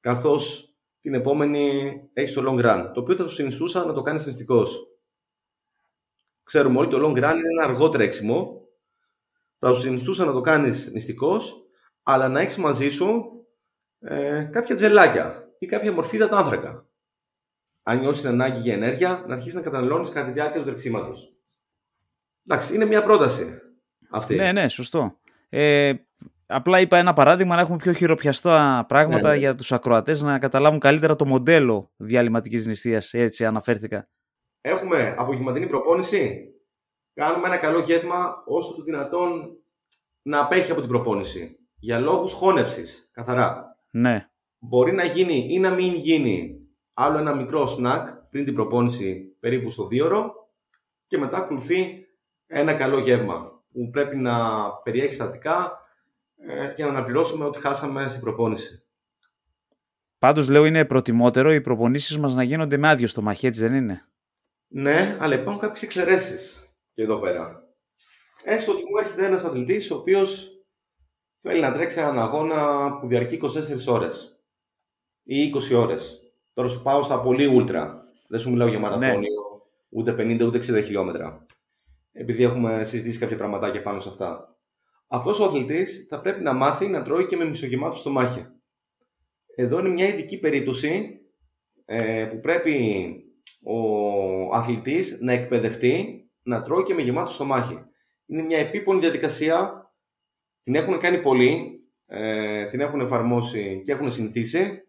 καθώς 0.00 0.67
την 1.08 1.20
επόμενη 1.20 1.92
έχεις 2.12 2.34
το 2.34 2.42
long 2.46 2.64
run. 2.64 2.90
Το 2.94 3.00
οποίο 3.00 3.16
θα 3.16 3.26
σου 3.26 3.34
συνιστούσα 3.34 3.84
να 3.84 3.92
το 3.92 4.02
κάνεις 4.02 4.26
νηστικό. 4.26 4.66
Ξέρουμε 6.42 6.78
όλοι 6.78 6.88
το 6.88 6.96
long 6.96 7.10
run 7.10 7.16
είναι 7.16 7.48
ένα 7.58 7.64
αργό 7.64 7.88
τρέξιμο. 7.88 8.60
Θα 9.58 9.72
σου 9.72 9.80
συνιστούσα 9.80 10.24
να 10.24 10.32
το 10.32 10.40
κάνεις 10.40 10.90
νηστικό, 10.92 11.40
αλλά 12.02 12.28
να 12.28 12.40
έχεις 12.40 12.56
μαζί 12.56 12.88
σου 12.88 13.32
ε, 14.00 14.48
κάποια 14.52 14.76
τζελάκια 14.76 15.48
ή 15.58 15.66
κάποια 15.66 15.92
μορφή 15.92 16.16
υδατάνθρακα. 16.16 16.86
Αν 17.82 17.98
νιώσεις 17.98 18.24
ανάγκη 18.24 18.60
για 18.60 18.74
ενέργεια, 18.74 19.24
να 19.26 19.34
αρχίσεις 19.34 19.54
να 19.54 19.60
καταναλώνεις 19.60 20.10
κατά 20.10 20.26
τη 20.26 20.32
διάρκεια 20.32 20.60
του 20.60 20.66
τρεξίματος. 20.66 21.32
Εντάξει, 22.46 22.74
είναι 22.74 22.84
μια 22.84 23.02
πρόταση 23.02 23.60
αυτή. 24.10 24.34
Ναι, 24.34 24.52
ναι, 24.52 24.68
σωστό. 24.68 25.18
Ε, 25.48 25.92
απλά 26.48 26.80
είπα 26.80 26.96
ένα 26.96 27.12
παράδειγμα 27.12 27.54
να 27.54 27.60
έχουμε 27.60 27.76
πιο 27.76 27.92
χειροπιαστά 27.92 28.84
πράγματα 28.88 29.28
ναι, 29.28 29.32
ναι. 29.32 29.38
για 29.38 29.54
τους 29.54 29.72
ακροατές 29.72 30.22
να 30.22 30.38
καταλάβουν 30.38 30.78
καλύτερα 30.78 31.16
το 31.16 31.24
μοντέλο 31.24 31.90
διαλυματικής 31.96 32.66
νηστείας. 32.66 33.12
Έτσι 33.12 33.44
αναφέρθηκα. 33.44 34.08
Έχουμε 34.60 35.14
απογευματινή 35.18 35.66
προπόνηση. 35.66 36.52
Κάνουμε 37.14 37.46
ένα 37.46 37.56
καλό 37.56 37.80
γεύμα 37.80 38.42
όσο 38.46 38.74
το 38.74 38.82
δυνατόν 38.82 39.56
να 40.22 40.40
απέχει 40.40 40.70
από 40.70 40.80
την 40.80 40.88
προπόνηση. 40.88 41.58
Για 41.80 41.98
λόγους 41.98 42.32
χώνεψης, 42.32 43.08
καθαρά. 43.12 43.76
Ναι. 43.90 44.28
Μπορεί 44.58 44.92
να 44.92 45.04
γίνει 45.04 45.46
ή 45.50 45.58
να 45.58 45.70
μην 45.70 45.94
γίνει 45.94 46.58
άλλο 46.94 47.18
ένα 47.18 47.34
μικρό 47.34 47.66
σνακ 47.66 48.08
πριν 48.30 48.44
την 48.44 48.54
προπόνηση 48.54 49.36
περίπου 49.40 49.70
στο 49.70 49.86
δίωρο 49.86 50.32
και 51.06 51.18
μετά 51.18 51.36
ακολουθεί 51.36 52.06
ένα 52.46 52.74
καλό 52.74 52.98
γεύμα 52.98 53.62
που 53.72 53.90
πρέπει 53.90 54.16
να 54.16 54.68
περιέχει 54.82 55.12
στατικά 55.12 55.78
ε, 56.46 56.72
για 56.76 56.86
να 56.86 56.90
αναπληρώσουμε 56.90 57.44
ό,τι 57.44 57.60
χάσαμε 57.60 58.08
στην 58.08 58.20
προπόνηση. 58.20 58.82
Πάντως 60.18 60.48
λέω 60.48 60.64
είναι 60.64 60.84
προτιμότερο 60.84 61.52
οι 61.52 61.60
προπονήσεις 61.60 62.18
μας 62.18 62.34
να 62.34 62.42
γίνονται 62.42 62.76
με 62.76 62.88
άδειο 62.88 63.06
στο 63.06 63.22
μαχαίρι, 63.22 63.46
έτσι 63.46 63.60
δεν 63.60 63.74
είναι; 63.74 64.08
Ναι, 64.68 65.16
αλλά 65.20 65.34
υπάρχουν 65.34 65.58
κάποιες 65.58 65.82
εξαιρέσεις 65.82 66.70
και 66.94 67.02
εδώ 67.02 67.18
πέρα. 67.18 67.62
Έστω 68.44 68.72
ότι 68.72 68.82
μου 68.82 68.98
έρχεται 68.98 69.26
ένας 69.26 69.44
αθλητής 69.44 69.90
ο 69.90 69.96
οποίος 69.96 70.50
θέλει 71.40 71.60
να 71.60 71.72
τρέξει 71.72 71.98
έναν 71.98 72.18
αγώνα 72.18 72.90
που 73.00 73.06
διαρκεί 73.06 73.40
24 73.42 73.86
ώρες 73.86 74.40
ή 75.22 75.52
20 75.72 75.74
ώρες. 75.74 76.20
Τώρα 76.52 76.68
σου 76.68 76.82
πάω 76.82 77.02
στα 77.02 77.20
πολύ 77.20 77.46
ούλτρα. 77.46 78.04
Δεν 78.28 78.40
σου 78.40 78.50
μιλάω 78.50 78.68
για 78.68 78.78
μαραθώνιο, 78.78 79.18
ναι. 79.18 79.26
ούτε 79.88 80.12
50 80.12 80.46
ούτε 80.46 80.58
60 80.58 80.84
χιλιόμετρα 80.84 81.46
επειδή 82.18 82.42
έχουμε 82.42 82.84
συζητήσει 82.84 83.18
κάποια 83.18 83.36
πραγματάκια 83.36 83.82
πάνω 83.82 84.00
σε 84.00 84.08
αυτά. 84.08 84.57
Αυτός 85.08 85.40
ο 85.40 85.44
αθλητής 85.44 86.06
θα 86.08 86.20
πρέπει 86.20 86.42
να 86.42 86.52
μάθει 86.52 86.88
να 86.88 87.02
τρώει 87.02 87.26
και 87.26 87.36
με 87.36 87.44
μισογεμάτο 87.44 87.96
στομάχι. 87.96 88.46
Εδώ 89.54 89.78
είναι 89.78 89.88
μια 89.88 90.08
ειδική 90.08 90.38
περίπτωση 90.38 91.20
ε, 91.84 92.24
που 92.24 92.40
πρέπει 92.40 93.06
ο 93.62 93.78
αθλητής 94.54 95.18
να 95.20 95.32
εκπαιδευτεί 95.32 96.22
να 96.42 96.62
τρώει 96.62 96.82
και 96.82 96.94
με 96.94 97.02
γεμάτο 97.02 97.30
στομάχι. 97.30 97.78
Είναι 98.26 98.42
μια 98.42 98.58
επίπονη 98.58 99.00
διαδικασία, 99.00 99.90
την 100.62 100.74
έχουν 100.74 100.98
κάνει 100.98 101.22
πολλοί, 101.22 101.80
ε, 102.06 102.66
την 102.66 102.80
έχουν 102.80 103.00
εφαρμόσει 103.00 103.82
και 103.84 103.92
έχουν 103.92 104.12
συνηθίσει. 104.12 104.82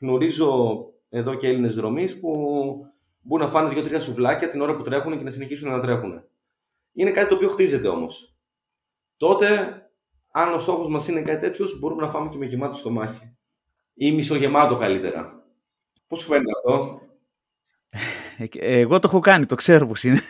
Γνωρίζω 0.00 0.78
εδώ 1.08 1.34
και 1.34 1.48
Έλληνες 1.48 1.74
δρομείς 1.74 2.20
που 2.20 2.30
μπορούν 3.20 3.46
να 3.46 3.52
φάνε 3.52 3.68
δύο-τρία 3.68 4.00
σουβλάκια 4.00 4.50
την 4.50 4.60
ώρα 4.60 4.76
που 4.76 4.82
τρέχουν 4.82 5.18
και 5.18 5.24
να 5.24 5.30
συνεχίσουν 5.30 5.70
να 5.70 5.80
τρέχουν 5.80 6.24
είναι 6.94 7.10
κάτι 7.10 7.28
το 7.28 7.34
οποίο 7.34 7.48
χτίζεται 7.48 7.88
όμως. 7.88 8.33
Τότε, 9.24 9.82
αν 10.32 10.52
ο 10.52 10.58
στόχος 10.58 10.88
μας 10.88 11.08
είναι 11.08 11.22
κάτι 11.22 11.40
τέτοιος, 11.40 11.78
μπορούμε 11.78 12.02
να 12.02 12.08
φάμε 12.08 12.28
και 12.28 12.38
με 12.38 12.46
γεμάτο 12.46 12.76
στομάχι. 12.76 13.36
Ή 13.94 14.12
μισογεμάτο 14.12 14.76
καλύτερα. 14.76 15.44
Πώς 16.06 16.20
σου 16.20 16.26
φαίνεται 16.26 16.50
αυτό, 16.56 17.00
ε, 18.38 18.80
Εγώ 18.80 18.98
το 18.98 19.08
έχω 19.08 19.20
κάνει, 19.20 19.46
το 19.46 19.54
ξέρω 19.54 19.86
πώς 19.86 20.02
είναι. 20.02 20.20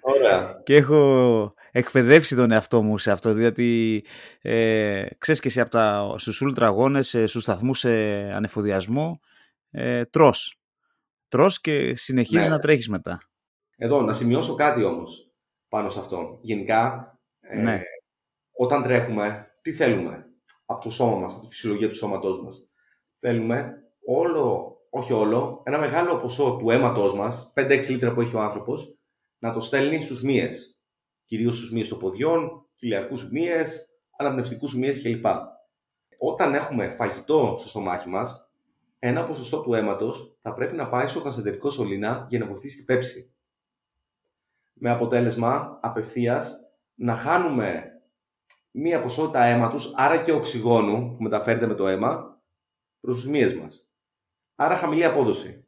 Ωραία. 0.00 0.60
και 0.64 0.76
έχω 0.76 1.54
εκπαιδεύσει 1.70 2.36
τον 2.36 2.50
εαυτό 2.50 2.82
μου 2.82 2.98
σε 2.98 3.10
αυτό, 3.10 3.32
διότι 3.32 4.04
ε, 4.40 5.06
ξέρεις 5.18 5.40
και 5.40 5.48
εσύ 5.48 5.60
από 5.60 5.70
τα, 5.70 6.14
στους 6.16 6.40
ουλτραγώνες, 6.40 7.14
ε, 7.14 7.26
στους 7.26 7.42
σταθμούς 7.42 7.84
ε, 7.84 8.32
ανεφοδιασμού, 8.34 9.20
ε, 9.70 10.04
τρως. 10.04 10.60
Τρως 11.28 11.60
και 11.60 11.96
συνεχίζεις 11.96 12.46
ναι. 12.46 12.54
να 12.54 12.58
τρέχεις 12.58 12.88
μετά. 12.88 13.20
Εδώ, 13.76 14.00
να 14.00 14.12
σημειώσω 14.12 14.54
κάτι 14.54 14.84
όμως 14.84 15.30
πάνω 15.68 15.90
σε 15.90 15.98
αυτό. 15.98 16.38
Γενικά, 16.40 17.14
ε, 17.40 17.60
ναι. 17.60 17.82
Όταν 18.62 18.82
τρέχουμε, 18.82 19.54
τι 19.62 19.72
θέλουμε; 19.72 20.26
Από 20.66 20.82
το 20.82 20.90
σώμα 20.90 21.16
μας, 21.16 21.32
από 21.32 21.42
τη 21.42 21.48
φυσιολογία 21.48 21.88
του 21.88 21.96
σώματός 21.96 22.42
μας. 22.42 22.68
Θέλουμε 23.18 23.74
όλο, 24.06 24.76
όχι 24.90 25.12
όλο, 25.12 25.62
ένα 25.64 25.78
μεγάλο 25.78 26.16
ποσό 26.16 26.56
του 26.56 26.70
αίματός 26.70 27.14
μας, 27.14 27.52
5-6 27.54 27.88
λίτρα 27.88 28.12
που 28.12 28.20
έχει 28.20 28.36
ο 28.36 28.40
άνθρωπος, 28.40 28.98
να 29.38 29.52
το 29.52 29.60
στέλνει 29.60 30.02
στους 30.02 30.22
μύες. 30.22 30.80
Κυρίως 31.24 31.56
στους 31.56 31.72
μύες 31.72 31.88
των 31.88 31.98
ποδιών, 31.98 32.66
χιλιακούς 32.76 33.30
μύες, 33.30 33.88
αναπνευστικούς 34.18 34.74
μύες 34.76 35.02
κλπ. 35.02 35.26
Όταν 36.18 36.54
έχουμε 36.54 36.88
φαγητό 36.88 37.56
στο 37.58 37.68
στομάχι 37.68 38.08
μας, 38.08 38.50
ένα 38.98 39.24
ποσοστό 39.24 39.60
του 39.60 39.74
αίματος 39.74 40.38
θα 40.42 40.54
πρέπει 40.54 40.76
να 40.76 40.88
πάει 40.88 41.06
στο 41.06 41.20
γασεντερικό 41.20 41.70
σωλήνα 41.70 42.26
για 42.28 42.38
να 42.38 42.46
βοηθήσει 42.46 42.76
την 42.76 42.84
πέψη 42.84 43.34
με 44.72 44.90
αποτέλεσμα 44.90 45.78
απευθείας 45.82 46.56
να 46.94 47.16
χάνουμε 47.16 47.99
μία 48.70 49.02
ποσότητα 49.02 49.44
αίματος, 49.44 49.92
άρα 49.96 50.22
και 50.22 50.32
οξυγόνου 50.32 51.16
που 51.16 51.22
μεταφέρεται 51.22 51.66
με 51.66 51.74
το 51.74 51.88
αίμα, 51.88 52.42
προς 53.00 53.16
τους 53.16 53.26
μύες 53.26 53.54
μας. 53.54 53.88
Άρα 54.54 54.76
χαμηλή 54.76 55.04
απόδοση. 55.04 55.64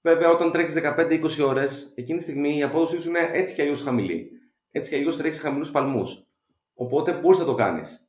Βέβαια, 0.00 0.30
όταν 0.30 0.52
τρέχεις 0.52 0.74
15-20 0.74 1.46
ώρες, 1.46 1.92
εκείνη 1.94 2.18
τη 2.18 2.24
στιγμή 2.24 2.56
η 2.56 2.62
απόδοσή 2.62 3.00
σου 3.00 3.08
είναι 3.08 3.28
έτσι 3.32 3.54
κι 3.54 3.60
αλλιώς 3.60 3.82
χαμηλή. 3.82 4.30
Έτσι 4.70 4.90
κι 4.90 4.98
αλλιώς 4.98 5.16
τρέχεις 5.16 5.40
χαμηλούς 5.40 5.70
παλμούς. 5.70 6.26
Οπότε 6.74 7.12
μπορεί 7.12 7.38
να 7.38 7.44
το 7.44 7.54
κάνεις; 7.54 8.08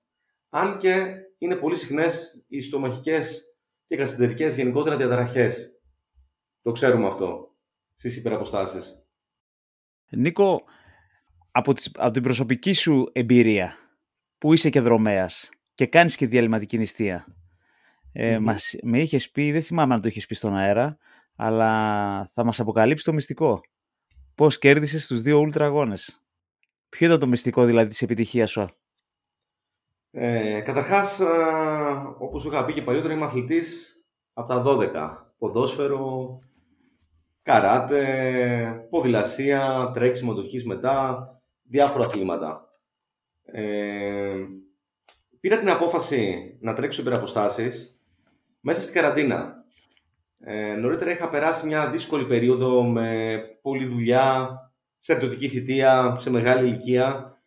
Αν 0.50 0.78
και 0.78 1.16
είναι 1.38 1.56
πολύ 1.56 1.76
συχνές 1.76 2.44
οι 2.48 2.62
στομαχικές 2.62 3.56
και 3.88 3.96
γαστεντερικέ 3.96 4.48
γενικότερα 4.48 4.98
διαταραχές. 4.98 5.80
Το 6.62 6.72
ξέρουμε 6.72 7.08
αυτό 7.08 7.56
στις 7.96 8.18
υπεραποστάσεις. 8.18 9.06
Νίκο, 10.10 10.64
από, 11.52 11.74
από 11.96 12.12
την 12.12 12.24
προσωπική 12.24 12.74
σου 12.74 13.10
εμπειρία, 13.12 13.76
που 14.38 14.54
είσαι 14.54 14.70
και 14.70 14.82
δρομέας 14.82 15.50
και 15.74 15.86
κάνεις 15.86 16.16
και 16.16 16.28
διαλυματική 16.28 16.78
νηστεία, 16.78 17.26
ε, 18.14 18.40
μας, 18.40 18.76
με 18.84 19.00
είχες 19.00 19.30
πει, 19.30 19.52
δεν 19.52 19.64
θυμάμαι 19.64 19.94
αν 19.94 20.02
το 20.02 20.08
είχες 20.08 20.26
πει 20.26 20.36
στον 20.36 20.56
αέρα, 20.56 20.98
αλλά 21.36 22.32
θα 22.34 22.44
μας 22.44 22.60
αποκαλύψει 22.60 23.06
το 23.06 23.14
μυστικό. 23.14 23.62
Πώς 24.36 24.58
κέρδισες 24.58 25.08
τους 25.08 25.22
δύο 25.22 25.38
ούλτρα 25.40 25.66
αγώνες. 25.66 26.22
Ποιο 26.90 27.08
ήταν 27.08 27.20
το 27.20 27.28
μυστικό 27.28 27.66
δηλαδή 27.66 27.90
της 27.90 28.02
επιτυχίας 28.02 28.52
σου; 28.52 28.70
Ε, 30.12 30.62
καταρχάς, 30.62 31.20
όπως 32.20 32.42
σου 32.42 32.48
είχα 32.48 32.66
πει 32.66 32.74
και 32.74 32.82
παλιότερα, 32.82 33.14
είμαι 33.14 33.26
αθλητής 33.26 33.96
από 34.34 34.48
τα 34.48 34.62
12. 34.62 35.34
Ποδόσφαιρο, 35.38 36.40
καράτε, 37.42 38.88
ποδηλασία, 38.90 39.92
τρέξιμο 39.94 40.32
αντοχής 40.32 40.66
μετά, 40.66 41.28
διάφορα 41.72 42.06
αθλήματα. 42.06 42.70
Ε, 43.46 44.46
πήρα 45.40 45.58
την 45.58 45.70
απόφαση 45.70 46.58
να 46.62 46.74
τρέξω 46.74 47.02
υπεραποστάσεις 47.02 48.00
μέσα 48.60 48.82
στην 48.82 48.94
καραντίνα. 48.94 49.66
Ε, 50.40 50.76
νωρίτερα 50.76 51.12
είχα 51.12 51.30
περάσει 51.30 51.68
μια 51.68 51.90
δύσκολη 51.90 52.26
περίοδο 52.26 52.84
με 52.84 53.40
πολλή 53.62 53.86
δουλειά, 53.86 54.56
σε 55.00 55.14
αρτιωτική 55.14 55.48
θητεία, 55.48 56.16
σε 56.20 56.30
μεγάλη 56.30 56.68
ηλικία. 56.68 57.40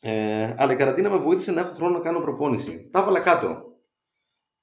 Ε, 0.00 0.54
αλλά 0.56 0.72
η 0.72 0.76
καραντίνα 0.76 1.10
με 1.10 1.16
βοήθησε 1.16 1.52
να 1.52 1.60
έχω 1.60 1.74
χρόνο 1.74 1.98
να 1.98 2.04
κάνω 2.04 2.20
προπόνηση. 2.20 2.88
Τα 2.92 2.98
έβαλα 3.00 3.20
κάτω. 3.20 3.64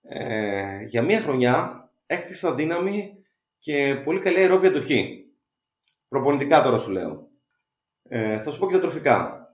Ε, 0.02 0.84
για 0.84 1.02
μία 1.02 1.22
χρονιά 1.22 1.90
έκτισα 2.06 2.56
δύναμη 2.56 3.18
και 3.60 4.02
πολύ 4.04 4.20
καλή 4.20 4.38
αερόβια 4.38 4.70
αντοχή. 4.70 5.26
Προπονητικά 6.08 6.64
τώρα 6.64 6.78
σου 6.78 6.92
λέω. 6.92 7.32
Ε, 8.16 8.42
θα 8.44 8.52
σου 8.52 8.60
πω 8.60 8.66
και 8.66 8.72
διατροφικά. 8.72 9.48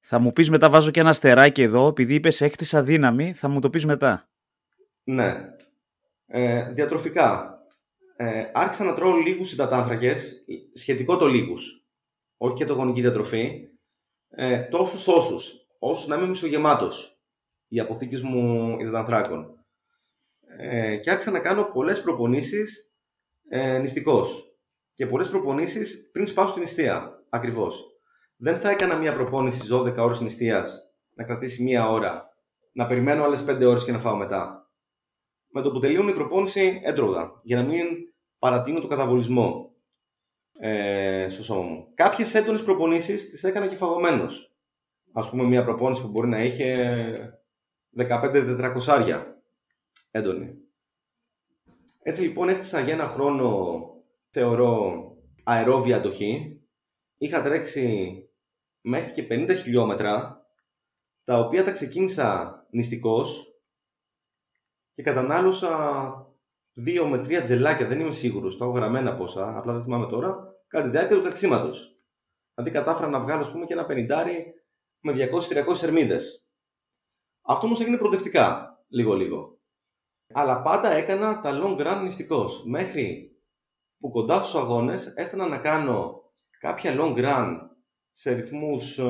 Θα 0.00 0.18
μου 0.18 0.32
πεις 0.32 0.50
μετά, 0.50 0.70
βάζω 0.70 0.90
και 0.90 1.00
ένα 1.00 1.08
αστεράκι 1.08 1.62
εδώ, 1.62 1.86
επειδή 1.86 2.14
είπες 2.14 2.40
έκτισα 2.40 2.82
δύναμη, 2.82 3.32
θα 3.32 3.48
μου 3.48 3.60
το 3.60 3.70
πεις 3.70 3.86
μετά. 3.86 4.28
Ναι. 5.04 5.36
Ε, 6.26 6.72
διατροφικά. 6.72 7.58
Ε, 8.16 8.50
άρχισα 8.52 8.84
να 8.84 8.92
τρώω 8.92 9.16
λίγους 9.16 9.52
υδατάνθρακες, 9.52 10.44
σχετικό 10.74 11.16
το 11.16 11.26
λίγους, 11.26 11.86
όχι 12.36 12.54
και 12.54 12.64
το 12.64 12.74
γονική 12.74 13.00
διατροφή, 13.00 13.68
ε, 14.28 14.58
τόσους 14.58 15.08
όσους, 15.08 15.66
όσους 15.78 16.06
να 16.06 16.16
είμαι 16.16 16.26
μισογεμάτος, 16.26 17.20
οι 17.68 17.80
αποθήκες 17.80 18.22
μου 18.22 18.76
υδατανθράκων. 18.80 19.64
Ε, 20.58 20.96
και 20.96 21.10
άρχισα 21.10 21.30
να 21.30 21.40
κάνω 21.40 21.64
πολλές 21.64 22.02
προπονήσεις 22.02 22.92
ε, 23.48 23.78
νηστικός 23.78 24.54
και 24.94 25.06
πολλές 25.06 25.28
προπονήσεις 25.28 26.10
πριν 26.12 26.26
σπάσω 26.26 26.52
την 26.52 26.62
νηστεία. 26.62 27.14
Ακριβώς. 27.32 27.89
Δεν 28.42 28.60
θα 28.60 28.70
έκανα 28.70 28.96
μια 28.96 29.14
προπόνηση 29.14 29.68
12 29.72 29.96
ώρες 29.96 30.20
νηστείας 30.20 30.92
να 31.14 31.24
κρατήσει 31.24 31.62
μία 31.62 31.90
ώρα, 31.90 32.36
να 32.72 32.86
περιμένω 32.86 33.24
άλλες 33.24 33.44
5 33.44 33.64
ώρες 33.66 33.84
και 33.84 33.92
να 33.92 33.98
φάω 33.98 34.16
μετά. 34.16 34.70
Με 35.48 35.62
το 35.62 35.70
που 35.70 35.78
τελείωνε 35.78 36.10
η 36.10 36.14
προπόνηση 36.14 36.80
έτρωγα 36.84 37.40
για 37.42 37.56
να 37.56 37.62
μην 37.62 37.86
παρατείνω 38.38 38.80
το 38.80 38.86
καταβολισμό 38.86 39.74
ε, 40.58 41.26
στο 41.30 41.42
σώμα 41.42 41.62
μου. 41.62 41.88
Κάποιες 41.94 42.34
έντονες 42.34 42.62
προπονήσεις 42.62 43.30
τις 43.30 43.44
έκανα 43.44 43.66
και 43.66 43.76
φαγωμένος. 43.76 44.54
Ας 45.12 45.30
πούμε 45.30 45.44
μια 45.44 45.64
προπόνηση 45.64 46.02
που 46.02 46.08
μπορεί 46.08 46.28
να 46.28 46.42
είχε 46.42 47.42
15 47.96 48.30
τετρακοσάρια 48.32 49.42
έντονη. 50.10 50.54
Έτσι 52.02 52.22
λοιπόν 52.22 52.48
έκτισα 52.48 52.80
για 52.80 52.92
ένα 52.92 53.06
χρόνο, 53.06 53.80
θεωρώ, 54.30 55.04
αερόβια 55.44 55.96
αντοχή. 55.96 56.60
Είχα 57.18 57.42
τρέξει 57.42 58.14
μέχρι 58.80 59.12
και 59.12 59.26
50 59.30 59.56
χιλιόμετρα, 59.62 60.44
τα 61.24 61.38
οποία 61.38 61.64
τα 61.64 61.72
ξεκίνησα 61.72 62.56
νηστικός 62.70 63.54
και 64.92 65.02
κατανάλωσα 65.02 66.12
2 66.86 67.04
με 67.04 67.18
3 67.18 67.42
τζελάκια, 67.42 67.86
δεν 67.86 68.00
είμαι 68.00 68.12
σίγουρος, 68.12 68.56
τα 68.58 68.64
έχω 68.64 68.74
γραμμένα 68.74 69.16
πόσα, 69.16 69.56
απλά 69.58 69.72
δεν 69.72 69.82
θυμάμαι 69.82 70.06
τώρα, 70.06 70.54
κατά 70.66 70.84
τη 70.84 70.90
διάρκεια 70.90 71.16
του 71.16 71.22
τρεξίματος. 71.22 71.98
Δηλαδή 72.54 72.78
κατάφερα 72.78 73.08
να 73.08 73.20
βγάλω, 73.20 73.40
ας 73.40 73.52
πούμε, 73.52 73.66
και 73.66 73.72
ένα 73.72 73.86
πενιντάρι 73.86 74.54
με 75.00 75.12
200-300 75.12 75.82
ερμίδες. 75.82 76.44
Αυτό 77.42 77.66
όμως 77.66 77.80
έγινε 77.80 77.96
προοδευτικά, 77.96 78.78
λίγο-λίγο. 78.88 79.58
Αλλά 80.32 80.62
πάντα 80.62 80.90
έκανα 80.90 81.40
τα 81.40 81.50
long 81.62 81.80
run 81.80 82.00
νηστικός. 82.02 82.64
Μέχρι 82.66 83.34
που 83.98 84.10
κοντά 84.10 84.42
στους 84.42 84.54
αγώνες 84.54 85.12
έφτανα 85.16 85.46
να 85.46 85.58
κάνω 85.58 86.22
κάποια 86.58 86.94
long 86.98 87.16
run 87.16 87.58
σε 88.20 88.32
ρυθμούς 88.32 88.98
ε, 88.98 89.04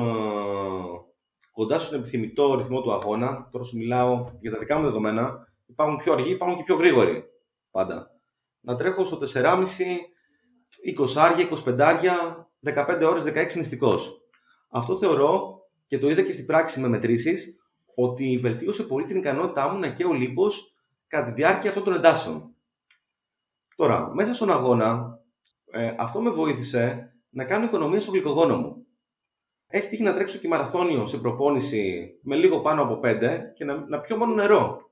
κοντά 1.51 1.79
στον 1.79 1.99
επιθυμητό 1.99 2.55
ρυθμό 2.55 2.81
του 2.81 2.91
αγώνα. 2.91 3.49
Τώρα 3.51 3.63
σου 3.65 3.77
μιλάω 3.77 4.25
για 4.41 4.51
τα 4.51 4.57
δικά 4.57 4.77
μου 4.77 4.83
δεδομένα. 4.83 5.47
Υπάρχουν 5.65 5.97
πιο 5.97 6.13
αργοί, 6.13 6.31
υπάρχουν 6.31 6.57
και 6.57 6.63
πιο 6.63 6.75
γρήγοροι 6.75 7.23
πάντα. 7.71 8.19
Να 8.61 8.75
τρέχω 8.75 9.05
στο 9.05 9.19
4,5, 9.33 9.63
20, 10.97 11.47
25, 11.65 12.75
15 12.75 13.01
ώρες, 13.09 13.23
16 13.23 13.55
νηστικός. 13.55 14.21
Αυτό 14.69 14.97
θεωρώ 14.97 15.61
και 15.87 15.99
το 15.99 16.09
είδα 16.09 16.21
και 16.21 16.31
στην 16.31 16.45
πράξη 16.45 16.79
με 16.79 16.87
μετρήσεις 16.87 17.55
ότι 17.95 18.37
βελτίωσε 18.41 18.83
πολύ 18.83 19.05
την 19.05 19.17
ικανότητά 19.17 19.69
μου 19.69 19.79
να 19.79 19.89
καίω 19.89 20.11
λίπος 20.11 20.75
κατά 21.07 21.25
τη 21.25 21.31
διάρκεια 21.31 21.69
αυτών 21.69 21.83
των 21.83 21.93
εντάσεων. 21.93 22.55
Τώρα, 23.75 24.11
μέσα 24.13 24.33
στον 24.33 24.51
αγώνα, 24.51 25.19
ε, 25.71 25.95
αυτό 25.97 26.21
με 26.21 26.29
βοήθησε 26.29 27.13
να 27.29 27.45
κάνω 27.45 27.65
οικονομία 27.65 28.01
στο 28.01 28.11
γλυκογόνο 28.11 28.57
μου. 28.57 28.80
Έχει 29.73 29.87
τύχει 29.87 30.03
να 30.03 30.13
τρέξω 30.13 30.37
και 30.37 30.47
μαραθώνιο 30.47 31.07
σε 31.07 31.17
προπόνηση 31.17 32.13
με 32.21 32.35
λίγο 32.35 32.61
πάνω 32.61 32.81
από 32.81 32.99
5 33.03 33.39
και 33.53 33.65
να, 33.65 33.85
να 33.87 33.99
πιω 33.99 34.17
μόνο 34.17 34.33
νερό. 34.33 34.91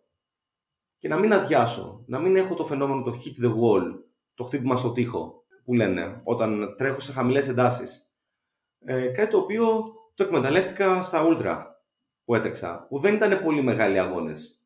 Και 0.97 1.07
να 1.07 1.17
μην 1.17 1.33
αδειάσω, 1.33 2.03
να 2.07 2.19
μην 2.19 2.35
έχω 2.35 2.55
το 2.55 2.65
φαινόμενο 2.65 3.03
το 3.03 3.11
hit 3.11 3.45
the 3.45 3.49
wall, 3.49 3.99
το 4.33 4.43
χτύπημα 4.43 4.75
στο 4.75 4.91
τοίχο 4.91 5.43
που 5.63 5.73
λένε 5.73 6.21
όταν 6.23 6.75
τρέχω 6.77 6.99
σε 6.99 7.11
χαμηλές 7.11 7.47
εντάσεις. 7.47 8.09
Ε, 8.79 9.07
κάτι 9.07 9.31
το 9.31 9.37
οποίο 9.37 9.93
το 10.13 10.23
εκμεταλλεύτηκα 10.23 11.01
στα 11.01 11.25
ultra 11.27 11.65
που 12.25 12.35
έτρεξα, 12.35 12.85
που 12.89 12.99
δεν 12.99 13.13
ήταν 13.13 13.43
πολύ 13.43 13.61
μεγάλοι 13.61 13.99
αγώνες. 13.99 14.61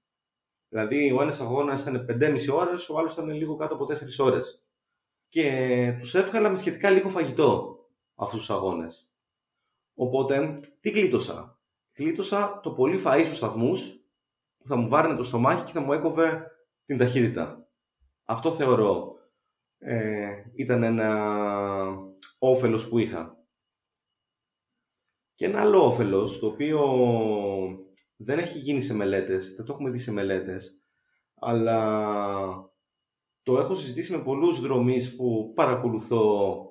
Δηλαδή, 0.70 1.11
ο 1.11 1.22
ένας 1.22 1.39
αγώνας 1.39 1.82
ήταν 1.82 2.05
5,5 2.09 2.53
ώρες, 2.53 2.89
ο 2.89 2.97
άλλος 2.97 3.14
ήταν 3.14 3.30
λίγο 3.30 3.55
κάτω 3.55 3.74
από 3.74 3.86
4 3.86 4.20
ώρες. 4.20 4.64
Και 5.30 5.97
τους 5.99 6.16
έβγαλα 6.16 6.49
με 6.49 6.57
σχετικά 6.57 6.89
λίγο 6.89 7.09
φαγητό 7.09 7.78
αυτούς 8.16 8.39
τους 8.39 8.49
αγώνες. 8.49 9.12
Οπότε, 9.94 10.60
τι 10.80 10.91
κλείτωσα; 10.91 11.62
Κλείτωσα 11.91 12.60
το 12.64 12.72
πολύ 12.72 13.02
φαΐ 13.06 13.24
στους 13.26 13.38
σταθμούς 13.38 14.04
που 14.58 14.68
θα 14.68 14.76
μου 14.76 14.88
βάρνε 14.88 15.16
το 15.16 15.24
στομάχι 15.24 15.64
και 15.64 15.72
θα 15.72 15.82
μου 15.82 15.94
έκοβε 15.94 16.52
την 16.86 16.98
ταχύτητα. 16.98 17.68
Αυτό 18.26 18.56
θεωρώ 18.56 19.14
ε, 19.78 20.44
ήταν 20.56 20.84
ένα 20.84 21.10
όφελος 22.38 22.89
που 22.89 22.98
είχα. 22.98 23.38
Και 25.36 25.46
ένα 25.46 25.62
άλλο 25.62 25.86
όφελος, 25.86 26.39
το 26.39 26.48
οποίο 26.48 26.80
δεν 28.16 28.39
έχει 28.39 28.60
γίνει 28.60 28.82
σε 28.82 28.94
μελέτες, 28.94 29.56
δεν 29.56 29.66
το 29.66 29.74
έχουμε 29.74 29.89
δει 29.89 29.98
σε 29.98 30.12
μελέτες, 30.12 30.80
αλλά 31.36 32.72
το 33.44 33.60
έχω 33.60 33.76
συζητήσει 33.76 34.12
με 34.12 34.24
πολλούς 34.24 34.62
δρομείς 34.62 35.16
που 35.16 35.54
παρακολουθώ 35.56 36.66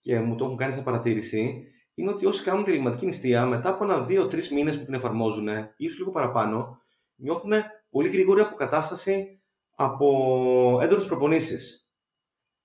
και 0.00 0.20
μου 0.20 0.36
το 0.36 0.44
έχουν 0.44 0.56
κάνει 0.56 0.72
σαν 0.72 0.84
παρατήρηση, 0.84 1.66
είναι 1.98 2.10
ότι 2.10 2.26
όσοι 2.26 2.42
κάνουν 2.42 2.64
τη 2.64 2.70
ρηγματική 2.70 3.06
νηστεία, 3.06 3.46
μετά 3.46 3.68
από 3.68 3.84
ένα 3.84 4.04
δύο-τρει 4.04 4.42
μήνες 4.54 4.78
που 4.78 4.84
την 4.84 4.94
εφαρμόζουν, 4.94 5.48
ίσως 5.76 5.98
λίγο 5.98 6.10
παραπάνω, 6.10 6.80
νιώθουν 7.14 7.52
πολύ 7.90 8.08
γρήγορη 8.08 8.40
αποκατάσταση 8.40 9.40
από 9.74 10.78
έντονες 10.82 11.06
προπονήσεις. 11.06 11.88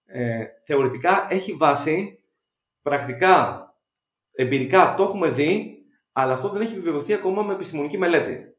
Ε, 0.06 0.46
θεωρητικά 0.66 1.28
έχει 1.30 1.54
βάση, 1.54 2.24
πρακτικά, 2.82 3.68
εμπειρικά 4.32 4.96
το 4.98 5.04
έχουμε 5.04 5.30
δει, 5.30 5.78
αλλά 6.12 6.34
αυτό 6.34 6.50
δεν 6.50 6.62
έχει 6.62 6.74
επιβεβαιωθεί 6.74 7.14
ακόμα 7.14 7.44
με 7.44 7.54
επιστημονική 7.54 7.98
μελέτη. 7.98 8.58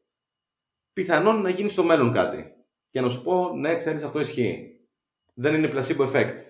Πιθανόν 0.93 1.41
να 1.41 1.49
γίνει 1.49 1.69
στο 1.69 1.83
μέλλον 1.83 2.11
κάτι. 2.11 2.53
Και 2.89 3.01
να 3.01 3.09
σου 3.09 3.23
πω, 3.23 3.49
ναι, 3.53 3.77
ξέρεις, 3.77 4.03
αυτό 4.03 4.19
ισχύει. 4.19 4.79
Δεν 5.33 5.53
είναι 5.53 5.71
placebo 5.73 6.11
effect. 6.11 6.41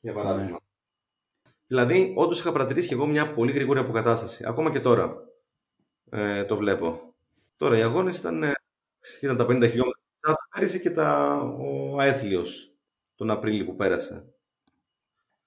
Για 0.00 0.12
παράδειγμα. 0.12 0.59
Ναι. 1.70 1.84
Δηλαδή, 1.84 2.12
όντως 2.16 2.40
είχα 2.40 2.52
παρατηρήσει 2.52 2.88
και 2.88 2.94
εγώ 2.94 3.06
μια 3.06 3.32
πολύ 3.32 3.52
γρήγορη 3.52 3.78
αποκατάσταση. 3.78 4.44
Ακόμα 4.46 4.70
και 4.70 4.80
τώρα 4.80 5.14
ε, 6.10 6.44
το 6.44 6.56
βλέπω. 6.56 7.14
Τώρα 7.56 7.78
οι 7.78 7.82
αγώνες 7.82 8.18
ήταν, 8.18 8.42
ε, 8.42 8.52
ήταν 9.20 9.36
τα 9.36 9.44
50 9.44 9.48
χιλιόμετρα 9.48 10.48
πέρυσι 10.54 10.80
και 10.80 10.90
τα, 10.90 11.36
ο 11.36 11.98
αέθλιο 11.98 12.44
τον 13.14 13.30
Απρίλιο 13.30 13.64
που 13.64 13.76
πέρασε. 13.76 14.24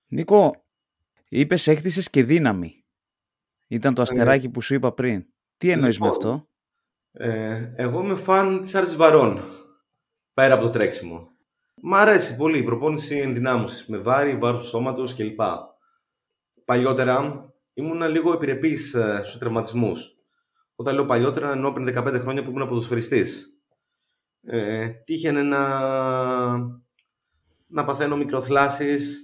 Νίκο, 0.08 0.66
είπες 1.30 1.68
έκτισες 1.68 2.10
και 2.10 2.24
δύναμη. 2.24 2.84
Ήταν 3.68 3.94
το 3.94 4.02
ναι. 4.02 4.08
αστεράκι 4.10 4.50
που 4.50 4.62
σου 4.62 4.74
είπα 4.74 4.94
πριν. 4.94 5.26
Τι 5.58 5.70
εννοείς 5.70 6.00
με 6.00 6.06
λοιπόν, 6.06 6.22
αυτό; 6.30 6.48
Ε, 7.12 7.74
εγώ 7.76 8.02
είμαι 8.02 8.16
φαν 8.16 8.62
της 8.62 8.76
άρσης 8.76 8.96
βαρών, 8.96 9.42
πέρα 10.34 10.54
από 10.54 10.64
το 10.64 10.70
τρέξιμο. 10.70 11.32
Μ' 11.82 11.96
αρέσει 11.96 12.36
πολύ 12.36 12.58
η 12.58 12.64
προπόνηση 12.64 13.18
ενδυνάμωσης, 13.18 13.86
με 13.88 13.98
βάρη, 13.98 14.38
βάρος 14.38 14.62
του 14.64 14.70
σώματος 14.70 15.16
κλπ. 15.16 15.42
Παλιότερα 16.66 17.46
ήμουν 17.74 18.02
λίγο 18.02 18.34
επιρρεπής 18.34 18.94
ε, 18.94 19.22
στους 19.24 19.40
τραυματισμούς. 19.40 20.18
Όταν 20.76 20.96
λέω 20.96 21.06
παλιότερα 21.06 21.52
εννοώ 21.52 21.74
πριν 21.74 21.88
15 21.98 22.20
χρόνια 22.22 22.44
που 22.44 22.50
ήμουν 22.50 22.68
ποδοσφαιριστής. 22.68 23.58
Ε, 24.42 24.90
τύχαινε 24.90 25.44
να, 25.44 25.60
να 27.68 27.84
παθαίνω 27.86 28.18
μικροθλάσεις 28.18 29.20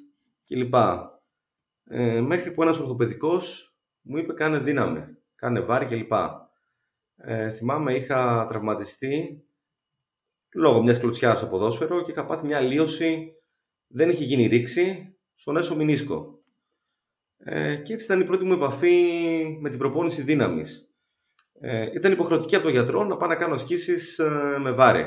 κλπ. 0.45 0.73
Ε, 1.83 2.21
μέχρι 2.21 2.51
που 2.51 2.61
ένας 2.61 2.79
ορθοπαιδικός 2.79 3.75
μου 4.01 4.17
είπε 4.17 4.33
κάνε 4.33 4.59
δύναμη, 4.59 5.05
κάνε 5.35 5.59
βάρη 5.59 5.85
κλπ. 5.85 6.11
Ε, 7.15 7.51
θυμάμαι 7.51 7.93
είχα 7.93 8.47
τραυματιστεί 8.49 9.43
λόγω 10.53 10.81
μιας 10.81 10.99
κλωτσιάς 10.99 11.37
στο 11.37 11.47
ποδόσφαιρο 11.47 12.03
και 12.03 12.11
είχα 12.11 12.25
πάθει 12.25 12.45
μια 12.45 12.57
αλλίωση, 12.57 13.33
δεν 13.87 14.09
είχε 14.09 14.23
γίνει 14.23 14.47
ρήξη, 14.47 15.15
στον 15.35 15.57
έσω 15.57 15.75
μηνίσκο. 15.75 16.38
Ε, 17.43 17.75
και 17.75 17.93
έτσι 17.93 18.05
ήταν 18.05 18.21
η 18.21 18.25
πρώτη 18.25 18.43
μου 18.43 18.53
επαφή 18.53 19.57
με 19.59 19.69
την 19.69 19.77
προπόνηση 19.77 20.21
δύναμης. 20.21 20.89
Ε, 21.59 21.89
ήταν 21.93 22.11
υποχρεωτική 22.11 22.55
από 22.55 22.63
τον 22.63 22.73
γιατρό 22.73 23.03
να 23.03 23.17
πάω 23.17 23.29
να 23.29 23.35
κάνω 23.35 23.53
ασκήσεις 23.53 24.19
ε, 24.19 24.57
με 24.59 24.71
βάρη. 24.71 25.05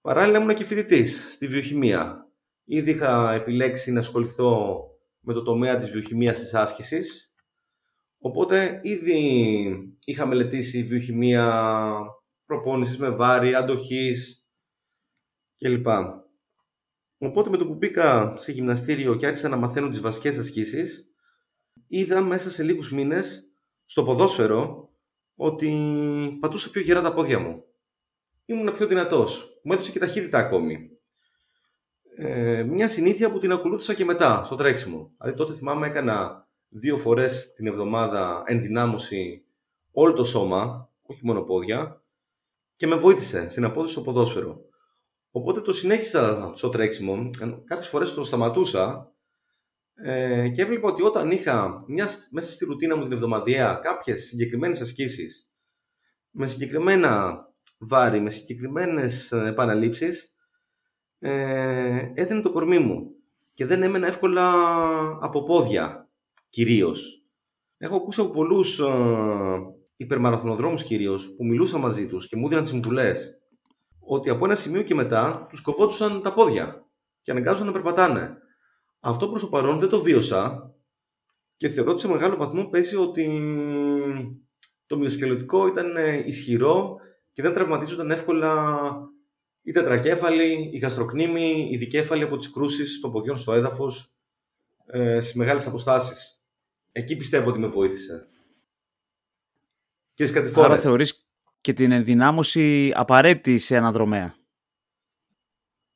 Παράλληλα 0.00 0.38
ήμουν 0.38 0.54
και 0.54 0.64
φοιτητής 0.64 1.32
στη 1.32 1.46
βιοχημία. 1.46 2.28
Ήδη 2.64 2.90
είχα 2.90 3.32
επιλέξει 3.32 3.92
να 3.92 4.00
ασχοληθώ 4.00 4.80
με 5.20 5.32
το 5.32 5.42
τομέα 5.42 5.78
της 5.78 5.90
βιοχημίας 5.90 6.38
της 6.38 6.54
άσκησης 6.54 7.30
Οπότε 8.18 8.80
ήδη 8.82 9.98
είχα 10.04 10.26
μελετήσει 10.26 10.82
βιοχημία 10.82 11.98
προπόνησης 12.46 12.98
με 12.98 13.10
βάρη, 13.10 13.54
αντοχής 13.54 14.46
κλπ. 15.58 15.86
Οπότε 17.18 17.50
με 17.50 17.56
το 17.56 17.66
που 17.66 17.74
μπήκα 17.74 18.34
σε 18.36 18.52
γυμναστήριο 18.52 19.14
και 19.14 19.26
άρχισα 19.26 19.48
να 19.48 19.56
μαθαίνω 19.56 19.88
τις 19.88 20.00
βασικές 20.00 20.38
ασκήσεις, 20.38 21.10
είδα 21.86 22.20
μέσα 22.20 22.50
σε 22.50 22.62
λίγους 22.62 22.92
μήνες 22.92 23.50
στο 23.84 24.04
ποδόσφαιρο 24.04 24.90
ότι 25.34 25.70
πατούσα 26.40 26.70
πιο 26.70 26.80
γερά 26.80 27.02
τα 27.02 27.14
πόδια 27.14 27.38
μου. 27.38 27.64
Ήμουν 28.44 28.76
πιο 28.76 28.86
δυνατός. 28.86 29.60
Μου 29.62 29.72
έδωσε 29.72 29.90
και 29.90 29.98
ταχύτητα 29.98 30.38
ακόμη. 30.38 30.90
Ε, 32.16 32.62
μια 32.62 32.88
συνήθεια 32.88 33.30
που 33.30 33.38
την 33.38 33.52
ακολούθησα 33.52 33.94
και 33.94 34.04
μετά, 34.04 34.44
στο 34.44 34.56
τρέξιμο. 34.56 35.12
Δηλαδή 35.18 35.38
τότε 35.38 35.54
θυμάμαι 35.54 35.86
έκανα 35.86 36.48
δύο 36.68 36.98
φορές 36.98 37.52
την 37.52 37.66
εβδομάδα 37.66 38.42
ενδυνάμωση 38.46 39.44
όλο 39.92 40.12
το 40.12 40.24
σώμα, 40.24 40.90
όχι 41.02 41.20
μόνο 41.24 41.42
πόδια, 41.42 42.02
και 42.76 42.86
με 42.86 42.96
βοήθησε 42.96 43.48
στην 43.50 43.64
απόδοση 43.64 43.92
στο 43.92 44.02
ποδόσφαιρο. 44.02 44.65
Οπότε 45.36 45.60
το 45.60 45.72
συνέχισα 45.72 46.52
στο 46.54 46.68
τρέξιμο. 46.68 47.30
Κάποιες 47.64 47.88
φορές 47.88 48.14
το 48.14 48.24
σταματούσα 48.24 49.12
ε, 49.94 50.48
και 50.48 50.62
έβλεπα 50.62 50.88
ότι 50.88 51.02
όταν 51.02 51.30
είχα 51.30 51.84
μια, 51.86 52.08
μέσα 52.30 52.52
στη 52.52 52.64
ρουτίνα 52.64 52.96
μου 52.96 53.02
την 53.02 53.12
εβδομαδιαία 53.12 53.74
κάποιες 53.82 54.26
συγκεκριμένες 54.26 54.80
ασκήσεις 54.80 55.48
με 56.30 56.46
συγκεκριμένα 56.46 57.44
βάρη, 57.78 58.20
με 58.20 58.30
συγκεκριμένες 58.30 59.32
επαναλήψεις 59.32 60.34
ε, 61.18 62.12
έδινε 62.14 62.40
το 62.40 62.52
κορμί 62.52 62.78
μου 62.78 63.10
και 63.54 63.66
δεν 63.66 63.82
έμενα 63.82 64.06
εύκολα 64.06 64.52
από 65.20 65.42
πόδια 65.42 66.08
κυρίως. 66.48 67.24
Έχω 67.78 67.96
ακούσει 67.96 68.20
από 68.20 68.30
πολλούς 68.30 68.78
ε, 68.78 68.86
υπερμαραθωνοδρόμους 69.96 70.82
κυρίως 70.82 71.34
που 71.36 71.44
μιλούσα 71.44 71.78
μαζί 71.78 72.06
τους 72.06 72.28
και 72.28 72.36
μου 72.36 72.46
έδιναν 72.46 72.66
συμβουλές 72.66 73.35
ότι 74.06 74.30
από 74.30 74.44
ένα 74.44 74.54
σημείο 74.54 74.82
και 74.82 74.94
μετά 74.94 75.46
τους 75.50 75.60
κοβόντουσαν 75.60 76.22
τα 76.22 76.32
πόδια 76.32 76.86
και 77.22 77.30
αναγκάζονταν 77.30 77.66
να 77.66 77.72
περπατάνε. 77.72 78.36
Αυτό 79.00 79.28
προς 79.28 79.40
το 79.40 79.48
παρόν 79.48 79.78
δεν 79.78 79.88
το 79.88 80.00
βίωσα 80.00 80.74
και 81.56 81.68
θεωρώ 81.68 81.90
ότι 81.90 82.00
σε 82.00 82.08
μεγάλο 82.08 82.36
βαθμό 82.36 82.64
παίζει 82.64 82.96
ότι 82.96 83.26
το 84.86 84.98
μυοσκελετικό 84.98 85.66
ήταν 85.66 85.96
ισχυρό 86.26 86.96
και 87.32 87.42
δεν 87.42 87.52
τραυματίζονταν 87.52 88.10
εύκολα 88.10 88.80
η 89.62 89.72
τετρακέφαλη, 89.72 90.70
η 90.72 90.78
γαστροκνήμη, 90.78 91.68
η 91.70 91.76
δικέφαλη 91.76 92.22
από 92.22 92.36
τις 92.36 92.50
κρούσεις 92.50 93.00
των 93.00 93.12
ποδιών 93.12 93.38
στο 93.38 93.52
έδαφος 93.52 94.14
ε, 94.86 95.20
στις 95.20 95.34
μεγάλες 95.34 95.66
αποστάσεις. 95.66 96.40
Εκεί 96.92 97.16
πιστεύω 97.16 97.48
ότι 97.48 97.58
με 97.58 97.66
βοήθησε. 97.66 98.28
Και 100.14 100.32
Άρα 100.54 100.76
θεωρείς 100.76 101.25
και 101.66 101.72
την 101.72 101.92
ενδυνάμωση 101.92 102.92
απαραίτητη 102.94 103.58
σε 103.58 103.76
ένα 103.76 103.92
δρομέα. 103.92 104.34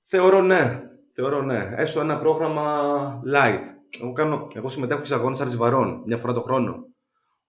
Θεωρώ 0.07 0.43
ναι. 0.43 0.83
Θεωρώ 1.12 1.43
ναι. 1.43 1.71
Έστω 1.77 2.01
ένα 2.01 2.18
πρόγραμμα 2.18 3.23
light. 3.27 3.61
Εγώ, 4.01 4.12
κάνω, 4.12 4.49
εγώ 4.55 4.68
συμμετέχω 4.68 5.05
σε 5.05 5.14
αγώνες 5.14 5.41
αρισβαρών 5.41 6.03
μια 6.07 6.16
φορά 6.16 6.33
το 6.33 6.41
χρόνο. 6.41 6.87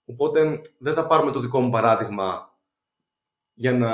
Οπότε 0.05 0.61
δεν 0.77 0.93
θα 0.93 1.07
πάρουμε 1.07 1.31
το 1.31 1.39
δικό 1.39 1.61
μου 1.61 1.69
παράδειγμα 1.69 2.57
για 3.53 3.73
να 3.73 3.91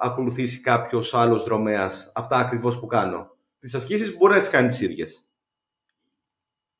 ακολουθήσει 0.00 0.60
κάποιος 0.60 1.14
άλλος 1.14 1.44
δρομέας 1.44 2.12
αυτά 2.14 2.36
ακριβώς 2.36 2.78
που 2.78 2.86
κάνω. 2.86 3.36
Τις 3.58 3.74
ασκήσεις 3.74 4.16
μπορεί 4.16 4.32
να 4.32 4.40
τις 4.40 4.50
κάνει 4.50 4.68
τις 4.68 4.80
ίδιες. 4.80 5.24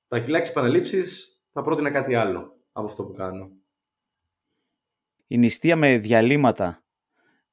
Τα 0.08 0.20
κιλάκια 0.20 0.50
επαναλήψει 0.50 1.04
θα 1.52 1.62
πρότεινα 1.62 1.90
κάτι 1.90 2.14
άλλο 2.14 2.56
από 2.72 2.86
αυτό 2.86 3.04
που 3.04 3.12
κάνω. 3.12 3.50
Η 5.30 5.38
νηστεία 5.38 5.76
με 5.76 5.98
διαλύματα 5.98 6.84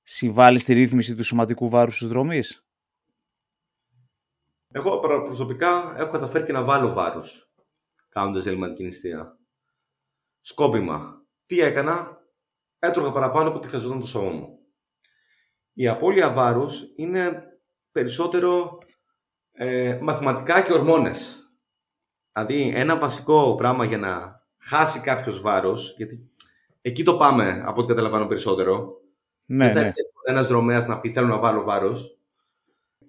συμβάλλει 0.02 0.60
στη 0.60 0.74
ρύθμιση 0.74 1.16
του 1.16 1.24
σωματικού 1.24 1.70
βάρους 1.70 1.96
στους 1.96 2.08
δρομείς. 2.08 2.66
Εγώ 4.68 5.00
προσωπικά 5.00 5.94
έχω 5.98 6.12
καταφέρει 6.12 6.46
και 6.46 6.52
να 6.52 6.64
βάλω 6.64 6.94
βάρος 6.94 7.52
κάνοντας 8.10 8.44
διαλυματική 8.44 8.84
νηστεία. 8.84 9.40
Σκόπιμα. 10.42 11.26
Τι 11.46 11.60
έκανα, 11.60 12.18
έτρωγα 12.80 13.12
παραπάνω 13.12 13.50
από 13.50 13.58
ό,τι 13.58 13.68
χρειαζόταν 13.68 14.00
το 14.00 14.06
σώμα 14.06 14.32
μου. 14.32 14.60
Η 15.74 15.88
απώλεια 15.88 16.34
βάρους 16.34 16.84
είναι 16.96 17.44
περισσότερο 17.92 18.78
ε, 19.52 20.00
μαθηματικά 20.02 20.62
και 20.62 20.74
ορμόνες. 20.74 21.50
Δηλαδή, 22.32 22.72
ένα 22.76 22.98
βασικό 22.98 23.56
πράγμα 23.56 23.86
για 23.86 23.98
να 23.98 24.42
χάσει 24.58 25.00
κάποιος 25.00 25.42
βάρος, 25.42 25.94
γιατί 25.98 26.35
εκεί 26.88 27.04
το 27.04 27.18
πάμε 27.18 27.62
από 27.66 27.82
ό,τι 27.82 27.88
καταλαβαίνω 27.88 28.28
περισσότερο. 28.28 29.02
Ναι, 29.46 29.74
Δεν 29.74 29.84
ναι. 29.84 29.92
ένας 30.24 30.48
δρομέας 30.48 30.88
να 30.88 31.00
πει 31.00 31.12
θέλω 31.12 31.28
να 31.28 31.38
βάλω 31.38 31.64
βάρος. 31.64 32.18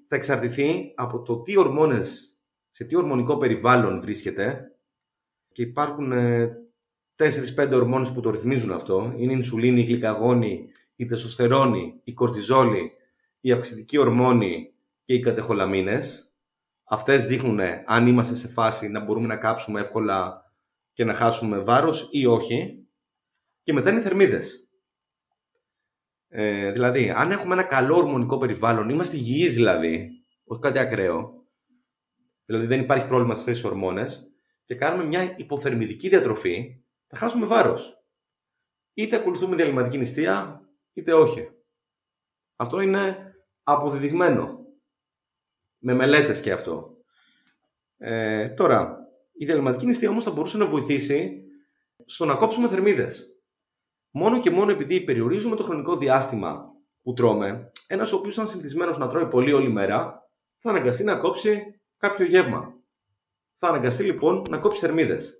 Θα 0.08 0.16
εξαρτηθεί 0.16 0.92
από 0.94 1.22
το 1.22 1.42
τι 1.42 1.56
ορμόνες, 1.56 2.38
σε 2.70 2.84
τι 2.84 2.96
ορμονικό 2.96 3.36
περιβάλλον 3.36 4.00
βρίσκεται 4.00 4.72
και 5.52 5.62
υπάρχουν 5.62 6.12
ε, 6.12 6.52
4-5 7.16 7.70
ορμόνες 7.72 8.12
που 8.12 8.20
το 8.20 8.30
ρυθμίζουν 8.30 8.72
αυτό. 8.72 9.12
Είναι 9.16 9.32
η 9.32 9.36
ινσουλίνη, 9.38 9.80
η 9.80 9.84
γλυκαγόνη, 9.84 10.68
η 10.96 11.06
τεσοστερόνη, 11.06 12.00
η 12.04 12.12
κορτιζόλη, 12.12 12.92
η 13.40 13.52
αυξητική 13.52 13.98
ορμόνη 13.98 14.72
και 15.04 15.14
οι 15.14 15.20
κατεχολαμίνες. 15.20 16.30
Αυτές 16.84 17.24
δείχνουν 17.24 17.60
αν 17.86 18.06
είμαστε 18.06 18.34
σε 18.34 18.48
φάση 18.48 18.88
να 18.88 19.00
μπορούμε 19.00 19.26
να 19.26 19.36
κάψουμε 19.36 19.80
εύκολα 19.80 20.50
και 20.92 21.04
να 21.04 21.14
χάσουμε 21.14 21.58
βάρος 21.58 22.08
ή 22.12 22.26
όχι. 22.26 22.85
Και 23.66 23.72
μετά 23.72 23.90
είναι 23.90 24.00
οι 24.00 24.02
θερμίδες. 24.02 24.68
Ε, 26.28 26.72
δηλαδή, 26.72 27.10
αν 27.10 27.30
έχουμε 27.30 27.54
ένα 27.54 27.62
καλό 27.62 27.96
ορμονικό 27.96 28.38
περιβάλλον, 28.38 28.88
είμαστε 28.88 29.16
υγιείς 29.16 29.54
δηλαδή, 29.54 30.10
όχι 30.44 30.60
κάτι 30.60 30.78
ακραίο, 30.78 31.46
δηλαδή 32.44 32.66
δεν 32.66 32.80
υπάρχει 32.80 33.06
πρόβλημα 33.06 33.34
στις 33.34 33.46
θέσεις 33.46 33.64
ορμόνες, 33.64 34.30
και 34.64 34.74
κάνουμε 34.74 35.04
μια 35.04 35.34
υποθερμιδική 35.36 36.08
διατροφή, 36.08 36.84
θα 37.06 37.16
χάσουμε 37.16 37.46
βάρος. 37.46 38.04
Είτε 38.94 39.16
ακολουθούμε 39.16 39.56
διαλυματική 39.56 39.98
νηστεία, 39.98 40.62
είτε 40.92 41.12
όχι. 41.14 41.48
Αυτό 42.56 42.80
είναι 42.80 43.34
αποδεδειγμένο. 43.62 44.66
Με 45.78 45.94
μελέτες 45.94 46.40
και 46.40 46.52
αυτό. 46.52 46.96
Ε, 47.96 48.48
τώρα, 48.48 48.98
η 49.32 49.44
διαλυματική 49.44 49.86
νηστεία 49.86 50.10
όμως 50.10 50.24
θα 50.24 50.30
μπορούσε 50.30 50.56
να 50.56 50.66
βοηθήσει 50.66 51.44
στο 52.04 52.24
να 52.24 52.36
κόψουμε 52.36 52.68
θερμίδες. 52.68 53.30
Μόνο 54.18 54.40
και 54.40 54.50
μόνο 54.50 54.70
επειδή 54.70 55.00
περιορίζουμε 55.00 55.56
το 55.56 55.62
χρονικό 55.62 55.96
διάστημα 55.96 56.72
που 57.02 57.12
τρώμε, 57.12 57.70
ένας 57.86 58.12
ο 58.12 58.16
οποίος 58.16 58.34
ήταν 58.34 58.48
συνηθισμένος 58.48 58.98
να 58.98 59.08
τρώει 59.08 59.28
πολύ 59.28 59.52
όλη 59.52 59.68
μέρα, 59.68 60.28
θα 60.58 60.70
αναγκαστεί 60.70 61.04
να 61.04 61.16
κόψει 61.16 61.80
κάποιο 61.96 62.26
γεύμα. 62.26 62.74
Θα 63.58 63.68
αναγκαστεί 63.68 64.02
λοιπόν 64.02 64.44
να 64.48 64.58
κόψει 64.58 64.80
θερμίδες. 64.80 65.38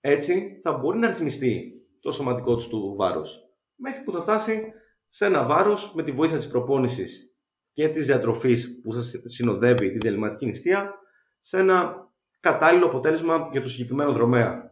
Έτσι 0.00 0.60
θα 0.62 0.72
μπορεί 0.72 0.98
να 0.98 1.08
ρυθμιστεί 1.08 1.72
το 2.00 2.10
σωματικό 2.10 2.56
του 2.56 2.68
του 2.68 2.94
βάρος. 2.96 3.48
Μέχρι 3.74 4.02
που 4.02 4.12
θα 4.12 4.20
φτάσει 4.20 4.72
σε 5.08 5.26
ένα 5.26 5.46
βάρος 5.46 5.94
με 5.94 6.02
τη 6.02 6.10
βοήθεια 6.10 6.36
της 6.36 6.48
προπόνησης 6.48 7.34
και 7.72 7.88
της 7.88 8.06
διατροφής 8.06 8.80
που 8.82 8.92
σας 8.92 9.14
συνοδεύει 9.24 9.90
τη 9.92 9.98
διαλυματική 9.98 10.46
νηστεία 10.46 10.94
σε 11.40 11.58
ένα 11.58 12.08
κατάλληλο 12.40 12.86
αποτέλεσμα 12.86 13.48
για 13.52 13.62
το 13.62 13.68
συγκεκριμένο 13.68 14.12
δρομέα. 14.12 14.63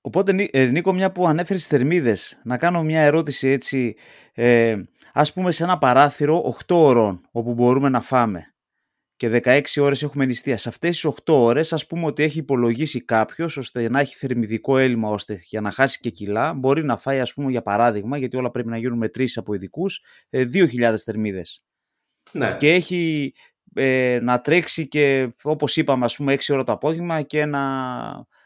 Οπότε, 0.00 0.48
ε, 0.50 0.64
Νίκο, 0.64 0.92
μια 0.92 1.12
που 1.12 1.26
ανέφερες 1.26 1.66
θερμίδες, 1.66 2.40
να 2.44 2.56
κάνω 2.56 2.82
μια 2.82 3.00
ερώτηση 3.00 3.48
έτσι, 3.48 3.96
ε, 4.34 4.76
ας 5.12 5.32
πούμε 5.32 5.50
σε 5.50 5.64
ένα 5.64 5.78
παράθυρο 5.78 6.56
8 6.66 6.76
ώρων, 6.76 7.20
όπου 7.30 7.54
μπορούμε 7.54 7.88
να 7.88 8.00
φάμε 8.00 8.50
και 9.20 9.28
16 9.28 9.80
ώρες 9.80 10.02
έχουμε 10.02 10.24
νηστεία. 10.24 10.58
Σε 10.58 10.68
αυτές 10.68 10.90
τις 10.90 11.04
8 11.04 11.34
ώρες 11.34 11.72
ας 11.72 11.86
πούμε 11.86 12.06
ότι 12.06 12.22
έχει 12.22 12.38
υπολογίσει 12.38 13.04
κάποιος 13.04 13.56
ώστε 13.56 13.88
να 13.88 14.00
έχει 14.00 14.16
θερμιδικό 14.16 14.78
έλλειμμα 14.78 15.08
ώστε 15.08 15.40
για 15.44 15.60
να 15.60 15.70
χάσει 15.70 15.98
και 16.00 16.10
κιλά 16.10 16.54
μπορεί 16.54 16.84
να 16.84 16.96
φάει 16.96 17.20
ας 17.20 17.34
πούμε 17.34 17.50
για 17.50 17.62
παράδειγμα 17.62 18.18
γιατί 18.18 18.36
όλα 18.36 18.50
πρέπει 18.50 18.68
να 18.68 18.76
γίνουν 18.76 18.98
μετρήσεις 18.98 19.36
από 19.36 19.54
ειδικούς 19.54 20.02
2.000 20.30 20.80
ε, 20.80 20.96
θερμίδες. 20.96 21.64
Ναι. 22.32 22.56
Και 22.58 22.72
έχει 22.72 23.32
ε, 23.74 24.18
να 24.22 24.40
τρέξει 24.40 24.88
και 24.88 25.34
όπως 25.42 25.76
είπαμε 25.76 26.04
ας 26.04 26.16
πούμε 26.16 26.34
6 26.34 26.52
ώρα 26.52 26.64
το 26.64 26.72
απόγευμα 26.72 27.22
και 27.22 27.40
ένα, 27.40 28.26
ε, 28.26 28.39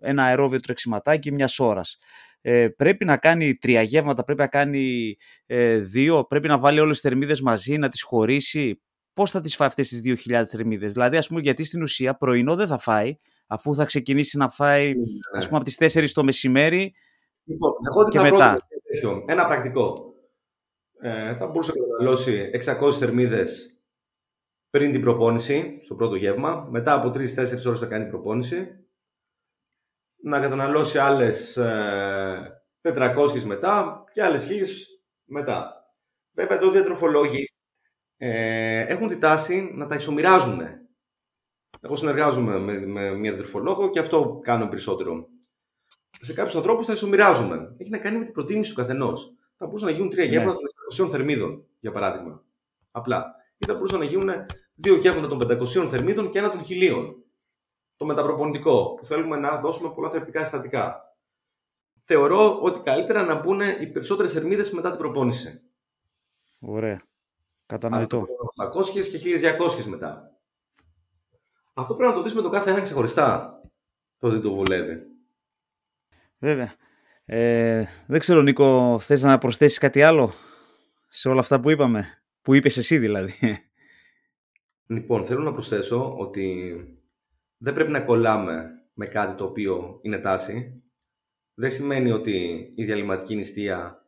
ένα 0.00 0.22
αερόβιο 0.24 0.60
τρεξιματάκι 0.60 1.32
μιας 1.32 1.58
ώρας. 1.58 1.98
Ε, 2.46 2.68
πρέπει 2.68 3.04
να 3.04 3.16
κάνει 3.16 3.54
τρία 3.54 3.82
γεύματα, 3.82 4.24
πρέπει 4.24 4.40
να 4.40 4.46
κάνει 4.46 5.16
ε, 5.46 5.76
δύο, 5.76 6.24
πρέπει 6.24 6.48
να 6.48 6.58
βάλει 6.58 6.80
όλες 6.80 7.00
τις 7.00 7.10
θερμίδες 7.10 7.40
μαζί, 7.40 7.78
να 7.78 7.88
τις 7.88 8.02
χωρίσει 8.02 8.82
πώς 9.12 9.30
θα 9.30 9.40
τις 9.40 9.56
φάει 9.56 9.68
αυτές 9.68 9.88
τις 9.88 10.00
2.000 10.28 10.42
θερμίδες; 10.44 10.92
Δηλαδή, 10.92 11.16
ας 11.16 11.28
πούμε, 11.28 11.40
γιατί 11.40 11.64
στην 11.64 11.82
ουσία 11.82 12.14
πρωινό 12.14 12.54
δεν 12.54 12.66
θα 12.66 12.78
φάει, 12.78 13.18
αφού 13.46 13.74
θα 13.74 13.84
ξεκινήσει 13.84 14.36
να 14.36 14.48
φάει, 14.48 14.86
ναι. 14.86 15.02
ας 15.32 15.44
πούμε, 15.46 15.56
από 15.56 15.64
τις 15.64 15.76
4 15.76 16.12
το 16.12 16.24
μεσημέρι 16.24 16.94
λοιπόν, 17.44 17.72
εγώ 17.90 18.08
και 18.08 18.18
θα 18.18 18.24
μετά. 18.24 18.56
Ένα 19.26 19.46
πρακτικό. 19.46 20.14
Ε, 21.00 21.36
θα 21.36 21.46
μπορούσε 21.46 21.72
να 21.76 21.84
καταναλώσει 21.84 22.50
600 22.82 22.92
θερμίδες 22.92 23.78
πριν 24.70 24.92
την 24.92 25.00
προπόνηση, 25.00 25.78
στο 25.82 25.94
πρώτο 25.94 26.14
γεύμα. 26.14 26.68
Μετά 26.70 26.94
από 26.94 27.08
3-4 27.08 27.66
ώρες 27.66 27.78
θα 27.78 27.86
κάνει 27.86 28.08
προπόνηση. 28.08 28.83
Να 30.26 30.40
καταναλώσει 30.40 30.98
άλλες 30.98 31.56
ε, 31.56 32.62
400 32.82 33.42
μετά 33.42 34.04
και 34.12 34.22
άλλες 34.22 34.48
1000 34.50 34.52
μετά. 35.24 35.86
Βέβαια, 36.32 36.58
τότε 36.58 36.78
οι 36.78 36.80
διατροφολόγοι 36.80 37.52
ε, 38.16 38.80
έχουν 38.80 39.08
τη 39.08 39.18
τάση 39.18 39.70
να 39.74 39.86
τα 39.86 39.94
ισομοιράζουν. 39.94 40.60
Εγώ 41.80 41.96
συνεργάζομαι 41.96 42.58
με, 42.58 42.86
με 42.86 43.14
μια 43.14 43.32
διατροφολόγο 43.32 43.90
και 43.90 43.98
αυτό 43.98 44.40
κάνω 44.42 44.68
περισσότερο. 44.68 45.28
Σε 46.10 46.32
κάποιους 46.32 46.56
ανθρώπους 46.56 46.86
τα 46.86 46.92
ισομοιράζουμε. 46.92 47.74
Έχει 47.78 47.90
να 47.90 47.98
κάνει 47.98 48.18
με 48.18 48.24
την 48.24 48.32
προτίμηση 48.32 48.70
του 48.70 48.76
καθενός. 48.76 49.34
Θα 49.56 49.66
μπορούσαν 49.66 49.88
να 49.88 49.94
γίνουν 49.94 50.10
τρία 50.10 50.24
ναι. 50.24 50.30
γεύματα 50.30 50.58
των 50.96 51.06
500 51.06 51.10
θερμίδων, 51.10 51.64
για 51.80 51.92
παράδειγμα. 51.92 52.44
Απλά. 52.90 53.34
Ή 53.58 53.66
θα 53.66 53.74
μπορούσαν 53.74 53.98
να 53.98 54.04
γίνουν 54.04 54.30
δύο 54.74 54.96
γεύματα 54.96 55.28
των 55.28 55.38
500 55.40 55.88
θερμίδων 55.90 56.30
και 56.30 56.38
ένα 56.38 56.50
των 56.50 56.64
χιλίων. 56.64 57.23
Το 57.96 58.04
μεταπροπονητικό, 58.04 58.94
που 58.94 59.04
θέλουμε 59.04 59.36
να 59.36 59.60
δώσουμε 59.60 59.90
πολλά 59.94 60.08
θεραπευτικά 60.08 60.42
συστατικά. 60.42 61.16
Θεωρώ 62.04 62.60
ότι 62.60 62.80
καλύτερα 62.80 63.22
να 63.22 63.34
μπουν 63.34 63.60
οι 63.60 63.86
περισσότερες 63.86 64.32
θερμίδε 64.32 64.68
μετά 64.72 64.90
την 64.90 64.98
προπόνηση. 64.98 65.62
Ωραία. 66.58 67.02
Κατανοητό. 67.66 68.26
800 68.74 69.08
και 69.08 69.20
1200 69.80 69.84
μετά. 69.84 70.38
Αυτό 71.74 71.94
πρέπει 71.94 72.10
να 72.10 72.16
το 72.16 72.22
δεις 72.22 72.34
με 72.34 72.42
το 72.42 72.50
κάθε 72.50 72.70
ένα 72.70 72.80
ξεχωριστά. 72.80 73.60
Το 74.18 74.28
ότι 74.28 74.40
το 74.40 74.54
βολεύει. 74.54 75.02
Βέβαια. 76.38 76.74
Ε, 77.24 77.84
δεν 78.06 78.20
ξέρω, 78.20 78.42
Νίκο, 78.42 78.98
θες 79.00 79.22
να 79.22 79.38
προσθέσεις 79.38 79.78
κάτι 79.78 80.02
άλλο 80.02 80.32
σε 81.08 81.28
όλα 81.28 81.40
αυτά 81.40 81.60
που 81.60 81.70
είπαμε, 81.70 82.22
που 82.42 82.54
είπες 82.54 82.76
εσύ 82.76 82.98
δηλαδή; 82.98 83.34
Λοιπόν, 84.86 85.26
θέλω 85.26 85.42
να 85.42 85.52
προσθέσω 85.52 86.16
ότι 86.18 86.76
δεν 87.58 87.74
πρέπει 87.74 87.90
να 87.90 88.00
κολλάμε 88.00 88.70
με 88.94 89.06
κάτι 89.06 89.36
το 89.36 89.44
οποίο 89.44 89.98
είναι 90.02 90.18
τάση. 90.18 90.82
Δεν 91.54 91.70
σημαίνει 91.70 92.10
ότι 92.10 92.72
η 92.74 92.84
διαλυματική 92.84 93.36
νηστεία, 93.36 94.06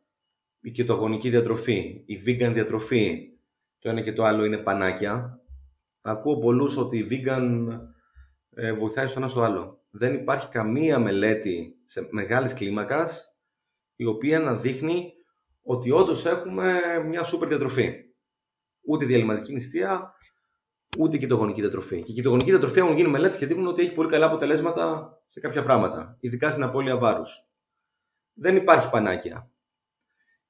η 0.61 0.71
κετογονική 0.71 1.29
διατροφή, 1.29 2.03
η 2.05 2.21
vegan 2.25 2.51
διατροφή, 2.53 3.31
το 3.79 3.89
ένα 3.89 4.01
και 4.01 4.13
το 4.13 4.23
άλλο 4.23 4.45
είναι 4.45 4.57
πανάκια. 4.57 5.41
Ακούω 6.01 6.37
πολλούς 6.37 6.77
ότι 6.77 6.97
η 6.97 7.07
vegan 7.09 7.67
ε, 8.49 8.73
βοηθάει 8.73 9.07
στο 9.07 9.19
ένα 9.19 9.27
στο 9.27 9.41
άλλο. 9.41 9.85
Δεν 9.89 10.13
υπάρχει 10.13 10.49
καμία 10.49 10.99
μελέτη 10.99 11.75
σε 11.85 12.07
μεγάλης 12.11 12.53
κλίμακας 12.53 13.37
η 13.95 14.05
οποία 14.05 14.39
να 14.39 14.55
δείχνει 14.55 15.13
ότι 15.61 15.91
όντως 15.91 16.25
έχουμε 16.25 16.79
μια 17.07 17.23
σούπερ 17.23 17.47
διατροφή. 17.47 17.93
Ούτε 18.81 19.05
διαλυματική 19.05 19.53
νηστεία, 19.53 20.13
ούτε 20.97 21.17
κυτογονική 21.17 21.61
διατροφή. 21.61 22.03
Και 22.03 22.11
η 22.11 22.15
κυτογονική 22.15 22.49
διατροφή 22.49 22.79
έχουν 22.79 22.95
γίνει 22.95 23.09
μελέτε 23.09 23.37
και 23.37 23.45
δείχνουν 23.45 23.67
ότι 23.67 23.81
έχει 23.81 23.93
πολύ 23.93 24.09
καλά 24.09 24.25
αποτελέσματα 24.25 25.17
σε 25.27 25.39
κάποια 25.39 25.63
πράγματα, 25.63 26.17
ειδικά 26.19 26.51
στην 26.51 26.63
απώλεια 26.63 26.97
βάρους. 26.97 27.47
Δεν 28.33 28.55
υπάρχει 28.55 28.89
πανάκια. 28.89 29.51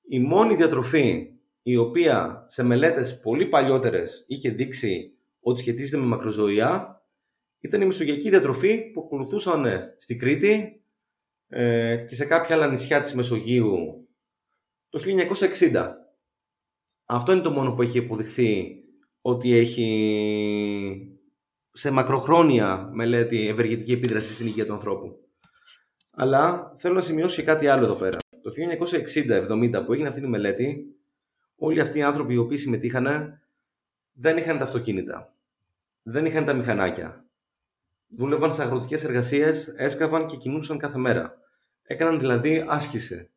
Η 0.10 0.20
μόνη 0.20 0.56
διατροφή 0.56 1.32
η 1.62 1.78
οποία 1.78 2.46
σε 2.48 2.64
μελέτες 2.64 3.20
πολύ 3.20 3.46
παλιότερες 3.46 4.26
είχε 4.28 4.50
δείξει 4.50 5.12
ότι 5.40 5.60
σχετίζεται 5.60 5.98
με 5.98 6.06
μακροζωία 6.06 7.02
ήταν 7.60 7.82
η 7.82 7.86
μεσογειακή 7.86 8.30
διατροφή 8.30 8.92
που 8.92 9.02
ακολουθούσαν 9.06 9.94
στη 9.98 10.16
Κρήτη 10.16 10.82
ε, 11.48 12.06
και 12.10 12.16
σε 12.16 12.26
κάποια 12.26 12.56
άλλα 12.56 12.68
νησιά 12.68 13.02
της 13.02 13.14
Μεσογείου 13.14 14.08
το 14.90 15.02
1960. 15.72 15.88
Αυτό 17.06 17.32
είναι 17.32 17.42
το 17.42 17.52
μόνο 17.52 17.74
που 17.74 17.82
έχει 17.82 17.98
αποδειχθεί 17.98 18.76
ότι 19.28 19.58
έχει 19.58 21.18
σε 21.72 21.92
μακροχρόνια 21.92 22.90
μελέτη 22.94 23.48
ευεργετική 23.48 23.92
επίδραση 23.92 24.34
στην 24.34 24.46
υγεία 24.46 24.66
του 24.66 24.74
ανθρώπου. 24.74 25.20
Αλλά 26.14 26.76
θέλω 26.78 26.94
να 26.94 27.02
σημειώσω 27.02 27.36
και 27.36 27.44
κάτι 27.44 27.68
άλλο 27.68 27.84
εδώ 27.84 27.94
πέρα. 27.94 28.18
Το 28.42 28.52
1960-70 29.80 29.86
που 29.86 29.94
έγινε 29.94 30.08
αυτή 30.08 30.22
η 30.22 30.28
μελέτη, 30.28 30.96
όλοι 31.56 31.80
αυτοί 31.80 31.98
οι 31.98 32.04
άνθρωποι 32.04 32.34
οι 32.34 32.38
οποίοι 32.38 32.58
συμμετείχαν 32.58 33.08
δεν 34.14 34.38
είχαν 34.38 34.58
τα 34.58 34.64
αυτοκίνητα. 34.64 35.34
Δεν 36.04 36.26
είχαν 36.26 36.46
τα 36.46 36.54
μηχανάκια. 36.54 37.26
Δούλευαν 38.08 38.54
σε 38.54 38.62
αγροτικές 38.62 39.04
εργασίες, 39.04 39.68
έσκαβαν 39.68 40.28
και 40.28 40.36
κινούσαν 40.36 40.78
κάθε 40.78 40.98
μέρα. 40.98 41.38
Έκαναν 41.84 42.20
δηλαδή 42.20 42.66
άσκηση. 42.68 43.30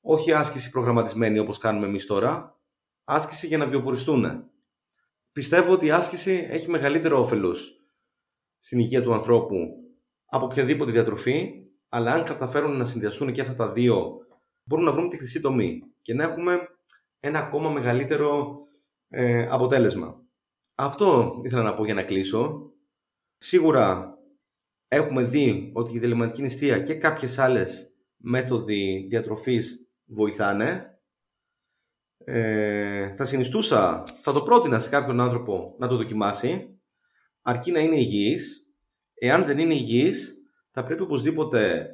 Όχι 0.00 0.32
άσκηση 0.32 0.70
προγραμματισμένη 0.70 1.38
όπως 1.38 1.58
κάνουμε 1.58 1.86
εμείς 1.86 2.06
τώρα, 2.06 2.58
άσκηση 3.04 3.46
για 3.46 3.58
να 3.58 3.66
βιοποριστούν. 3.66 4.50
Πιστεύω 5.32 5.72
ότι 5.72 5.86
η 5.86 5.90
άσκηση 5.90 6.46
έχει 6.50 6.70
μεγαλύτερο 6.70 7.20
όφελος 7.20 7.80
στην 8.60 8.78
υγεία 8.78 9.02
του 9.02 9.14
ανθρώπου 9.14 9.56
από 10.26 10.44
οποιαδήποτε 10.44 10.90
διατροφή, 10.90 11.50
αλλά 11.88 12.12
αν 12.12 12.24
καταφέρουν 12.24 12.76
να 12.76 12.84
συνδυαστούν 12.84 13.32
και 13.32 13.40
αυτά 13.40 13.54
τα 13.54 13.72
δύο, 13.72 14.16
μπορούμε 14.64 14.88
να 14.88 14.94
βρούμε 14.94 15.08
τη 15.08 15.16
χρυσή 15.16 15.40
τομή 15.40 15.80
και 16.02 16.14
να 16.14 16.22
έχουμε 16.22 16.68
ένα 17.20 17.38
ακόμα 17.38 17.70
μεγαλύτερο 17.70 18.58
ε, 19.08 19.46
αποτέλεσμα. 19.50 20.22
Αυτό 20.74 21.40
ήθελα 21.44 21.62
να 21.62 21.74
πω 21.74 21.84
για 21.84 21.94
να 21.94 22.02
κλείσω. 22.02 22.72
Σίγουρα 23.38 24.18
έχουμε 24.88 25.24
δει 25.24 25.70
ότι 25.74 25.96
η 25.96 25.98
δεληματική 25.98 26.42
νηστεία 26.42 26.80
και 26.80 26.94
κάποιες 26.94 27.38
άλλες 27.38 27.94
μέθοδοι 28.16 29.06
διατροφής 29.08 29.88
βοηθάνε. 30.04 30.91
Ε, 32.24 33.14
θα 33.16 33.24
συνιστούσα, 33.24 34.02
θα 34.22 34.32
το 34.32 34.42
πρότεινα 34.42 34.78
σε 34.78 34.88
κάποιον 34.88 35.20
άνθρωπο 35.20 35.74
να 35.78 35.88
το 35.88 35.96
δοκιμάσει, 35.96 36.78
αρκεί 37.42 37.70
να 37.70 37.80
είναι 37.80 37.98
υγιής. 37.98 38.66
Εάν 39.14 39.44
δεν 39.44 39.58
είναι 39.58 39.74
υγιής, 39.74 40.36
θα 40.70 40.84
πρέπει 40.84 41.02
οπωσδήποτε, 41.02 41.90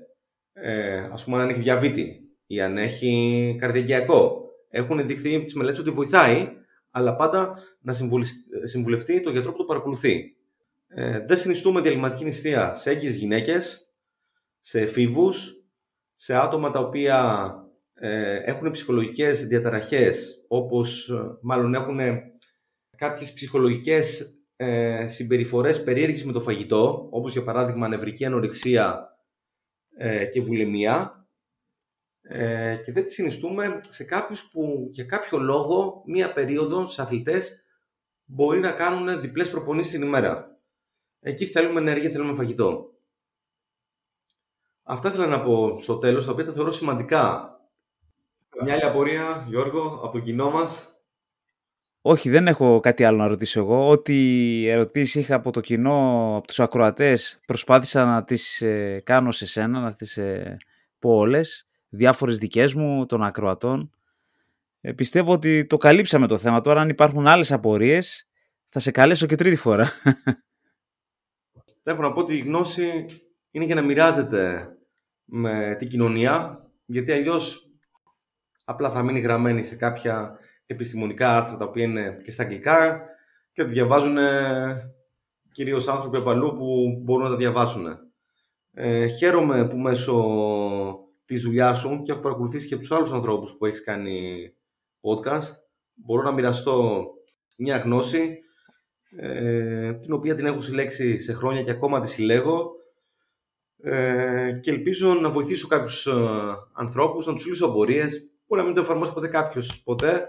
ε, 0.53 0.97
ας 1.13 1.25
πούμε, 1.25 1.43
αν 1.43 1.49
έχει 1.49 1.61
διαβήτη 1.61 2.21
ή 2.47 2.61
αν 2.61 2.79
έχει 2.79 3.57
καρδιαγγειακό. 3.61 4.43
Έχουν 4.71 5.07
δειχθεί 5.07 5.45
τις 5.45 5.55
μελέτες 5.55 5.81
ότι 5.81 5.91
βοηθάει, 5.91 6.49
αλλά 6.91 7.17
πάντα 7.17 7.63
να 7.81 7.95
συμβουλευτεί 8.65 9.21
το 9.21 9.31
γιατρό 9.31 9.51
που 9.53 9.59
το 9.59 9.65
παρακολουθεί. 9.65 10.37
Ε, 10.89 11.25
δεν 11.27 11.37
συνιστούμε 11.37 11.81
διαλυματική 11.81 12.25
νηστεία 12.25 12.75
σε 12.75 12.91
έγκυες 12.91 13.17
γυναίκες, 13.17 13.89
σε 14.61 14.81
εφήβους, 14.81 15.65
σε 16.17 16.37
άτομα 16.37 16.71
τα 16.71 16.81
οποία 16.81 17.51
ε, 17.55 17.68
έχουν 18.45 18.71
ψυχολογικές 18.71 19.47
διαταραχές, 19.47 20.45
όπως 20.49 21.09
ε, 21.09 21.39
μάλλον 21.43 21.75
έχουν 21.75 22.01
κάποιες 22.97 23.33
ψυχολογικές 23.33 24.39
ε, 24.57 25.09
συμπεριφορές 25.09 25.83
περίεργης 25.83 26.25
με 26.25 26.33
το 26.33 26.41
φαγητό, 26.41 27.09
όπως 27.11 27.33
για 27.33 27.45
παράδειγμα 27.45 27.89
νευρική 27.89 28.25
ανορεξία 28.25 29.17
ε, 29.97 30.27
και 30.27 30.41
βουλεμία, 30.41 31.27
ε, 32.23 32.77
και 32.85 32.93
δεν 32.93 33.07
τη 33.07 33.13
συνιστούμε 33.13 33.81
σε 33.89 34.05
κάποιους 34.05 34.51
που 34.51 34.89
για 34.93 35.05
κάποιο 35.05 35.39
λόγο 35.39 36.03
μία 36.07 36.33
περίοδο 36.33 36.87
σε 36.87 37.03
αθλητές 37.03 37.63
μπορεί 38.25 38.61
να 38.61 38.73
κάνουν 38.73 39.21
διπλές 39.21 39.51
προπονήσεις 39.51 39.93
την 39.93 40.03
ημέρα. 40.03 40.59
Εκεί 41.21 41.45
θέλουμε 41.47 41.81
ενέργεια, 41.81 42.11
θέλουμε 42.11 42.35
φαγητό. 42.35 42.93
Αυτά 44.83 45.09
ήθελα 45.09 45.27
να 45.27 45.43
πω 45.43 45.81
στο 45.81 45.99
τέλος, 45.99 46.27
τα 46.27 46.33
οποία 46.33 46.45
τα 46.45 46.53
θεωρώ 46.53 46.71
σημαντικά. 46.71 47.58
Μια 48.63 48.73
άλλη 48.73 48.85
απορία, 48.85 49.45
Γιώργο, 49.49 50.01
από 50.03 50.13
το 50.13 50.19
κοινό 50.19 50.51
μας. 50.51 50.93
Όχι, 52.01 52.31
δεν 52.31 52.47
έχω 52.47 52.81
κάτι 52.81 53.05
άλλο 53.05 53.17
να 53.17 53.27
ρωτήσω 53.27 53.61
εγώ. 53.61 53.89
Ό,τι 53.89 54.67
ερωτήσεις 54.67 55.15
είχα 55.15 55.35
από 55.35 55.51
το 55.51 55.61
κοινό, 55.61 56.35
από 56.37 56.47
τους 56.47 56.61
ακροατές, 56.61 57.41
προσπάθησα 57.47 58.05
να 58.05 58.25
τις 58.25 58.63
ε, 58.63 59.01
κάνω 59.05 59.33
σε 59.33 59.47
σένα, 59.47 59.81
να 59.81 59.95
τις 59.95 60.17
ε, 60.17 60.57
πω 60.99 61.11
όλες. 61.17 61.69
Διάφορες 61.89 62.39
δικές 62.39 62.75
μου, 62.75 63.07
των 63.07 63.23
ακροατών. 63.23 63.91
Ε, 64.81 64.93
πιστεύω 64.93 65.33
ότι 65.33 65.67
το 65.67 65.77
καλύψαμε 65.77 66.27
το 66.27 66.37
θέμα. 66.37 66.61
Τώρα, 66.61 66.81
αν 66.81 66.89
υπάρχουν 66.89 67.27
άλλες 67.27 67.53
απορίες, 67.53 68.29
θα 68.69 68.79
σε 68.79 68.91
καλέσω 68.91 69.27
και 69.27 69.37
τρίτη 69.37 69.57
φορά. 69.57 69.91
Έχω 71.83 72.03
να 72.03 72.13
πω 72.13 72.21
ότι 72.21 72.35
η 72.35 72.41
γνώση 72.41 73.07
είναι 73.51 73.65
για 73.65 73.75
να 73.75 73.83
μοιράζεται 73.83 74.69
με 75.25 75.77
την 75.79 75.89
κοινωνία, 75.89 76.67
γιατί 76.87 77.13
αλλιώς 77.13 77.68
απλά 78.69 78.91
θα 78.91 79.03
μείνει 79.03 79.21
γραμμένη 79.21 79.65
σε 79.65 79.77
κάποια 79.77 80.39
επιστημονικά 80.67 81.37
άρθρα 81.37 81.57
τα 81.57 81.65
οποία 81.65 81.85
είναι 81.85 82.21
και 82.25 82.31
στα 82.31 82.43
αγγλικά 82.43 83.01
και 83.53 83.63
τα 83.63 83.69
διαβάζουν 83.69 84.17
κυρίως 85.53 85.89
άνθρωποι 85.89 86.17
απαλού 86.17 86.57
που 86.57 87.01
μπορούν 87.03 87.25
να 87.25 87.31
τα 87.31 87.37
διαβάσουν. 87.37 87.87
Ε, 88.73 89.07
χαίρομαι 89.07 89.69
που 89.69 89.77
μέσω 89.77 90.35
της 91.25 91.43
δουλειάς 91.43 91.79
σου 91.79 92.03
και 92.03 92.13
έχω 92.13 92.21
παρακολουθήσει 92.21 92.67
και 92.67 92.77
τους 92.77 92.93
άλλους 92.93 93.13
ανθρώπους 93.13 93.57
που 93.57 93.67
έχεις 93.67 93.85
κάνει 93.85 94.49
podcast 95.01 95.57
μπορώ 95.95 96.23
να 96.23 96.33
μοιραστώ 96.33 97.07
μια 97.57 97.77
γνώση 97.77 98.39
ε, 99.17 99.93
την 99.93 100.13
οποία 100.13 100.35
την 100.35 100.47
έχω 100.47 100.61
συλλέξει 100.61 101.21
σε 101.21 101.33
χρόνια 101.33 101.63
και 101.63 101.71
ακόμα 101.71 102.01
τη 102.01 102.09
συλλέγω 102.09 102.71
ε, 103.83 104.59
και 104.63 104.71
ελπίζω 104.71 105.15
να 105.15 105.31
βοηθήσω 105.31 105.67
κάποιους 105.67 106.07
ε, 106.07 106.13
ανθρώπους, 106.73 107.27
να 107.27 107.35
τους 107.35 107.47
λύσω 107.47 107.67
απορίες, 107.67 108.29
μπορεί 108.49 108.61
να 108.61 108.67
μην 108.67 108.75
το 108.75 108.81
εφαρμόσει 108.81 109.13
ποτέ 109.13 109.29
κάποιος 109.29 109.83
ποτέ, 109.83 110.29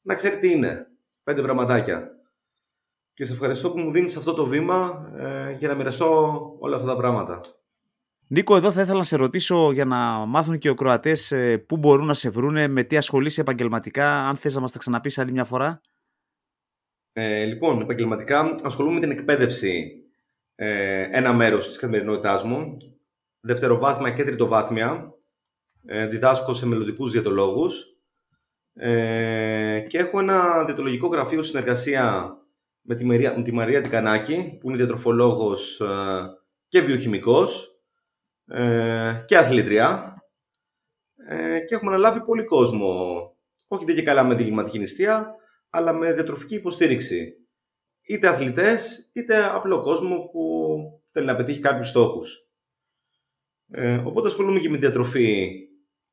να 0.00 0.14
ξέρει 0.14 0.38
τι 0.38 0.50
είναι. 0.50 0.86
Πέντε 1.22 1.42
πραγματάκια. 1.42 2.10
Και 3.14 3.24
σε 3.24 3.32
ευχαριστώ 3.32 3.70
που 3.70 3.78
μου 3.78 3.90
δίνεις 3.90 4.16
αυτό 4.16 4.34
το 4.34 4.46
βήμα 4.46 5.10
ε, 5.16 5.52
για 5.52 5.68
να 5.68 5.74
μοιραστώ 5.74 6.38
όλα 6.58 6.76
αυτά 6.76 6.88
τα 6.88 6.96
πράγματα. 6.96 7.40
Νίκο, 8.30 8.56
εδώ 8.56 8.72
θα 8.72 8.82
ήθελα 8.82 8.96
να 8.96 9.04
σε 9.04 9.16
ρωτήσω 9.16 9.72
για 9.72 9.84
να 9.84 9.96
μάθουν 10.26 10.58
και 10.58 10.68
οι 10.68 10.74
Κροατές 10.74 11.32
ε, 11.32 11.58
πού 11.58 11.76
μπορούν 11.76 12.06
να 12.06 12.14
σε 12.14 12.30
βρούνε, 12.30 12.68
με 12.68 12.82
τι 12.82 12.96
ασχολείσαι 12.96 13.40
επαγγελματικά, 13.40 14.28
αν 14.28 14.36
θες 14.36 14.54
να 14.54 14.60
μας 14.60 14.72
τα 14.72 14.78
ξαναπείς 14.78 15.18
άλλη 15.18 15.32
μια 15.32 15.44
φορά. 15.44 15.80
Ε, 17.12 17.44
λοιπόν, 17.44 17.80
επαγγελματικά 17.80 18.56
ασχολούμαι 18.62 18.94
με 18.94 19.00
την 19.00 19.10
εκπαίδευση 19.10 20.02
ε, 20.54 21.08
ένα 21.12 21.32
μέρος 21.32 21.68
της 21.68 21.78
καθημερινότητάς 21.78 22.44
μου, 22.44 22.76
δευτεροβάθμια 23.40 24.10
και 24.10 24.24
τριτοβάθμια, 24.24 25.14
ε, 25.86 26.06
διδάσκω 26.06 26.54
σε 26.54 26.66
μελλοντικούς 26.66 27.12
διατολόγους 27.12 27.96
ε, 28.74 29.86
και 29.88 29.98
έχω 29.98 30.18
ένα 30.18 30.64
διατολογικό 30.64 31.06
γραφείο 31.06 31.42
συνεργασία 31.42 32.36
με 32.80 32.94
τη, 32.94 33.04
Μαρία, 33.04 33.36
με 33.36 33.42
τη 33.42 33.52
Μαρία 33.52 33.82
Τικανάκη, 33.82 34.58
που 34.60 34.68
είναι 34.68 34.76
διατροφολόγος 34.76 35.80
ε, 35.80 35.86
και 36.68 36.80
βιοχημικός 36.80 37.80
ε, 38.46 39.24
και 39.26 39.36
αθλήτρια 39.36 40.16
ε, 41.28 41.60
και 41.60 41.74
έχουμε 41.74 41.90
αναλάβει 41.90 42.24
πολύ 42.24 42.44
κόσμο 42.44 43.22
όχι 43.68 43.84
και 43.84 44.02
καλά 44.02 44.24
με 44.24 44.34
διληματική 44.34 44.78
νηστεία, 44.78 45.34
αλλά 45.70 45.92
με 45.92 46.12
διατροφική 46.12 46.54
υποστήριξη. 46.54 47.34
Είτε 48.02 48.28
αθλητές, 48.28 49.10
είτε 49.12 49.44
απλό 49.44 49.80
κόσμο 49.80 50.16
που 50.32 50.80
θέλει 51.12 51.26
να 51.26 51.36
πετύχει 51.36 51.60
κάποιους 51.60 51.88
στόχους. 51.88 52.48
Ε, 53.70 53.96
οπότε 53.96 54.28
ασχολούμαι 54.28 54.60
και 54.60 54.70
με 54.70 54.78
διατροφή 54.78 55.50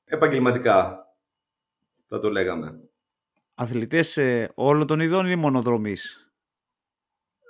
επαγγελματικά, 0.06 1.08
θα 2.08 2.20
το 2.20 2.30
λέγαμε. 2.30 2.80
Αθλητές 3.54 4.18
ε, 4.18 4.52
όλων 4.56 4.88
των 4.88 5.00
ειδών 5.00 5.26
ή 5.28 5.36
μονοδρομής; 5.36 6.32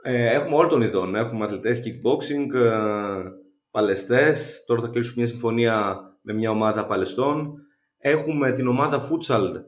Ε, 0.03 0.33
έχουμε 0.33 0.55
όλων 0.55 0.69
των 0.69 0.81
ειδών. 0.81 1.15
Έχουμε 1.15 1.45
αθλητές 1.45 1.79
kickboxing, 1.83 2.53
ε, 2.53 3.23
παλαιστές. 3.71 4.63
Τώρα 4.65 4.81
θα 4.81 4.87
κλείσουμε 4.87 5.15
μια 5.17 5.27
συμφωνία 5.27 5.99
με 6.21 6.33
μια 6.33 6.49
ομάδα 6.49 6.85
παλαιστών. 6.85 7.59
Έχουμε 7.97 8.51
την 8.51 8.67
ομάδα 8.67 9.09
futsal 9.09 9.63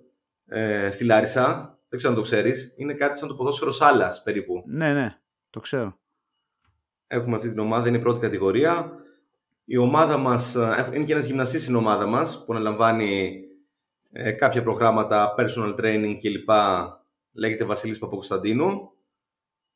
ε, 0.45 0.91
στη 0.91 1.03
Λάρισα. 1.03 1.79
Δεν 1.89 1.99
ξέρω 1.99 2.13
αν 2.13 2.19
το 2.19 2.25
ξέρεις. 2.25 2.73
Είναι 2.77 2.93
κάτι 2.93 3.19
σαν 3.19 3.27
το 3.27 3.35
ποδόσφαιρο 3.35 3.71
σάλας 3.71 4.21
περίπου. 4.23 4.63
Ναι, 4.65 4.93
ναι, 4.93 5.19
το 5.49 5.59
ξέρω. 5.59 5.99
Έχουμε 7.07 7.35
αυτή 7.35 7.49
την 7.49 7.59
ομάδα, 7.59 7.87
είναι 7.87 7.97
η 7.97 8.01
πρώτη 8.01 8.19
κατηγορία. 8.19 8.91
Η 9.69 9.77
ομάδα 9.77 10.17
μας, 10.17 10.55
ε, 10.55 10.91
είναι 10.93 11.05
και 11.05 11.13
ένας 11.13 11.25
γυμναστής 11.25 11.61
στην 11.61 11.75
ομάδα 11.75 12.05
μας 12.05 12.43
που 12.45 12.53
αναλαμβάνει 12.53 13.41
ε, 14.11 14.31
κάποια 14.31 14.63
προγράμματα 14.63 15.35
personal 15.37 15.75
training 15.79 16.17
κλπ. 16.21 16.49
Λέγεται 17.31 17.63
Βασίλης 17.63 17.97
Παπακοσταντίνου. 17.97 18.91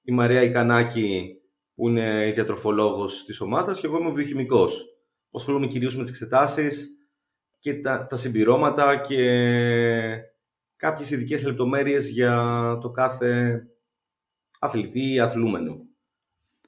Η 0.04 0.12
Μαρία 0.12 0.42
Ικανάκη 0.42 1.38
που 1.76 1.90
είναι 1.90 2.28
η 2.28 2.32
διατροφολόγος 2.32 3.26
της 3.26 3.42
ομάδας 3.42 3.80
και 3.80 3.88
εγώ 3.88 3.98
είμαι 3.98 4.10
ο 4.10 4.14
βιοχημικός. 4.14 4.86
Ασχολούμαι 5.32 5.68
κυρίως 5.68 5.96
με 5.96 6.02
τις 6.02 6.12
εξετάσεις 6.12 6.90
και 7.60 7.74
τα, 7.74 8.08
τα 8.08 8.18
συμπληρώματα 8.18 8.96
και 8.98 9.22
κάποιες 10.76 11.12
ειδικές 11.12 11.44
λεπτομέρειες 11.44 12.10
για 12.10 12.78
το 12.82 12.90
κάθε 12.90 13.64
αθλητή 14.60 15.14
ή 15.14 15.20
αθλούμενο. 15.20 15.86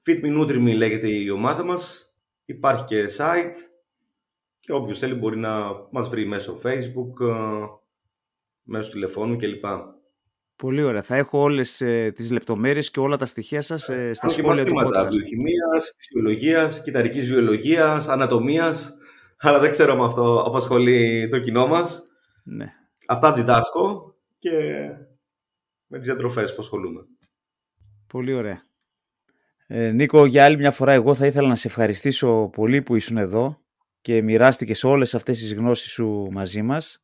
Fit 0.05 0.24
Me 0.24 0.39
Nutri 0.39 0.57
Me 0.57 0.76
λέγεται 0.76 1.07
η 1.07 1.30
ομάδα 1.30 1.63
μας. 1.63 2.12
Υπάρχει 2.45 2.85
και 2.85 3.07
site 3.17 3.55
και 4.59 4.71
όποιος 4.73 4.99
θέλει 4.99 5.13
μπορεί 5.13 5.37
να 5.37 5.71
μας 5.91 6.09
βρει 6.09 6.25
μέσω 6.25 6.59
facebook, 6.63 7.27
ε, 7.27 7.65
μέσω 8.63 8.91
τηλεφώνου 8.91 9.37
κλπ. 9.37 9.65
Πολύ 10.55 10.83
ωραία. 10.83 11.01
Θα 11.01 11.15
έχω 11.15 11.39
όλες 11.39 11.81
ε, 11.81 12.11
τις 12.15 12.31
λεπτομέρειες 12.31 12.91
και 12.91 12.99
όλα 12.99 13.17
τα 13.17 13.25
στοιχεία 13.25 13.61
σας 13.61 13.89
ε, 13.89 14.13
στα 14.13 14.29
σχόλια 14.29 14.65
του 14.65 14.73
podcast. 14.73 15.07
Βιοχημίας, 15.09 15.93
φυσιολογίας, 15.97 16.83
κυταρικής 16.83 17.27
βιολογίας, 17.27 18.07
ανατομίας, 18.07 18.97
αλλά 19.37 19.59
δεν 19.59 19.71
ξέρω 19.71 19.93
αν 19.93 20.01
αυτό 20.01 20.43
απασχολεί 20.47 21.29
το 21.29 21.39
κοινό 21.39 21.67
μας. 21.67 22.03
Ναι. 22.43 22.73
Αυτά 23.07 23.33
διδάσκω 23.33 24.15
και 24.39 24.51
με 25.87 25.97
τις 25.97 26.07
διατροφές 26.07 26.55
που 26.55 26.61
ασχολούμαι. 26.61 27.05
Πολύ 28.07 28.33
ωραία. 28.33 28.63
Ε, 29.68 29.91
Νίκο, 29.91 30.26
για 30.26 30.45
άλλη 30.45 30.57
μια 30.57 30.72
φορά 30.72 30.91
εγώ 30.91 31.16
θα 31.16 31.26
ήθελα 31.26 31.47
να 31.47 31.55
σε 31.55 31.68
ευχαριστήσω 31.68 32.49
πολύ 32.53 32.82
που 32.82 32.95
ήσουν 32.95 33.18
εδώ 33.18 33.61
και 34.01 34.22
μοιράστηκες 34.22 34.84
όλες 34.84 35.16
αυτές 35.16 35.39
τις 35.39 35.53
γνώσεις 35.53 35.91
σου 35.91 36.28
μαζί 36.32 36.61
μας 36.61 37.03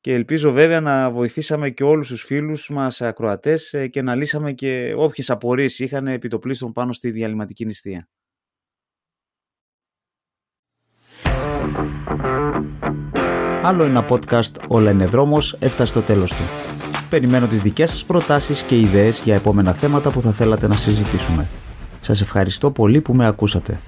και 0.00 0.14
ελπίζω 0.14 0.52
βέβαια 0.52 0.80
να 0.80 1.10
βοηθήσαμε 1.10 1.70
και 1.70 1.84
όλους 1.84 2.08
τους 2.08 2.22
φίλους 2.22 2.68
μας 2.68 3.00
ακροατές 3.00 3.72
ε, 3.72 3.86
και 3.86 4.02
να 4.02 4.14
λύσαμε 4.14 4.52
και 4.52 4.94
όποιες 4.96 5.30
απορίες 5.30 5.78
είχαν 5.78 6.06
επιτοπλίστων 6.06 6.72
πάνω 6.72 6.92
στη 6.92 7.10
διαλυματική 7.10 7.64
νηστεία. 7.64 8.08
Άλλο 13.62 13.82
ένα 13.82 14.06
podcast 14.08 14.68
«Όλα 14.68 14.90
είναι 14.90 15.06
δρόμος» 15.06 15.56
έφτασε 15.60 15.90
στο 15.90 16.00
τέλος 16.00 16.32
του. 16.32 16.42
Περιμένω 17.10 17.46
τις 17.46 17.62
δικές 17.62 17.90
σας 17.90 18.04
προτάσεις 18.04 18.62
και 18.62 18.78
ιδέες 18.78 19.20
για 19.20 19.34
επόμενα 19.34 19.74
θέματα 19.74 20.10
που 20.10 20.20
θα 20.20 20.32
θέλατε 20.32 20.66
να 20.66 20.76
συζητήσουμε. 20.76 21.48
Σας 22.06 22.20
ευχαριστώ 22.20 22.70
πολύ 22.70 23.00
που 23.00 23.14
με 23.14 23.26
ακούσατε. 23.26 23.80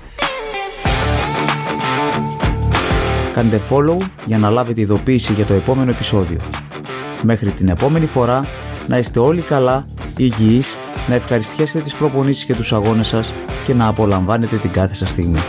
Κάντε 3.33 3.61
follow 3.71 3.97
για 4.27 4.39
να 4.39 4.51
λάβετε 4.51 4.81
ειδοποίηση 4.81 5.33
για 5.33 5.45
το 5.45 5.55
επόμενο 5.55 5.91
επεισόδιο. 5.91 6.41
Μέχρι 7.23 7.53
την 7.53 7.69
επόμενη 7.69 8.07
φορά, 8.07 8.47
να 8.87 8.99
είστε 8.99 9.19
όλοι 9.19 9.41
καλά, 9.41 9.87
υγιείς, 10.17 10.77
να 11.09 11.14
ευχαριστιέσετε 11.14 11.85
τις 11.85 11.97
προπονήσεις 11.97 12.45
και 12.45 12.55
τους 12.55 12.73
αγώνες 12.73 13.07
σας 13.07 13.35
και 13.64 13.75
να 13.75 13.87
απολαμβάνετε 13.87 14.57
την 14.57 14.71
κάθε 14.71 14.95
σας 14.95 15.11
στιγμή. 15.11 15.41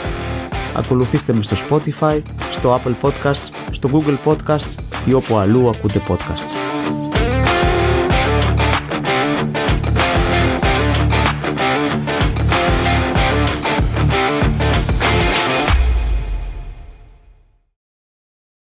Ακολουθήστε 0.76 1.34
με 1.34 1.44
στο 1.44 1.56
Spotify, 1.70 2.22
στο 2.50 2.82
Apple 2.82 3.08
Podcasts, 3.08 3.50
στο 3.72 3.90
Google 3.94 4.18
Podcasts 4.26 4.76
ή 5.06 5.14
όπου 5.14 5.38
αλλού 5.38 5.70
ακούτε 5.70 6.02
podcasts. 6.08 6.67